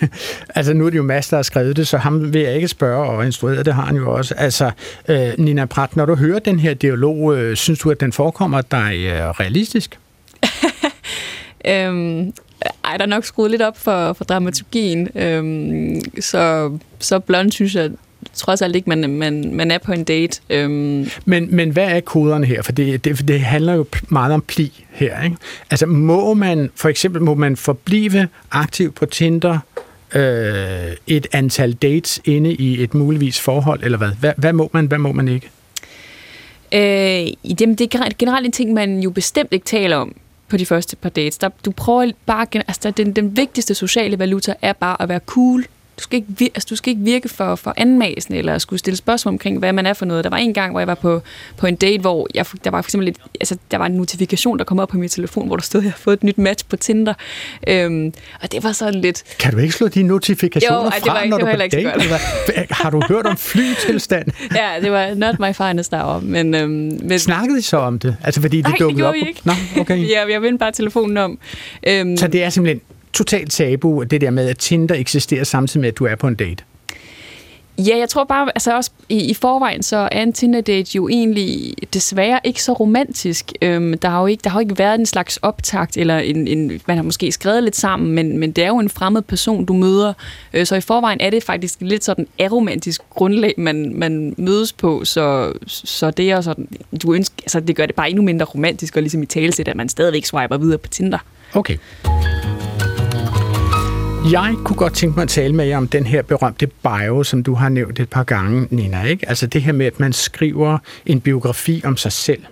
Altså, 0.54 0.72
nu 0.72 0.86
er 0.86 0.90
det 0.90 0.96
jo 0.96 1.02
Mads, 1.02 1.28
der 1.28 1.36
har 1.36 1.42
skrevet 1.42 1.76
det, 1.76 1.88
så 1.88 1.98
ham 1.98 2.32
vil 2.32 2.42
jeg 2.42 2.54
ikke 2.54 2.68
spørge, 2.68 3.10
og 3.10 3.26
instrueret 3.26 3.66
det 3.66 3.74
har 3.74 3.82
han 3.82 3.96
jo 3.96 4.12
også. 4.12 4.34
Altså, 4.34 4.70
øh, 5.08 5.28
Nina 5.38 5.64
Pratt, 5.64 5.96
når 5.96 6.06
du 6.06 6.14
hører 6.14 6.38
den 6.38 6.58
her 6.58 6.74
dialog, 6.74 7.36
øh, 7.36 7.56
synes 7.56 7.78
du, 7.78 7.90
at 7.90 8.00
den 8.00 8.12
forekommer 8.12 8.60
dig 8.60 8.94
øh, 9.06 9.30
realistisk? 9.30 9.98
Øhm, 11.66 12.32
ej, 12.84 12.96
der 12.96 13.04
er 13.04 13.08
nok 13.08 13.24
skruet 13.24 13.50
lidt 13.50 13.62
op 13.62 13.78
for, 13.78 14.12
for 14.12 14.24
dramaturgien. 14.24 15.08
Øhm, 15.14 16.00
så, 16.20 16.72
så 16.98 17.18
blond 17.18 17.52
synes 17.52 17.74
jeg 17.74 17.90
trods 18.34 18.62
alt 18.62 18.76
ikke, 18.76 18.88
man, 18.88 19.10
man, 19.10 19.54
man 19.54 19.70
er 19.70 19.78
på 19.78 19.92
en 19.92 20.04
date. 20.04 20.40
Øhm, 20.50 21.10
Men, 21.24 21.56
men 21.56 21.70
hvad 21.70 21.84
er 21.88 22.00
koderne 22.00 22.46
her? 22.46 22.62
For 22.62 22.72
det, 22.72 23.04
det, 23.04 23.28
det 23.28 23.40
handler 23.40 23.74
jo 23.74 23.86
meget 24.08 24.34
om 24.34 24.40
pli 24.42 24.84
her. 24.90 25.22
Ikke? 25.22 25.36
Altså 25.70 25.86
må 25.86 26.34
man, 26.34 26.70
for 26.76 26.88
eksempel 26.88 27.22
må 27.22 27.34
man 27.34 27.56
forblive 27.56 28.28
aktiv 28.50 28.92
på 28.92 29.06
Tinder 29.06 29.58
øh, 30.14 30.96
et 31.06 31.26
antal 31.32 31.72
dates 31.72 32.20
inde 32.24 32.54
i 32.54 32.82
et 32.82 32.94
muligvis 32.94 33.40
forhold, 33.40 33.80
eller 33.82 33.98
hvad? 33.98 34.10
Hvad, 34.20 34.32
hvad 34.36 34.52
må 34.52 34.70
man, 34.72 34.86
hvad 34.86 34.98
må 34.98 35.12
man 35.12 35.28
ikke? 35.28 35.50
Øh, 36.74 37.32
jamen, 37.60 37.74
det 37.74 37.94
er 37.94 37.98
gener- 37.98 38.14
generelt 38.18 38.46
en 38.46 38.52
ting, 38.52 38.72
man 38.72 39.00
jo 39.00 39.10
bestemt 39.10 39.52
ikke 39.52 39.64
taler 39.66 39.96
om 39.96 40.14
på 40.50 40.56
de 40.56 40.66
første 40.66 40.96
par 40.96 41.08
dates. 41.08 41.38
Der, 41.38 41.48
du 41.64 41.70
prøver 41.70 42.12
bare, 42.26 42.46
altså 42.54 42.90
den, 42.90 43.16
den 43.16 43.36
vigtigste 43.36 43.74
sociale 43.74 44.18
valuta 44.18 44.54
er 44.62 44.72
bare 44.72 45.02
at 45.02 45.08
være 45.08 45.20
cool. 45.26 45.66
Du 46.00 46.04
skal 46.04 46.16
ikke, 46.16 46.50
altså, 46.54 46.66
du 46.70 46.76
skal 46.76 46.90
ikke 46.90 47.02
virke 47.04 47.28
for, 47.28 47.54
for 47.54 47.74
anmasen, 47.76 48.34
eller 48.34 48.58
skulle 48.58 48.78
stille 48.80 48.96
spørgsmål 48.96 49.34
omkring, 49.34 49.58
hvad 49.58 49.72
man 49.72 49.86
er 49.86 49.92
for 49.92 50.04
noget. 50.06 50.24
Der 50.24 50.30
var 50.30 50.36
en 50.36 50.54
gang, 50.54 50.70
hvor 50.70 50.80
jeg 50.80 50.86
var 50.86 50.94
på, 50.94 51.22
på 51.56 51.66
en 51.66 51.74
date, 51.76 52.00
hvor 52.00 52.28
jeg, 52.34 52.46
der 52.64 52.70
var 52.70 52.82
for 52.82 52.86
eksempel 52.88 53.04
lidt, 53.04 53.18
altså, 53.40 53.56
der 53.70 53.78
var 53.78 53.86
en 53.86 53.92
notifikation, 53.92 54.58
der 54.58 54.64
kom 54.64 54.78
op 54.78 54.88
på 54.88 54.96
min 54.98 55.08
telefon, 55.08 55.46
hvor 55.46 55.56
der 55.56 55.62
stod, 55.62 55.80
at 55.80 55.84
jeg 55.84 55.92
har 55.92 55.98
fået 55.98 56.14
et 56.16 56.22
nyt 56.24 56.38
match 56.38 56.64
på 56.68 56.76
Tinder. 56.76 57.14
Øhm, 57.68 58.12
og 58.42 58.52
det 58.52 58.64
var 58.64 58.72
sådan 58.72 59.00
lidt... 59.00 59.22
Kan 59.38 59.52
du 59.52 59.58
ikke 59.58 59.74
slå 59.74 59.88
de 59.88 60.02
notifikationer 60.02 60.82
Jo, 60.82 60.88
ej, 60.88 60.94
det 60.94 61.04
fra, 61.04 61.12
var 61.12 61.20
ikke- 61.22 61.30
når 61.30 61.36
det 61.38 61.42
du 61.42 61.46
var 61.46 61.52
er 61.52 61.56
på 61.56 61.62
ikke 61.62 61.76
så 61.76 61.90
date? 61.90 62.04
eller? 62.56 62.74
Har 62.74 62.90
du 62.90 63.02
hørt 63.08 63.26
om 63.26 63.36
flytilstand? 63.36 64.26
Ja, 64.56 64.68
det 64.82 64.92
var 64.92 65.14
not 65.14 65.38
my 65.40 65.52
finest 65.54 65.92
hour, 65.92 66.20
men... 66.20 66.54
Øhm, 66.54 66.70
men 67.02 67.18
Snakkede 67.18 67.58
I 67.58 67.62
så 67.62 67.76
om 67.76 67.98
det? 67.98 68.16
Altså 68.24 68.40
fordi 68.40 68.56
det 68.56 68.64
Nej, 68.64 68.72
det 68.72 68.80
dukkede 68.80 68.96
gjorde 68.98 69.08
op? 69.08 69.14
vi 69.14 69.20
på- 69.20 69.28
ikke. 69.28 69.40
Nå, 69.44 69.52
okay. 69.80 70.08
ja, 70.14 70.20
jeg 70.32 70.42
vendte 70.42 70.58
bare 70.58 70.72
telefonen 70.72 71.16
om. 71.16 71.38
Øhm, 71.86 72.16
Så 72.16 72.26
det 72.28 72.42
er 72.42 72.50
simpelthen 72.50 72.80
totalt 73.12 73.52
tabu, 73.52 74.02
det 74.02 74.20
der 74.20 74.30
med, 74.30 74.48
at 74.48 74.58
Tinder 74.58 74.94
eksisterer 74.94 75.44
samtidig 75.44 75.80
med, 75.80 75.88
at 75.88 75.98
du 75.98 76.04
er 76.04 76.14
på 76.14 76.26
en 76.26 76.34
date? 76.34 76.64
Ja, 77.86 77.98
jeg 77.98 78.08
tror 78.08 78.24
bare, 78.24 78.48
altså 78.54 78.76
også 78.76 78.90
i, 79.08 79.30
i 79.30 79.34
forvejen, 79.34 79.82
så 79.82 80.08
er 80.12 80.22
en 80.22 80.32
Tinder-date 80.32 80.96
jo 80.96 81.08
egentlig 81.08 81.74
desværre 81.94 82.40
ikke 82.44 82.62
så 82.62 82.72
romantisk. 82.72 83.52
Øhm, 83.62 83.98
der, 83.98 84.08
har 84.08 84.20
jo 84.20 84.26
ikke, 84.26 84.40
der 84.44 84.50
har 84.50 84.58
jo 84.58 84.60
ikke 84.60 84.78
været 84.78 84.98
en 84.98 85.06
slags 85.06 85.36
optakt, 85.36 85.96
eller 85.96 86.18
en, 86.18 86.48
en, 86.48 86.80
man 86.86 86.96
har 86.96 87.02
måske 87.02 87.32
skrevet 87.32 87.62
lidt 87.62 87.76
sammen, 87.76 88.12
men, 88.12 88.38
men 88.38 88.52
det 88.52 88.64
er 88.64 88.68
jo 88.68 88.78
en 88.78 88.88
fremmed 88.88 89.22
person, 89.22 89.64
du 89.64 89.72
møder. 89.72 90.12
Øh, 90.54 90.66
så 90.66 90.76
i 90.76 90.80
forvejen 90.80 91.20
er 91.20 91.30
det 91.30 91.42
faktisk 91.42 91.80
lidt 91.80 92.04
sådan 92.04 92.26
aromantisk 92.40 93.02
grundlag, 93.10 93.54
man, 93.56 93.92
man 93.94 94.34
mødes 94.38 94.72
på, 94.72 95.04
så, 95.04 95.52
så 95.66 96.10
det 96.10 96.30
er 96.30 96.40
sådan, 96.40 96.68
du 97.02 97.14
ønsker, 97.14 97.34
altså 97.42 97.60
det 97.60 97.76
gør 97.76 97.86
det 97.86 97.94
bare 97.94 98.10
endnu 98.10 98.22
mindre 98.22 98.46
romantisk, 98.46 98.96
og 98.96 99.02
ligesom 99.02 99.22
i 99.22 99.26
talesæt, 99.26 99.68
at 99.68 99.76
man 99.76 99.88
stadigvæk 99.88 100.24
swiper 100.24 100.56
videre 100.56 100.78
på 100.78 100.88
Tinder. 100.88 101.18
Okay. 101.54 101.76
Jeg 104.24 104.54
kunne 104.64 104.76
godt 104.76 104.92
tænke 104.92 105.16
mig 105.16 105.22
at 105.22 105.28
tale 105.28 105.54
med 105.54 105.64
jer 105.64 105.76
om 105.76 105.88
den 105.88 106.06
her 106.06 106.22
berømte 106.22 106.66
bio, 106.66 107.22
som 107.22 107.42
du 107.42 107.54
har 107.54 107.68
nævnt 107.68 108.00
et 108.00 108.08
par 108.08 108.22
gange, 108.22 108.68
Nina. 108.70 109.02
Ikke? 109.02 109.28
Altså 109.28 109.46
det 109.46 109.62
her 109.62 109.72
med, 109.72 109.86
at 109.86 110.00
man 110.00 110.12
skriver 110.12 110.78
en 111.06 111.20
biografi 111.20 111.82
om 111.84 111.96
sig 111.96 112.12
selv, 112.12 112.42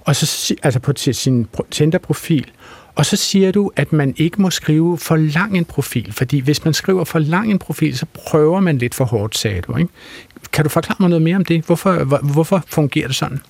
og 0.00 0.16
så, 0.16 0.54
altså 0.62 0.80
på 0.80 0.92
til 0.92 1.14
sin 1.14 1.48
Tinder-profil, 1.70 2.50
og 2.94 3.06
så 3.06 3.16
siger 3.16 3.52
du, 3.52 3.70
at 3.76 3.92
man 3.92 4.14
ikke 4.16 4.42
må 4.42 4.50
skrive 4.50 4.98
for 4.98 5.16
lang 5.16 5.56
en 5.56 5.64
profil, 5.64 6.12
fordi 6.12 6.40
hvis 6.40 6.64
man 6.64 6.74
skriver 6.74 7.04
for 7.04 7.18
lang 7.18 7.50
en 7.50 7.58
profil, 7.58 7.98
så 7.98 8.06
prøver 8.14 8.60
man 8.60 8.78
lidt 8.78 8.94
for 8.94 9.04
hårdt, 9.04 9.38
sagde 9.38 9.60
du. 9.60 9.76
Ikke? 9.76 9.90
Kan 10.52 10.64
du 10.64 10.70
forklare 10.70 10.96
mig 11.00 11.08
noget 11.08 11.22
mere 11.22 11.36
om 11.36 11.44
det? 11.44 11.64
Hvorfor, 11.64 12.04
hvorfor 12.32 12.64
fungerer 12.66 13.06
det 13.06 13.16
sådan? 13.16 13.40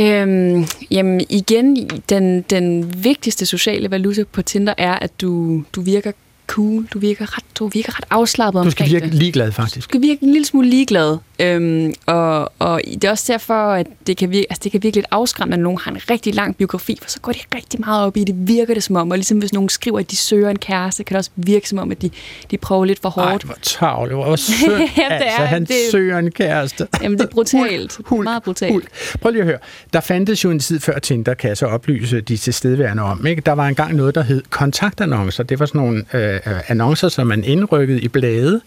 Øhm, 0.00 0.64
jamen 0.90 1.20
igen, 1.30 1.88
den, 2.08 2.42
den 2.42 3.04
vigtigste 3.04 3.46
sociale 3.46 3.90
valuta 3.90 4.24
på 4.32 4.42
Tinder 4.42 4.74
er, 4.78 4.92
at 4.94 5.20
du, 5.20 5.62
du 5.72 5.80
virker 5.80 6.12
cool, 6.46 6.86
du 6.92 6.98
virker 6.98 7.36
ret, 7.36 7.44
du 7.58 7.68
virker 7.68 7.98
ret 7.98 8.04
afslappet 8.10 8.64
Du 8.64 8.70
skal 8.70 8.84
omkring 8.84 8.92
virke 8.94 9.06
det. 9.06 9.14
ligeglad, 9.14 9.52
faktisk. 9.52 9.76
Du 9.76 9.82
skal 9.82 10.02
virke 10.02 10.22
en 10.22 10.32
lille 10.32 10.46
smule 10.46 10.68
ligeglad. 10.70 11.16
Øhm, 11.42 11.94
og, 12.06 12.52
og 12.58 12.80
det 12.84 13.04
er 13.04 13.10
også 13.10 13.32
derfor, 13.32 13.54
at 13.72 13.86
det 14.06 14.16
kan, 14.16 14.30
virke, 14.30 14.46
altså 14.50 14.60
det 14.64 14.72
kan 14.72 14.82
virke 14.82 14.96
lidt 14.96 15.06
afskræmmende, 15.10 15.56
når 15.56 15.62
nogen 15.62 15.78
har 15.82 15.90
en 15.90 15.98
rigtig 16.10 16.34
lang 16.34 16.56
biografi, 16.56 16.98
for 17.02 17.10
så 17.10 17.20
går 17.20 17.32
de 17.32 17.38
rigtig 17.54 17.80
meget 17.80 18.06
op 18.06 18.16
i 18.16 18.24
det. 18.24 18.34
Virker 18.38 18.74
det 18.74 18.82
som 18.82 18.96
om, 18.96 19.10
og 19.10 19.16
ligesom 19.16 19.38
hvis 19.38 19.52
nogen 19.52 19.68
skriver, 19.68 19.98
at 19.98 20.10
de 20.10 20.16
søger 20.16 20.50
en 20.50 20.58
kæreste, 20.58 21.04
kan 21.04 21.14
det 21.14 21.18
også 21.18 21.30
virke 21.36 21.68
som 21.68 21.78
om, 21.78 21.90
at 21.90 22.02
de, 22.02 22.10
de 22.50 22.58
prøver 22.58 22.84
lidt 22.84 22.98
for 23.02 23.08
hårdt. 23.08 23.28
Ej, 23.44 23.46
hvor 23.46 23.56
tavle, 23.62 24.14
hvor 24.14 24.36
synd. 24.36 24.70
Ja, 24.72 24.76
det 24.78 24.90
altså, 25.10 25.42
er- 25.42 25.46
han 25.46 25.62
det- 25.64 25.76
søger 25.90 26.18
en 26.18 26.30
kæreste. 26.30 26.86
Jamen, 27.02 27.18
det 27.18 27.24
er 27.24 27.28
brutalt. 27.30 27.98
Hul, 28.04 28.24
meget 28.24 28.42
brutalt. 28.42 28.72
Hul. 28.72 28.82
Prøv 29.20 29.30
lige 29.32 29.40
at 29.42 29.46
høre. 29.46 29.58
Der 29.92 30.00
fandtes 30.00 30.44
jo 30.44 30.50
en 30.50 30.58
tid 30.60 30.80
før 30.80 30.98
Tinder, 30.98 31.34
kan 31.34 31.48
jeg 31.48 31.56
så 31.56 31.66
oplyse 31.66 32.20
de 32.20 32.36
tilstedeværende 32.36 33.02
om. 33.02 33.26
Ikke? 33.26 33.42
Der 33.46 33.52
var 33.52 33.68
engang 33.68 33.94
noget, 33.94 34.14
der 34.14 34.22
hed 34.22 34.42
kontaktannoncer. 34.50 35.42
Det 35.44 35.60
var 35.60 35.66
sådan 35.66 35.80
nogle 35.80 36.04
øh, 36.14 36.34
øh, 36.34 36.70
annoncer, 36.70 37.08
som 37.08 37.26
man 37.26 37.44
indrykkede 37.44 38.00
i 38.00 38.08
blade, 38.08 38.60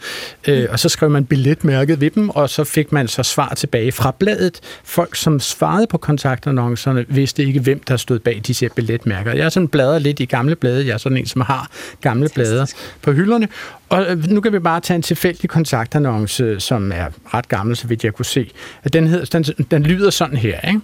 øh, 0.47 0.67
og 0.69 0.79
så 0.79 0.89
skrev 0.89 1.09
man 1.09 1.25
billetmærket 1.25 2.01
ved 2.01 2.09
dem, 2.09 2.29
og 2.29 2.49
så 2.49 2.63
fik 2.65 2.91
man 2.91 3.07
så 3.07 3.23
svar 3.23 3.53
tilbage 3.57 3.91
fra 3.91 4.15
bladet. 4.19 4.59
Folk, 4.83 5.15
som 5.15 5.39
svarede 5.39 5.87
på 5.87 5.97
kontaktannoncerne, 5.97 7.05
vidste 7.07 7.43
ikke, 7.43 7.59
hvem 7.59 7.79
der 7.79 7.97
stod 7.97 8.19
bag 8.19 8.41
disse 8.47 8.69
billetmærker. 8.75 9.33
Jeg 9.33 9.45
er 9.45 9.49
sådan 9.49 9.67
bladret 9.67 10.01
lidt 10.01 10.19
i 10.19 10.25
gamle 10.25 10.55
blade. 10.55 10.87
Jeg 10.87 10.93
er 10.93 10.97
sådan 10.97 11.17
en, 11.17 11.25
som 11.25 11.41
har 11.41 11.69
gamle 12.01 12.29
blade 12.33 12.67
på 13.01 13.11
hylderne. 13.11 13.47
Og 13.89 14.05
øh, 14.05 14.23
nu 14.29 14.41
kan 14.41 14.53
vi 14.53 14.59
bare 14.59 14.79
tage 14.79 14.95
en 14.95 15.01
tilfældig 15.01 15.49
kontaktannonce, 15.49 16.59
som 16.59 16.91
er 16.91 17.07
ret 17.33 17.47
gammel, 17.47 17.75
så 17.75 17.87
vidt 17.87 18.03
jeg 18.03 18.13
kunne 18.13 18.25
se. 18.25 18.51
Den, 18.93 19.07
hedder, 19.07 19.39
den, 19.39 19.65
den 19.71 19.83
lyder 19.83 20.09
sådan 20.09 20.37
her, 20.37 20.61
ikke? 20.61 20.81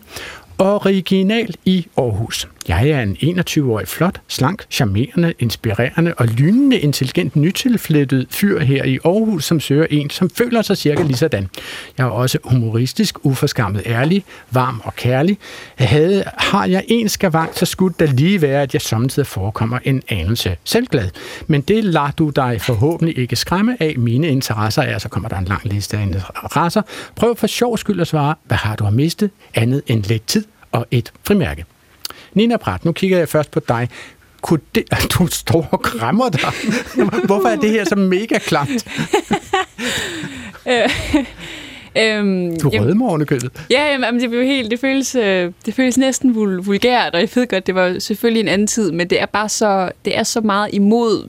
Original 0.57 1.55
i 1.65 1.88
Aarhus. 1.97 2.47
Jeg 2.72 2.89
er 2.89 3.01
en 3.01 3.17
21-årig 3.39 3.88
flot, 3.88 4.22
slank, 4.28 4.65
charmerende, 4.69 5.34
inspirerende 5.39 6.13
og 6.17 6.28
lynende 6.28 6.80
intelligent 6.80 7.36
nytilflettet 7.36 8.28
fyr 8.30 8.59
her 8.59 8.84
i 8.84 8.99
Aarhus, 9.05 9.45
som 9.45 9.59
søger 9.59 9.86
en, 9.89 10.09
som 10.09 10.30
føler 10.30 10.61
sig 10.61 10.78
cirka 10.78 11.03
lige 11.03 11.17
sådan. 11.17 11.49
Jeg 11.97 12.03
er 12.03 12.09
også 12.09 12.38
humoristisk, 12.43 13.26
uforskammet 13.26 13.84
ærlig, 13.86 14.24
varm 14.51 14.82
og 14.84 14.95
kærlig. 14.95 15.38
Jeg 15.80 15.89
havde, 15.89 16.24
har 16.38 16.65
jeg 16.65 16.84
en 16.88 17.09
skavank, 17.09 17.57
så 17.57 17.65
skulle 17.65 17.95
det 17.99 18.13
lige 18.13 18.41
være, 18.41 18.61
at 18.61 18.74
jeg 18.74 18.82
samtidig 18.82 19.28
forekommer 19.28 19.80
en 19.84 20.03
anelse 20.09 20.57
selvglad. 20.63 21.09
Men 21.47 21.61
det 21.61 21.84
lader 21.84 22.11
du 22.11 22.30
dig 22.30 22.61
forhåbentlig 22.61 23.17
ikke 23.17 23.36
skræmme 23.36 23.78
af. 23.80 23.95
Mine 23.97 24.28
interesser 24.28 24.82
er, 24.82 24.97
så 24.97 25.09
kommer 25.09 25.30
der 25.30 25.38
en 25.38 25.45
lang 25.45 25.65
liste 25.65 25.97
af 25.97 26.03
interesser. 26.03 26.82
Prøv 27.15 27.36
for 27.36 27.47
sjov 27.47 27.78
skyld 27.78 28.01
at 28.01 28.07
svare, 28.07 28.36
hvad 28.43 28.57
har 28.57 28.76
du 28.76 28.86
at 28.86 28.93
miste, 28.93 29.30
andet 29.53 29.82
end 29.88 30.03
lidt 30.03 30.28
tid 30.28 30.45
og 30.72 30.86
et 30.91 31.11
frimærke. 31.24 31.65
Nina 32.34 32.57
Pratt, 32.57 32.86
nu 32.86 32.91
kigger 32.91 33.17
jeg 33.17 33.29
først 33.29 33.51
på 33.51 33.59
dig. 33.67 33.89
Kunne 34.41 34.59
det, 34.75 34.84
du 35.19 35.27
står 35.27 35.67
og 35.71 35.82
krammer 35.82 36.29
dig. 36.29 36.51
Hvorfor 37.25 37.47
er 37.47 37.55
det 37.55 37.69
her 37.69 37.86
så 37.86 37.95
mega 37.95 38.38
klamt? 38.39 38.86
Øh, 40.67 40.89
øhm, 41.97 42.59
Du 42.59 42.69
rødmer 42.69 43.09
oven 43.09 43.25
købet. 43.25 43.51
Ja, 43.69 43.91
jamen, 43.91 44.19
det, 44.21 44.29
blev 44.29 44.43
helt, 44.45 44.71
det, 44.71 44.79
føles, 44.79 45.15
øh, 45.15 45.51
det 45.65 45.73
føles 45.73 45.97
næsten 45.97 46.36
vul, 46.36 46.57
vulgært, 46.63 47.13
og 47.13 47.19
jeg 47.19 47.29
ved 47.36 47.47
godt, 47.47 47.67
det 47.67 47.75
var 47.75 47.99
selvfølgelig 47.99 48.39
en 48.41 48.47
anden 48.47 48.67
tid, 48.67 48.91
men 48.91 49.09
det 49.09 49.21
er 49.21 49.25
bare 49.25 49.49
så, 49.49 49.91
det 50.05 50.17
er 50.17 50.23
så 50.23 50.41
meget 50.41 50.69
imod, 50.73 51.27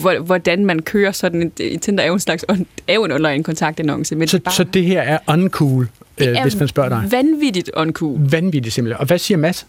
hvor- 0.00 0.18
hvordan 0.20 0.64
man 0.66 0.82
kører 0.82 1.12
sådan 1.12 1.52
en, 1.60 1.78
Tinder 1.80 2.02
er 2.02 2.06
jo 2.08 2.12
en 2.14 2.20
slags 2.20 2.44
on, 2.48 2.66
er 2.88 2.94
jo 2.94 3.04
en 3.04 3.12
online 3.12 3.44
kontaktannonce, 3.44 4.16
men 4.16 4.28
Så, 4.28 4.36
det 4.36 4.44
bare 4.44 4.54
så 4.54 4.64
det 4.64 4.84
her 4.84 5.00
er 5.00 5.18
uncool, 5.28 5.88
øh, 6.18 6.26
er 6.26 6.42
hvis 6.42 6.56
man 6.58 6.68
spørger 6.68 6.88
dig. 6.88 7.02
vanvittigt 7.10 7.70
uncool. 7.76 8.18
Vanvittigt 8.30 8.74
simpelthen. 8.74 9.00
Og 9.00 9.06
hvad 9.06 9.18
siger 9.18 9.38
Mads? 9.38 9.66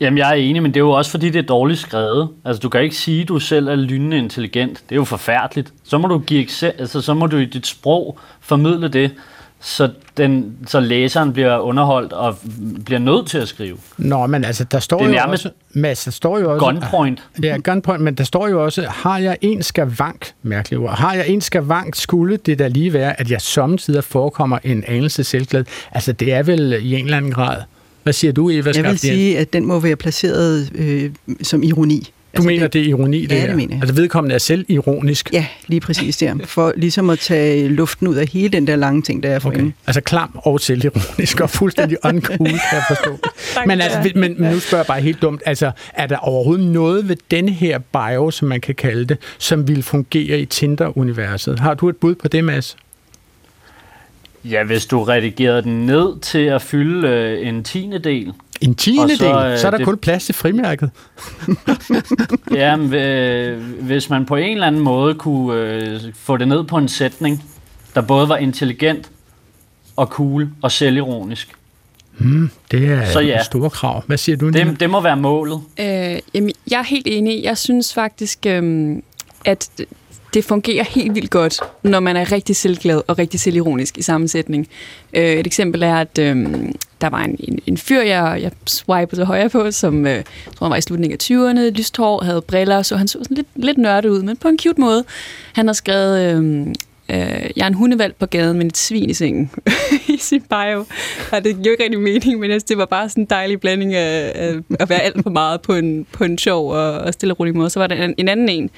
Jamen, 0.00 0.18
jeg 0.18 0.30
er 0.30 0.34
enig, 0.34 0.62
men 0.62 0.70
det 0.74 0.80
er 0.80 0.84
jo 0.84 0.90
også 0.90 1.10
fordi, 1.10 1.30
det 1.30 1.38
er 1.38 1.46
dårligt 1.46 1.80
skrevet. 1.80 2.28
Altså, 2.44 2.60
du 2.60 2.68
kan 2.68 2.82
ikke 2.82 2.96
sige, 2.96 3.22
at 3.22 3.28
du 3.28 3.38
selv 3.38 3.68
er 3.68 3.74
lynende 3.74 4.18
intelligent. 4.18 4.82
Det 4.88 4.94
er 4.94 4.96
jo 4.96 5.04
forfærdeligt. 5.04 5.72
Så 5.84 5.98
må 5.98 6.08
du 6.08 6.18
give 6.18 6.46
altså, 6.78 7.00
så 7.00 7.14
må 7.14 7.26
du 7.26 7.36
i 7.36 7.44
dit 7.44 7.66
sprog 7.66 8.18
formidle 8.40 8.88
det. 8.88 9.10
så, 9.60 9.90
den, 10.16 10.56
så 10.66 10.80
læseren 10.80 11.32
bliver 11.32 11.58
underholdt 11.58 12.12
og 12.12 12.36
bliver 12.84 12.98
nødt 12.98 13.26
til 13.26 13.38
at 13.38 13.48
skrive. 13.48 13.76
Nå, 13.98 14.26
men 14.26 14.44
altså, 14.44 14.64
der 14.64 14.78
står 14.78 14.98
Det 14.98 15.16
er 15.16 15.24
jo 15.24 15.30
også... 15.30 15.50
Mads, 15.72 16.04
der 16.04 16.10
står 16.10 16.38
jo 16.38 16.52
også... 16.52 16.66
gunpoint. 16.66 17.22
Ja, 17.42 17.56
gunpoint, 17.64 18.02
men 18.02 18.14
der 18.14 18.24
står 18.24 18.48
jo 18.48 18.64
også, 18.64 18.86
har 18.88 19.18
jeg 19.18 19.36
en 19.40 19.62
skavank, 19.62 20.32
mærkeligt 20.42 20.82
ord, 20.82 20.96
har 20.96 21.14
jeg 21.14 21.28
en 21.28 21.40
skavank, 21.40 21.94
skulle 21.94 22.36
det 22.36 22.58
da 22.58 22.68
lige 22.68 22.92
være, 22.92 23.20
at 23.20 23.30
jeg 23.30 23.40
samtidig 23.40 24.04
forekommer 24.04 24.58
en 24.64 24.84
anelse 24.86 25.24
selvglæde. 25.24 25.64
Altså, 25.92 26.12
det 26.12 26.32
er 26.32 26.42
vel 26.42 26.78
i 26.80 26.94
en 26.94 27.04
eller 27.04 27.16
anden 27.16 27.32
grad... 27.32 27.56
Hvad 28.02 28.12
siger 28.12 28.32
du, 28.32 28.50
Eva 28.50 28.72
Jeg 28.74 28.84
vil 28.84 28.98
sige, 28.98 29.38
at 29.38 29.52
den 29.52 29.66
må 29.66 29.78
være 29.80 29.96
placeret 29.96 30.70
øh, 30.74 31.10
som 31.42 31.62
ironi. 31.62 32.10
Du 32.36 32.42
mener, 32.42 32.66
det 32.66 32.80
er 32.80 32.84
ironi, 32.84 33.22
det 33.22 33.32
Ja, 33.32 33.40
her? 33.40 33.46
det 33.46 33.56
mener 33.56 33.74
jeg. 33.74 33.82
Altså, 33.82 33.94
vedkommende 33.94 34.34
er 34.34 34.38
selv 34.38 34.64
ironisk? 34.68 35.30
Ja, 35.32 35.46
lige 35.66 35.80
præcis 35.80 36.16
der. 36.16 36.34
For 36.44 36.72
ligesom 36.76 37.10
at 37.10 37.18
tage 37.18 37.68
luften 37.68 38.08
ud 38.08 38.14
af 38.14 38.26
hele 38.28 38.48
den 38.48 38.66
der 38.66 38.76
lange 38.76 39.02
ting, 39.02 39.22
der 39.22 39.28
er 39.30 39.38
for 39.38 39.48
Okay. 39.48 39.60
okay. 39.60 39.70
Altså 39.86 40.00
klam 40.00 40.30
og 40.34 40.60
selvironisk 40.60 41.40
og 41.40 41.50
fuldstændig 41.50 41.96
uncool, 42.04 42.36
kan 42.46 42.58
jeg 42.72 42.82
forstå. 42.88 43.18
men, 43.66 43.80
altså, 43.80 43.98
men, 44.14 44.34
men 44.38 44.52
nu 44.52 44.60
spørger 44.60 44.80
jeg 44.82 44.86
bare 44.86 45.00
helt 45.00 45.22
dumt, 45.22 45.42
altså 45.46 45.70
er 45.94 46.06
der 46.06 46.16
overhovedet 46.16 46.66
noget 46.66 47.08
ved 47.08 47.16
denne 47.30 47.50
her 47.52 47.78
bio, 47.78 48.30
som 48.30 48.48
man 48.48 48.60
kan 48.60 48.74
kalde 48.74 49.04
det, 49.04 49.16
som 49.38 49.68
vil 49.68 49.82
fungere 49.82 50.40
i 50.40 50.44
Tinder-universet? 50.44 51.58
Har 51.58 51.74
du 51.74 51.88
et 51.88 51.96
bud 51.96 52.14
på 52.14 52.28
det, 52.28 52.44
Mads? 52.44 52.76
Ja, 54.44 54.64
hvis 54.64 54.86
du 54.86 55.02
redigerede 55.04 55.62
den 55.62 55.86
ned 55.86 56.20
til 56.20 56.38
at 56.38 56.62
fylde 56.62 57.08
øh, 57.08 57.48
en 57.48 57.64
tiende 57.64 57.98
del. 57.98 58.32
En 58.60 58.74
tiende 58.74 59.08
del? 59.08 59.16
Så, 59.18 59.46
øh, 59.46 59.58
så 59.58 59.66
er 59.66 59.70
der 59.70 59.78
det- 59.78 59.86
kun 59.86 59.98
plads 59.98 60.24
til 60.24 60.34
frimærket. 60.34 60.90
Ja, 62.54 62.76
men, 62.76 62.94
øh, 62.94 63.62
hvis 63.80 64.10
man 64.10 64.26
på 64.26 64.36
en 64.36 64.52
eller 64.52 64.66
anden 64.66 64.80
måde 64.80 65.14
kunne 65.14 65.60
øh, 65.60 66.00
få 66.14 66.36
det 66.36 66.48
ned 66.48 66.64
på 66.64 66.76
en 66.76 66.88
sætning, 66.88 67.44
der 67.94 68.00
både 68.00 68.28
var 68.28 68.36
intelligent 68.36 69.10
og 69.96 70.06
cool 70.06 70.48
og 70.62 70.72
selvironisk. 70.72 71.52
Hmm, 72.18 72.50
det 72.70 72.84
er 72.88 73.06
Så 73.06 73.20
ja. 73.20 73.42
store 73.42 73.70
krav. 73.70 74.02
Hvad 74.06 74.16
siger 74.16 74.36
du, 74.36 74.44
Nina? 74.44 74.70
Det, 74.70 74.80
det 74.80 74.90
må 74.90 75.00
være 75.00 75.16
målet. 75.16 75.60
Øh, 75.80 76.18
jamen, 76.34 76.50
jeg 76.70 76.78
er 76.78 76.82
helt 76.84 77.06
enig. 77.06 77.42
Jeg 77.42 77.58
synes 77.58 77.94
faktisk, 77.94 78.38
øhm, 78.46 79.02
at 79.44 79.68
det- 80.34 80.44
fungerer 80.44 80.84
helt 80.84 81.14
vildt 81.14 81.30
godt, 81.30 81.60
når 81.82 82.00
man 82.00 82.16
er 82.16 82.32
rigtig 82.32 82.56
selvglad 82.56 83.00
og 83.06 83.18
rigtig 83.18 83.40
selvironisk 83.40 83.98
i 83.98 84.02
sammensætning. 84.02 84.68
Øh, 85.12 85.22
et 85.32 85.46
eksempel 85.46 85.82
er, 85.82 85.94
at 85.94 86.18
øh, 86.18 86.36
der 87.00 87.08
var 87.10 87.18
en, 87.24 87.36
en, 87.38 87.58
en 87.66 87.76
fyr, 87.76 88.00
jeg, 88.02 88.38
jeg 88.42 88.50
swipede 88.66 89.16
til 89.16 89.24
højre 89.24 89.48
på, 89.48 89.70
som 89.70 90.06
øh, 90.06 90.24
tror, 90.56 90.66
han 90.66 90.70
var 90.70 90.76
i 90.76 90.80
slutningen 90.80 91.18
af 91.20 91.52
20'erne, 91.54 91.70
lyst 91.78 91.96
hår, 91.96 92.24
havde 92.24 92.40
briller, 92.42 92.82
så 92.82 92.96
han 92.96 93.08
så 93.08 93.18
sådan 93.22 93.36
lidt, 93.36 93.46
lidt 93.56 93.78
nørdet 93.78 94.08
ud, 94.08 94.22
men 94.22 94.36
på 94.36 94.48
en 94.48 94.58
cute 94.58 94.80
måde. 94.80 95.04
Han 95.52 95.66
har 95.66 95.72
skrevet... 95.72 96.20
Øh, 96.36 96.66
øh, 97.10 97.50
jeg 97.56 97.62
er 97.62 97.66
en 97.66 97.74
hundevalg 97.74 98.14
på 98.18 98.26
gaden, 98.26 98.58
men 98.58 98.66
et 98.66 98.76
svin 98.76 99.10
i 99.10 99.14
sengen 99.14 99.50
i 100.14 100.16
sin 100.18 100.42
bio. 100.42 100.78
Og 101.32 101.44
det 101.44 101.54
gjorde 101.56 101.70
ikke 101.70 101.82
rigtig 101.84 102.00
mening, 102.00 102.40
men 102.40 102.50
altså, 102.50 102.66
det 102.68 102.78
var 102.78 102.86
bare 102.86 103.08
sådan 103.08 103.22
en 103.22 103.26
dejlig 103.30 103.60
blanding 103.60 103.94
af, 103.94 104.32
af 104.34 104.54
at 104.80 104.88
være 104.90 105.00
alt 105.02 105.22
for 105.22 105.30
meget 105.30 105.60
på 105.60 105.74
en, 105.74 106.06
på 106.12 106.24
en 106.24 106.38
sjov 106.38 106.70
og, 106.70 106.92
og 106.92 107.12
stille 107.12 107.34
og 107.34 107.40
rolig 107.40 107.56
måde. 107.56 107.70
Så 107.70 107.80
var 107.80 107.86
der 107.86 108.04
en, 108.04 108.14
en 108.18 108.28
anden 108.28 108.48
en, 108.48 108.70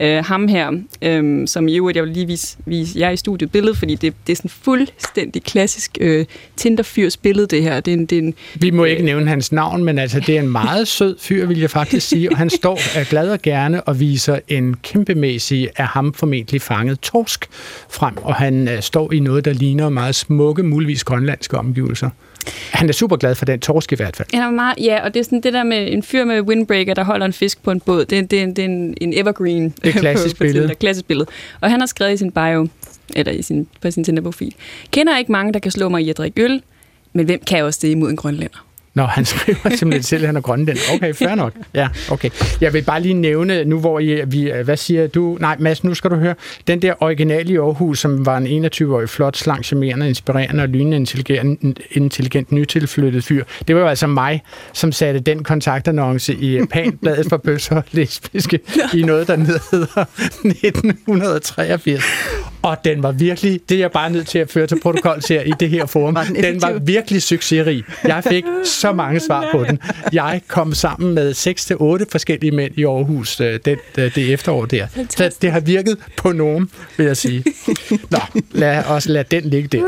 øh, 0.00 0.24
ham 0.24 0.48
her, 0.48 0.70
øh, 1.02 1.48
som 1.48 1.68
i 1.68 1.76
øvrigt, 1.76 1.96
jeg 1.96 2.04
vil 2.04 2.12
lige 2.12 2.26
vise, 2.26 2.56
vise 2.66 2.98
jer 2.98 3.10
i 3.10 3.16
studiet 3.16 3.52
billedet, 3.52 3.78
fordi 3.78 3.94
det, 3.94 4.14
det 4.26 4.32
er 4.32 4.36
sådan 4.36 4.50
fuldstændig 4.50 5.42
klassisk 5.42 5.98
øh, 6.00 6.26
Tinder-fyrs 6.56 7.16
billede, 7.16 7.46
det 7.46 7.62
her. 7.62 7.80
Det 7.80 7.94
er 7.94 7.96
en, 7.96 8.06
det 8.06 8.18
er 8.18 8.22
en, 8.22 8.34
Vi 8.54 8.70
må 8.70 8.84
ikke 8.84 9.02
nævne 9.02 9.28
hans 9.28 9.52
navn, 9.52 9.84
men 9.84 9.98
altså, 9.98 10.20
det 10.20 10.36
er 10.36 10.40
en 10.40 10.48
meget 10.48 10.88
sød 10.98 11.16
fyr, 11.20 11.46
vil 11.46 11.60
jeg 11.60 11.70
faktisk 11.70 12.08
sige. 12.08 12.30
Og 12.30 12.38
han 12.38 12.50
står 12.50 12.78
er 12.94 13.04
glad 13.04 13.30
og 13.30 13.42
gerne 13.42 13.82
og 13.82 14.00
viser 14.00 14.38
en 14.48 14.76
kæmpemæssig 14.82 15.68
af 15.76 15.86
ham 15.86 16.14
formentlig 16.14 16.62
fanget 16.62 17.00
torsk 17.00 17.46
frem. 17.90 18.16
Og 18.16 18.34
han 18.34 18.68
øh, 18.68 18.82
står 18.82 19.12
i 19.12 19.20
noget, 19.20 19.44
der 19.44 19.52
ligner 19.52 19.88
meget 19.88 20.14
smukke, 20.14 20.62
muligvis 20.62 21.04
grønlandske 21.04 21.58
omgivelser. 21.58 22.10
Han 22.72 22.88
er 22.88 22.92
super 22.92 23.16
glad 23.16 23.34
for 23.34 23.44
den 23.44 23.60
torsk 23.60 23.92
i 23.92 23.96
hvert 23.96 24.16
fald. 24.16 24.28
Han 24.34 24.42
er 24.42 24.50
meget, 24.50 24.78
ja, 24.80 25.04
og 25.04 25.14
det 25.14 25.20
er 25.20 25.24
sådan 25.24 25.40
det 25.40 25.52
der 25.52 25.62
med 25.62 25.92
en 25.92 26.02
fyr 26.02 26.24
med 26.24 26.40
windbreaker, 26.40 26.94
der 26.94 27.04
holder 27.04 27.26
en 27.26 27.32
fisk 27.32 27.62
på 27.62 27.70
en 27.70 27.80
båd. 27.80 28.04
Det, 28.04 28.18
er- 28.18 28.22
det, 28.22 28.42
er- 28.42 28.46
det 28.46 28.58
er 28.58 28.64
en, 28.64 28.94
en 29.00 29.12
evergreen. 29.18 29.74
Det 29.84 29.94
er 29.96 30.00
klassisk 30.00 30.34
på, 30.36 30.38
på 30.38 30.44
billede. 30.44 30.62
Tinder, 30.64 30.74
klassisk 30.74 31.06
billede. 31.06 31.26
Og 31.60 31.70
han 31.70 31.80
har 31.80 31.86
skrevet 31.86 32.12
i 32.12 32.16
sin 32.16 32.30
bio, 32.32 32.68
eller 33.16 33.32
i 33.32 33.42
sin, 33.42 33.66
på 33.80 33.90
sin 33.90 34.04
Tinder-profil. 34.04 34.54
Kender 34.90 35.18
ikke 35.18 35.32
mange, 35.32 35.52
der 35.52 35.58
kan 35.58 35.70
slå 35.70 35.88
mig 35.88 36.02
i 36.02 36.10
at 36.10 36.18
drikke 36.18 36.42
øl, 36.42 36.62
men 37.12 37.26
hvem 37.26 37.40
kan 37.46 37.64
også 37.64 37.78
det 37.82 37.88
imod 37.88 38.10
en 38.10 38.16
grønlænder? 38.16 38.66
Nå, 38.94 39.02
han 39.02 39.24
skriver 39.24 39.58
simpelthen 39.76 40.02
selv, 40.02 40.22
at 40.22 40.26
han 40.26 40.36
er 40.36 40.40
grønland. 40.40 40.78
Okay, 40.94 41.14
fair 41.14 41.34
nok. 41.34 41.52
Ja, 41.74 41.88
okay. 42.10 42.30
Jeg 42.60 42.72
vil 42.72 42.82
bare 42.82 43.02
lige 43.02 43.14
nævne, 43.14 43.64
nu 43.64 43.80
hvor 43.80 44.00
I, 44.00 44.24
vi, 44.26 44.52
hvad 44.64 44.76
siger 44.76 45.06
du? 45.06 45.36
Nej, 45.40 45.56
Mads, 45.58 45.84
nu 45.84 45.94
skal 45.94 46.10
du 46.10 46.16
høre. 46.16 46.34
Den 46.66 46.82
der 46.82 46.94
original 47.00 47.50
i 47.50 47.56
Aarhus, 47.56 47.98
som 47.98 48.26
var 48.26 48.36
en 48.36 48.66
21-årig, 48.66 49.08
flot, 49.08 49.36
slank, 49.36 49.64
charmerende, 49.64 50.08
inspirerende 50.08 50.62
og 50.62 50.68
lynende 50.68 50.96
intelligent, 50.96 51.80
intelligent 51.90 52.52
nytilflyttet 52.52 53.24
fyr. 53.24 53.44
Det 53.68 53.76
var 53.76 53.82
jo 53.82 53.88
altså 53.88 54.06
mig, 54.06 54.42
som 54.72 54.92
satte 54.92 55.20
den 55.20 55.44
kontaktannonce 55.44 56.34
i 56.34 56.60
Panbladet 56.66 57.26
for 57.28 57.36
bøsser 57.36 57.76
og 57.76 57.84
lesbiske 57.92 58.60
i 58.94 59.02
noget, 59.02 59.26
der 59.28 59.36
hedder 59.36 60.04
1983. 60.44 62.04
Og 62.62 62.76
den 62.84 63.02
var 63.02 63.12
virkelig, 63.12 63.60
det 63.68 63.74
er 63.74 63.78
jeg 63.78 63.90
bare 63.90 64.10
nødt 64.10 64.26
til 64.26 64.38
at 64.38 64.50
føre 64.50 64.66
til 64.66 64.80
protokol 64.82 65.20
her 65.28 65.42
i 65.42 65.52
det 65.60 65.70
her 65.70 65.86
forum. 65.86 66.18
Den 66.42 66.62
var 66.62 66.78
virkelig 66.82 67.22
succesrig. 67.22 67.84
Jeg 68.04 68.24
fik 68.24 68.44
så 68.80 68.92
mange 68.92 69.20
svar 69.20 69.48
på 69.52 69.64
den. 69.64 69.78
Jeg 70.12 70.40
kom 70.48 70.74
sammen 70.74 71.14
med 71.14 71.32
6-8 72.02 72.04
forskellige 72.12 72.50
mænd 72.50 72.72
i 72.78 72.84
Aarhus 72.84 73.40
øh, 73.40 73.58
det, 73.64 73.78
det, 73.96 74.14
det 74.14 74.32
efterår 74.32 74.64
der. 74.66 74.86
Så 75.10 75.36
det 75.42 75.52
har 75.52 75.60
virket 75.60 75.96
på 76.16 76.32
nogen, 76.32 76.70
vil 76.96 77.06
jeg 77.06 77.16
sige. 77.16 77.44
Nå, 78.10 78.18
lad 78.52 78.84
os 78.84 79.06
lade 79.08 79.24
den 79.30 79.44
ligge 79.50 79.68
der. 79.68 79.84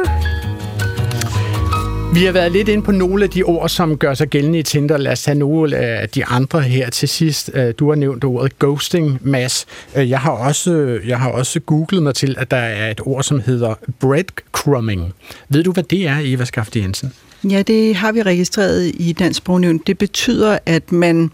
Vi 2.15 2.25
har 2.25 2.33
været 2.33 2.53
lidt 2.53 2.69
inde 2.69 2.83
på 2.85 2.93
nogle 2.93 3.25
af 3.25 3.31
de 3.31 3.43
ord, 3.43 3.69
som 3.69 3.97
gør 3.99 4.15
sig 4.15 4.29
gældende 4.29 4.59
i 4.59 4.63
Tinder. 4.63 4.97
Lad 4.97 5.13
os 5.13 5.23
tage 5.23 5.35
nogle 5.35 5.77
af 5.77 6.09
de 6.09 6.25
andre 6.25 6.61
her 6.63 6.91
til 6.91 7.09
sidst. 7.09 7.51
Øh, 7.55 7.75
Du 7.79 7.89
har 7.89 7.95
nævnt 7.97 8.25
ordet 8.25 8.59
ghosting, 8.59 9.19
Mads. 9.21 9.67
Øh, 9.97 10.11
Jeg 10.11 10.21
har 10.21 10.31
også, 10.31 10.99
jeg 11.07 11.19
har 11.19 11.31
også 11.31 11.61
googlet 11.61 12.03
mig 12.03 12.15
til, 12.15 12.35
at 12.39 12.51
der 12.51 12.57
er 12.57 12.91
et 12.91 13.01
ord, 13.05 13.23
som 13.23 13.41
hedder 13.41 13.75
breadcrumbing. 14.01 15.13
Ved 15.49 15.63
du, 15.65 15.73
hvad 15.73 15.83
det 15.83 16.07
er, 16.09 16.17
Eva 16.25 16.45
Skafte 16.45 16.81
Jensen? 16.81 17.13
Ja, 17.45 17.63
det 17.63 17.97
har 17.97 18.13
vi 18.13 18.23
registreret 18.23 18.93
i 18.95 19.13
Dansk 19.13 19.39
Sprognævn. 19.39 19.79
Det 19.79 19.99
betyder, 19.99 20.59
at 20.67 20.93
man, 20.93 21.31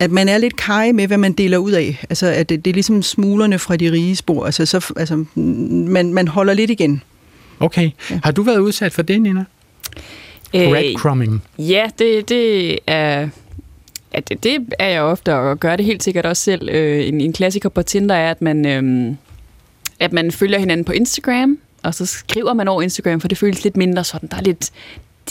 at 0.00 0.10
man 0.10 0.28
er 0.28 0.38
lidt 0.38 0.56
kaj 0.56 0.92
med, 0.92 1.06
hvad 1.06 1.18
man 1.18 1.32
deler 1.32 1.58
ud 1.58 1.72
af. 1.72 2.04
Altså, 2.10 2.26
at 2.26 2.48
det, 2.48 2.64
det 2.64 2.70
er 2.70 2.74
ligesom 2.74 3.02
smuglerne 3.02 3.58
fra 3.58 3.76
de 3.76 3.92
rige 3.92 4.16
spor. 4.16 4.44
Altså, 4.44 4.66
så, 4.66 4.92
altså 4.96 5.24
man, 5.34 6.14
man 6.14 6.28
holder 6.28 6.54
lidt 6.54 6.70
igen. 6.70 7.02
Okay. 7.60 7.90
Ja. 8.10 8.20
Har 8.24 8.32
du 8.32 8.42
været 8.42 8.58
udsat 8.58 8.92
for 8.92 9.02
det, 9.02 9.22
Nina? 9.22 9.44
Breadcrumbing. 10.52 11.42
Ja, 11.58 11.90
det, 11.98 12.28
det 12.28 12.78
er... 12.86 13.28
Ja, 14.14 14.20
det, 14.20 14.44
det 14.44 14.74
er 14.78 14.88
jeg 14.88 15.02
ofte, 15.02 15.34
og 15.34 15.60
gør 15.60 15.76
det 15.76 15.84
helt 15.84 16.02
sikkert 16.02 16.26
også 16.26 16.42
selv. 16.42 16.68
Øh, 16.68 17.08
en, 17.08 17.20
en 17.20 17.32
klassiker 17.32 17.68
på 17.68 17.82
Tinder 17.82 18.14
er, 18.14 18.30
at 18.30 18.42
man, 18.42 18.66
øhm, 18.66 19.16
at 20.00 20.12
man 20.12 20.32
følger 20.32 20.58
hinanden 20.58 20.84
på 20.84 20.92
Instagram, 20.92 21.58
og 21.82 21.94
så 21.94 22.06
skriver 22.06 22.54
man 22.54 22.68
over 22.68 22.82
Instagram, 22.82 23.20
for 23.20 23.28
det 23.28 23.38
føles 23.38 23.64
lidt 23.64 23.76
mindre 23.76 24.04
sådan. 24.04 24.28
Der 24.28 24.36
er 24.36 24.42
lidt... 24.42 24.70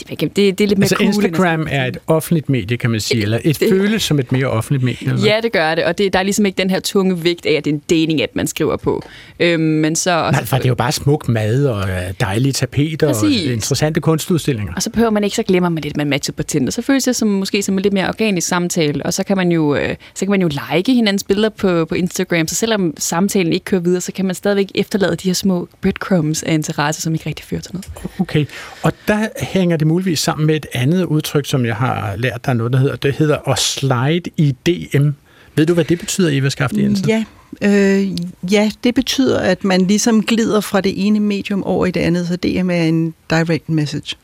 Det, 0.09 0.35
det, 0.35 0.61
er 0.61 0.67
lidt 0.67 0.77
mere 0.79 0.83
Altså 0.83 0.95
cool. 0.95 1.05
Instagram 1.07 1.67
er 1.71 1.85
et 1.85 1.97
offentligt 2.07 2.49
medie, 2.49 2.77
kan 2.77 2.89
man 2.89 2.99
sige, 2.99 3.21
eller 3.21 3.39
et 3.43 3.59
det- 3.59 3.69
føles 3.69 4.03
som 4.03 4.19
et 4.19 4.31
mere 4.31 4.45
offentligt 4.47 4.83
medie. 4.83 5.07
Eller? 5.09 5.25
Ja, 5.25 5.39
det 5.43 5.51
gør 5.51 5.75
det, 5.75 5.83
og 5.83 5.97
det, 5.97 6.13
der 6.13 6.19
er 6.19 6.23
ligesom 6.23 6.45
ikke 6.45 6.57
den 6.57 6.69
her 6.69 6.79
tunge 6.79 7.23
vægt 7.23 7.45
af, 7.45 7.53
at 7.53 7.65
det 7.65 7.71
er 7.71 7.75
en 7.75 7.81
dating-app, 8.09 8.31
man 8.33 8.47
skriver 8.47 8.77
på. 8.77 9.03
Øhm, 9.39 9.61
men 9.63 9.95
så, 9.95 10.09
Nej, 10.31 10.45
for 10.45 10.55
det 10.57 10.65
er 10.65 10.69
jo 10.69 10.75
bare 10.75 10.91
smuk 10.91 11.27
mad 11.29 11.65
og 11.65 11.89
øh, 11.89 11.95
dejlige 12.19 12.51
tapeter 12.53 13.07
og 13.07 13.13
Præcis. 13.13 13.41
interessante 13.51 14.01
kunstudstillinger. 14.01 14.73
Og 14.75 14.81
så 14.83 14.89
behøver 14.89 15.11
man 15.11 15.23
ikke, 15.23 15.35
så 15.35 15.43
glemmer 15.43 15.69
man 15.69 15.83
lidt, 15.83 15.97
man 15.97 16.07
matcher 16.09 16.33
på 16.33 16.43
Tinder. 16.43 16.71
Så 16.71 16.81
føles 16.81 17.03
det 17.03 17.15
som, 17.15 17.27
måske 17.27 17.61
som 17.63 17.75
en 17.77 17.81
lidt 17.81 17.93
mere 17.93 18.07
organisk 18.07 18.47
samtale, 18.47 19.05
og 19.05 19.13
så 19.13 19.23
kan 19.23 19.37
man 19.37 19.51
jo, 19.51 19.75
øh, 19.75 19.95
så 20.15 20.25
kan 20.25 20.29
man 20.29 20.41
jo 20.41 20.49
like 20.71 20.93
hinandens 20.93 21.23
billeder 21.23 21.49
på, 21.49 21.85
på 21.85 21.95
Instagram, 21.95 22.47
så 22.47 22.55
selvom 22.55 22.93
samtalen 22.97 23.53
ikke 23.53 23.63
kører 23.63 23.81
videre, 23.81 24.01
så 24.01 24.11
kan 24.11 24.25
man 24.25 24.35
stadigvæk 24.35 24.67
efterlade 24.75 25.15
de 25.15 25.27
her 25.29 25.33
små 25.33 25.67
breadcrumbs 25.81 26.43
af 26.43 26.53
interesse, 26.53 27.01
som 27.01 27.13
ikke 27.13 27.25
rigtig 27.29 27.45
fører 27.45 27.61
til 27.61 27.71
noget. 27.73 27.87
Okay, 28.19 28.45
og 28.83 28.93
der 29.07 29.27
hænger 29.41 29.77
det 29.79 29.87
muligvis 29.87 30.19
sammen 30.19 30.47
med 30.47 30.55
et 30.55 30.65
andet 30.73 31.03
udtryk, 31.03 31.45
som 31.45 31.65
jeg 31.65 31.75
har 31.75 32.15
lært, 32.15 32.45
der 32.45 32.51
er 32.51 32.55
noget, 32.55 32.73
der 32.73 32.79
hedder, 32.79 32.95
det 32.95 33.13
hedder 33.13 33.49
at 33.49 33.59
slide 33.59 34.21
i 34.37 34.55
DM. 34.65 35.09
Ved 35.55 35.65
du, 35.65 35.73
hvad 35.73 35.83
det 35.83 35.99
betyder, 35.99 36.29
Eva 36.31 36.49
Skafte 36.49 36.81
Jensen? 36.81 37.07
Ja, 37.07 37.23
øh, 37.61 38.11
ja, 38.51 38.71
det 38.83 38.95
betyder, 38.95 39.39
at 39.39 39.63
man 39.63 39.81
ligesom 39.81 40.23
glider 40.23 40.61
fra 40.61 40.81
det 40.81 41.07
ene 41.07 41.19
medium 41.19 41.63
over 41.63 41.85
i 41.85 41.91
det 41.91 41.99
andet, 41.99 42.27
så 42.27 42.35
DM 42.35 42.69
er 42.69 42.83
en 42.83 43.13
direct 43.29 43.69
message. 43.69 44.15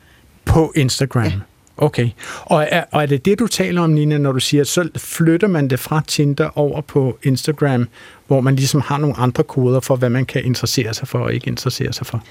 På 0.46 0.74
Instagram? 0.76 1.24
Ja. 1.24 1.32
Okay. 1.78 2.10
Og 2.42 2.68
er, 2.72 2.84
og 2.92 3.02
er 3.02 3.06
det 3.06 3.26
det, 3.26 3.40
du 3.40 3.48
taler 3.48 3.82
om, 3.82 3.90
Nina, 3.90 4.18
når 4.18 4.32
du 4.32 4.40
siger, 4.40 4.62
at 4.62 4.68
så 4.68 4.90
flytter 4.98 5.48
man 5.48 5.68
det 5.68 5.80
fra 5.80 6.04
Tinder 6.08 6.58
over 6.58 6.82
på 6.82 7.18
Instagram, 7.24 7.88
hvor 8.28 8.42
man 8.42 8.56
ligesom 8.56 8.82
har 8.82 8.98
nogle 8.98 9.18
andre 9.18 9.44
koder 9.44 9.80
for, 9.80 9.96
hvad 9.96 10.10
man 10.10 10.26
kan 10.26 10.46
interessere 10.46 10.94
sig 10.94 11.08
for 11.08 11.20
og 11.20 11.34
ikke 11.34 11.48
interessere 11.48 11.94
sig 11.94 12.08
for? 12.08 12.24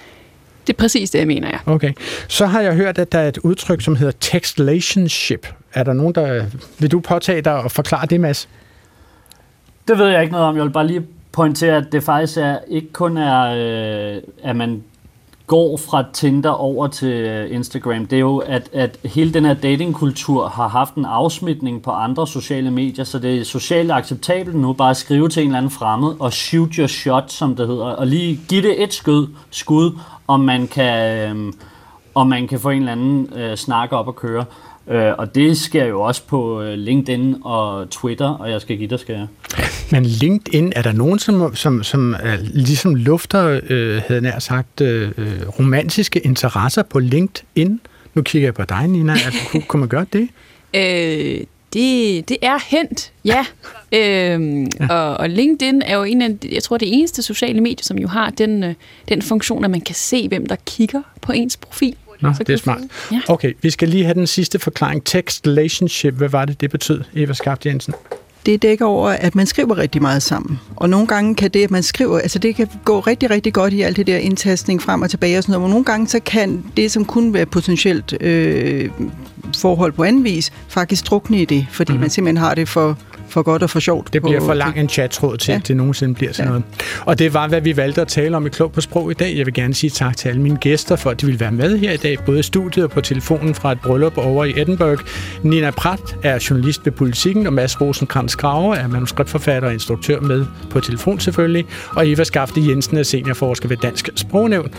Det 0.66 0.72
er 0.72 0.76
præcis 0.76 1.10
det, 1.10 1.18
jeg 1.18 1.26
mener, 1.26 1.48
ja. 1.48 1.72
Okay. 1.72 1.92
Så 2.28 2.46
har 2.46 2.60
jeg 2.60 2.74
hørt, 2.74 2.98
at 2.98 3.12
der 3.12 3.18
er 3.18 3.28
et 3.28 3.38
udtryk, 3.38 3.80
som 3.80 3.96
hedder 3.96 4.12
textlationship. 4.20 5.46
Er 5.74 5.82
der 5.82 5.92
nogen, 5.92 6.14
der... 6.14 6.44
Vil 6.78 6.92
du 6.92 7.00
påtage 7.00 7.40
dig 7.40 7.54
og 7.54 7.70
forklare 7.70 8.06
det, 8.06 8.20
Mads? 8.20 8.48
Det 9.88 9.98
ved 9.98 10.06
jeg 10.08 10.22
ikke 10.22 10.32
noget 10.32 10.46
om. 10.46 10.56
Jeg 10.56 10.64
vil 10.64 10.70
bare 10.70 10.86
lige 10.86 11.06
pointere, 11.32 11.76
at 11.76 11.84
det 11.92 12.02
faktisk 12.02 12.38
er, 12.38 12.58
ikke 12.68 12.92
kun 12.92 13.16
er, 13.16 13.42
øh, 14.16 14.22
at 14.42 14.56
man 14.56 14.82
går 15.46 15.76
fra 15.76 16.04
Tinder 16.12 16.50
over 16.50 16.86
til 16.86 17.08
øh, 17.08 17.54
Instagram, 17.54 18.06
det 18.06 18.16
er 18.16 18.20
jo, 18.20 18.38
at, 18.38 18.70
at 18.72 18.98
hele 19.04 19.34
den 19.34 19.44
her 19.44 19.54
datingkultur 19.54 20.48
har 20.48 20.68
haft 20.68 20.94
en 20.94 21.04
afsmitning 21.04 21.82
på 21.82 21.90
andre 21.90 22.26
sociale 22.26 22.70
medier, 22.70 23.04
så 23.04 23.18
det 23.18 23.38
er 23.38 23.44
socialt 23.44 23.92
acceptabelt 23.92 24.56
nu 24.56 24.72
bare 24.72 24.90
at 24.90 24.96
skrive 24.96 25.28
til 25.28 25.42
en 25.42 25.48
eller 25.48 25.58
anden 25.58 25.70
fremmed 25.70 26.14
og 26.20 26.32
shoot 26.32 26.74
your 26.74 26.86
shot, 26.86 27.30
som 27.32 27.56
det 27.56 27.66
hedder, 27.66 27.84
og 27.84 28.06
lige 28.06 28.40
give 28.48 28.62
det 28.62 28.82
et 28.82 28.94
skud, 28.94 29.26
skud 29.50 29.98
om 30.26 30.40
man 30.40 30.68
kan, 30.68 31.28
øh, 31.36 31.52
om 32.14 32.26
man 32.26 32.48
kan 32.48 32.60
få 32.60 32.70
en 32.70 32.78
eller 32.78 32.92
anden 32.92 33.32
øh, 33.36 33.56
snak 33.56 33.92
op 33.92 34.06
og 34.06 34.16
køre. 34.16 34.44
Øh, 34.90 35.12
og 35.18 35.34
det 35.34 35.56
sker 35.56 35.84
jo 35.84 36.00
også 36.00 36.22
på 36.26 36.62
øh, 36.62 36.78
LinkedIn 36.78 37.36
og 37.44 37.90
Twitter, 37.90 38.28
og 38.28 38.50
jeg 38.50 38.60
skal 38.60 38.76
give 38.76 38.88
dig, 38.90 39.00
skal 39.00 39.14
jeg. 39.14 39.26
Men 39.92 40.04
LinkedIn, 40.06 40.72
er 40.76 40.82
der 40.82 40.92
nogen, 40.92 41.18
som, 41.18 41.54
som, 41.54 41.82
som 41.82 42.14
er, 42.20 42.36
ligesom 42.40 42.94
lufter, 42.94 43.60
øh, 43.68 44.02
havde 44.08 44.20
nær 44.20 44.38
sagt, 44.38 44.80
øh, 44.80 45.10
romantiske 45.58 46.20
interesser 46.20 46.82
på 46.82 46.98
LinkedIn? 46.98 47.80
Nu 48.14 48.22
kigger 48.22 48.46
jeg 48.46 48.54
på 48.54 48.64
dig, 48.64 48.88
Nina. 48.88 49.12
Altså, 49.12 49.40
kunne, 49.50 49.62
kunne 49.62 49.80
man 49.80 49.88
gøre 49.88 50.06
det? 50.12 50.28
Øh, 50.76 51.40
det, 51.72 52.28
det 52.28 52.36
er 52.42 52.58
hent, 52.66 53.12
ja. 53.24 53.46
øhm, 53.92 54.66
ja. 54.80 54.86
Og, 54.88 55.16
og 55.16 55.30
LinkedIn 55.30 55.82
er 55.82 55.96
jo 55.96 56.02
en 56.02 56.22
af, 56.22 56.30
jeg 56.52 56.62
tror, 56.62 56.76
det 56.76 56.98
eneste 56.98 57.22
sociale 57.22 57.60
medie, 57.60 57.84
som 57.84 57.98
jo 57.98 58.08
har 58.08 58.30
den, 58.30 58.64
øh, 58.64 58.74
den 59.08 59.22
funktion, 59.22 59.64
at 59.64 59.70
man 59.70 59.80
kan 59.80 59.94
se, 59.94 60.28
hvem 60.28 60.46
der 60.46 60.56
kigger 60.66 61.02
på 61.20 61.32
ens 61.32 61.56
profil. 61.56 61.96
Nå, 62.24 62.34
det 62.38 62.50
er 62.50 62.56
smart. 62.56 62.80
Ja. 63.12 63.20
Okay, 63.28 63.52
vi 63.62 63.70
skal 63.70 63.88
lige 63.88 64.04
have 64.04 64.14
den 64.14 64.26
sidste 64.26 64.58
forklaring. 64.58 65.04
Text 65.04 65.46
relationship, 65.46 66.14
hvad 66.14 66.28
var 66.28 66.44
det, 66.44 66.60
det 66.60 66.70
betød, 66.70 67.00
Eva 67.14 67.32
Skaft 67.32 67.66
Jensen? 67.66 67.94
Det 68.46 68.62
dækker 68.62 68.86
over, 68.86 69.10
at 69.10 69.34
man 69.34 69.46
skriver 69.46 69.78
rigtig 69.78 70.02
meget 70.02 70.22
sammen. 70.22 70.60
Og 70.76 70.90
nogle 70.90 71.06
gange 71.06 71.34
kan 71.34 71.50
det, 71.50 71.64
at 71.64 71.70
man 71.70 71.82
skriver, 71.82 72.18
altså 72.18 72.38
det 72.38 72.56
kan 72.56 72.68
gå 72.84 73.00
rigtig, 73.00 73.30
rigtig 73.30 73.52
godt 73.52 73.72
i 73.72 73.82
alt 73.82 73.96
det 73.96 74.06
der 74.06 74.16
indtastning 74.16 74.82
frem 74.82 75.02
og 75.02 75.10
tilbage 75.10 75.38
og 75.38 75.42
sådan 75.42 75.52
noget, 75.52 75.62
men 75.62 75.70
nogle 75.70 75.84
gange 75.84 76.06
så 76.06 76.20
kan 76.20 76.64
det, 76.76 76.90
som 76.90 77.04
kunne 77.04 77.34
være 77.34 77.46
potentielt 77.46 78.22
øh, 78.22 78.90
forhold 79.56 79.92
på 79.92 80.04
anden 80.04 80.24
vis, 80.24 80.52
faktisk 80.68 81.06
drukne 81.06 81.42
i 81.42 81.44
det, 81.44 81.66
fordi 81.70 81.92
mm. 81.92 82.00
man 82.00 82.10
simpelthen 82.10 82.36
har 82.36 82.54
det 82.54 82.68
for, 82.68 82.98
for 83.28 83.42
godt 83.42 83.62
og 83.62 83.70
for 83.70 83.80
sjovt. 83.80 84.12
Det 84.12 84.22
bliver 84.22 84.40
for 84.40 84.54
lang 84.54 84.78
en 84.78 84.88
chattråd 84.88 85.36
til, 85.36 85.52
ja. 85.52 85.58
at 85.58 85.68
det 85.68 85.76
nogensinde 85.76 86.14
bliver 86.14 86.32
sådan 86.32 86.44
ja. 86.44 86.50
noget. 86.50 86.64
Og 87.06 87.18
det 87.18 87.34
var, 87.34 87.48
hvad 87.48 87.60
vi 87.60 87.76
valgte 87.76 88.00
at 88.00 88.08
tale 88.08 88.36
om 88.36 88.46
i 88.46 88.48
Klog 88.48 88.72
på 88.72 88.80
Sprog 88.80 89.10
i 89.10 89.14
dag. 89.14 89.36
Jeg 89.36 89.46
vil 89.46 89.54
gerne 89.54 89.74
sige 89.74 89.90
tak 89.90 90.16
til 90.16 90.28
alle 90.28 90.40
mine 90.40 90.56
gæster 90.56 90.96
for, 90.96 91.10
at 91.10 91.20
de 91.20 91.26
ville 91.26 91.40
være 91.40 91.52
med 91.52 91.78
her 91.78 91.92
i 91.92 91.96
dag, 91.96 92.18
både 92.26 92.38
i 92.38 92.42
studiet 92.42 92.84
og 92.84 92.90
på 92.90 93.00
telefonen 93.00 93.54
fra 93.54 93.72
et 93.72 93.80
bryllup 93.80 94.18
over 94.18 94.44
i 94.44 94.52
Edinburgh. 94.56 95.00
Nina 95.42 95.70
Pratt 95.70 96.16
er 96.22 96.46
journalist 96.50 96.84
ved 96.84 96.92
Politikken, 96.92 97.46
og 97.46 97.52
Mads 97.52 97.80
Rosenkrantz 97.80 98.33
Grave 98.36 98.76
er 98.76 98.88
manuskriptforfatter 98.88 99.68
og 99.68 99.74
instruktør 99.74 100.20
med 100.20 100.46
på 100.70 100.80
telefon 100.80 101.20
selvfølgelig. 101.20 101.66
Og 101.90 102.10
Eva 102.10 102.24
Skafte 102.24 102.68
Jensen 102.68 102.96
er 102.96 103.02
seniorforsker 103.02 103.68
ved 103.68 103.76
Dansk 103.76 104.10
Sprognævn. 104.16 104.70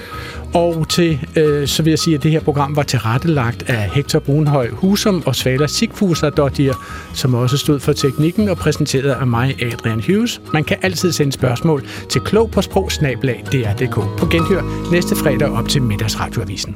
Og 0.53 0.89
til, 0.89 1.19
øh, 1.35 1.67
så 1.67 1.83
vil 1.83 1.91
jeg 1.91 1.99
sige, 1.99 2.15
at 2.15 2.23
det 2.23 2.31
her 2.31 2.39
program 2.39 2.75
var 2.75 2.83
tilrettelagt 2.83 3.69
af 3.69 3.89
Hector 3.89 4.19
Brunhøj 4.19 4.69
Husum 4.69 5.23
og 5.25 5.35
Svala 5.35 5.67
Sigfuser, 5.67 6.29
som 7.13 7.33
også 7.33 7.57
stod 7.57 7.79
for 7.79 7.93
teknikken 7.93 8.49
og 8.49 8.57
præsenteret 8.57 9.11
af 9.11 9.27
mig, 9.27 9.63
Adrian 9.63 10.03
Hughes. 10.07 10.41
Man 10.53 10.63
kan 10.63 10.77
altid 10.81 11.11
sende 11.11 11.31
spørgsmål 11.31 11.83
til 12.09 12.21
klog 12.21 12.51
på 12.51 12.61
sprog, 12.61 12.89
på 14.17 14.25
genhør 14.25 14.91
næste 14.91 15.15
fredag 15.15 15.49
op 15.49 15.69
til 15.69 15.81
middagsradioavisen. 15.81 16.75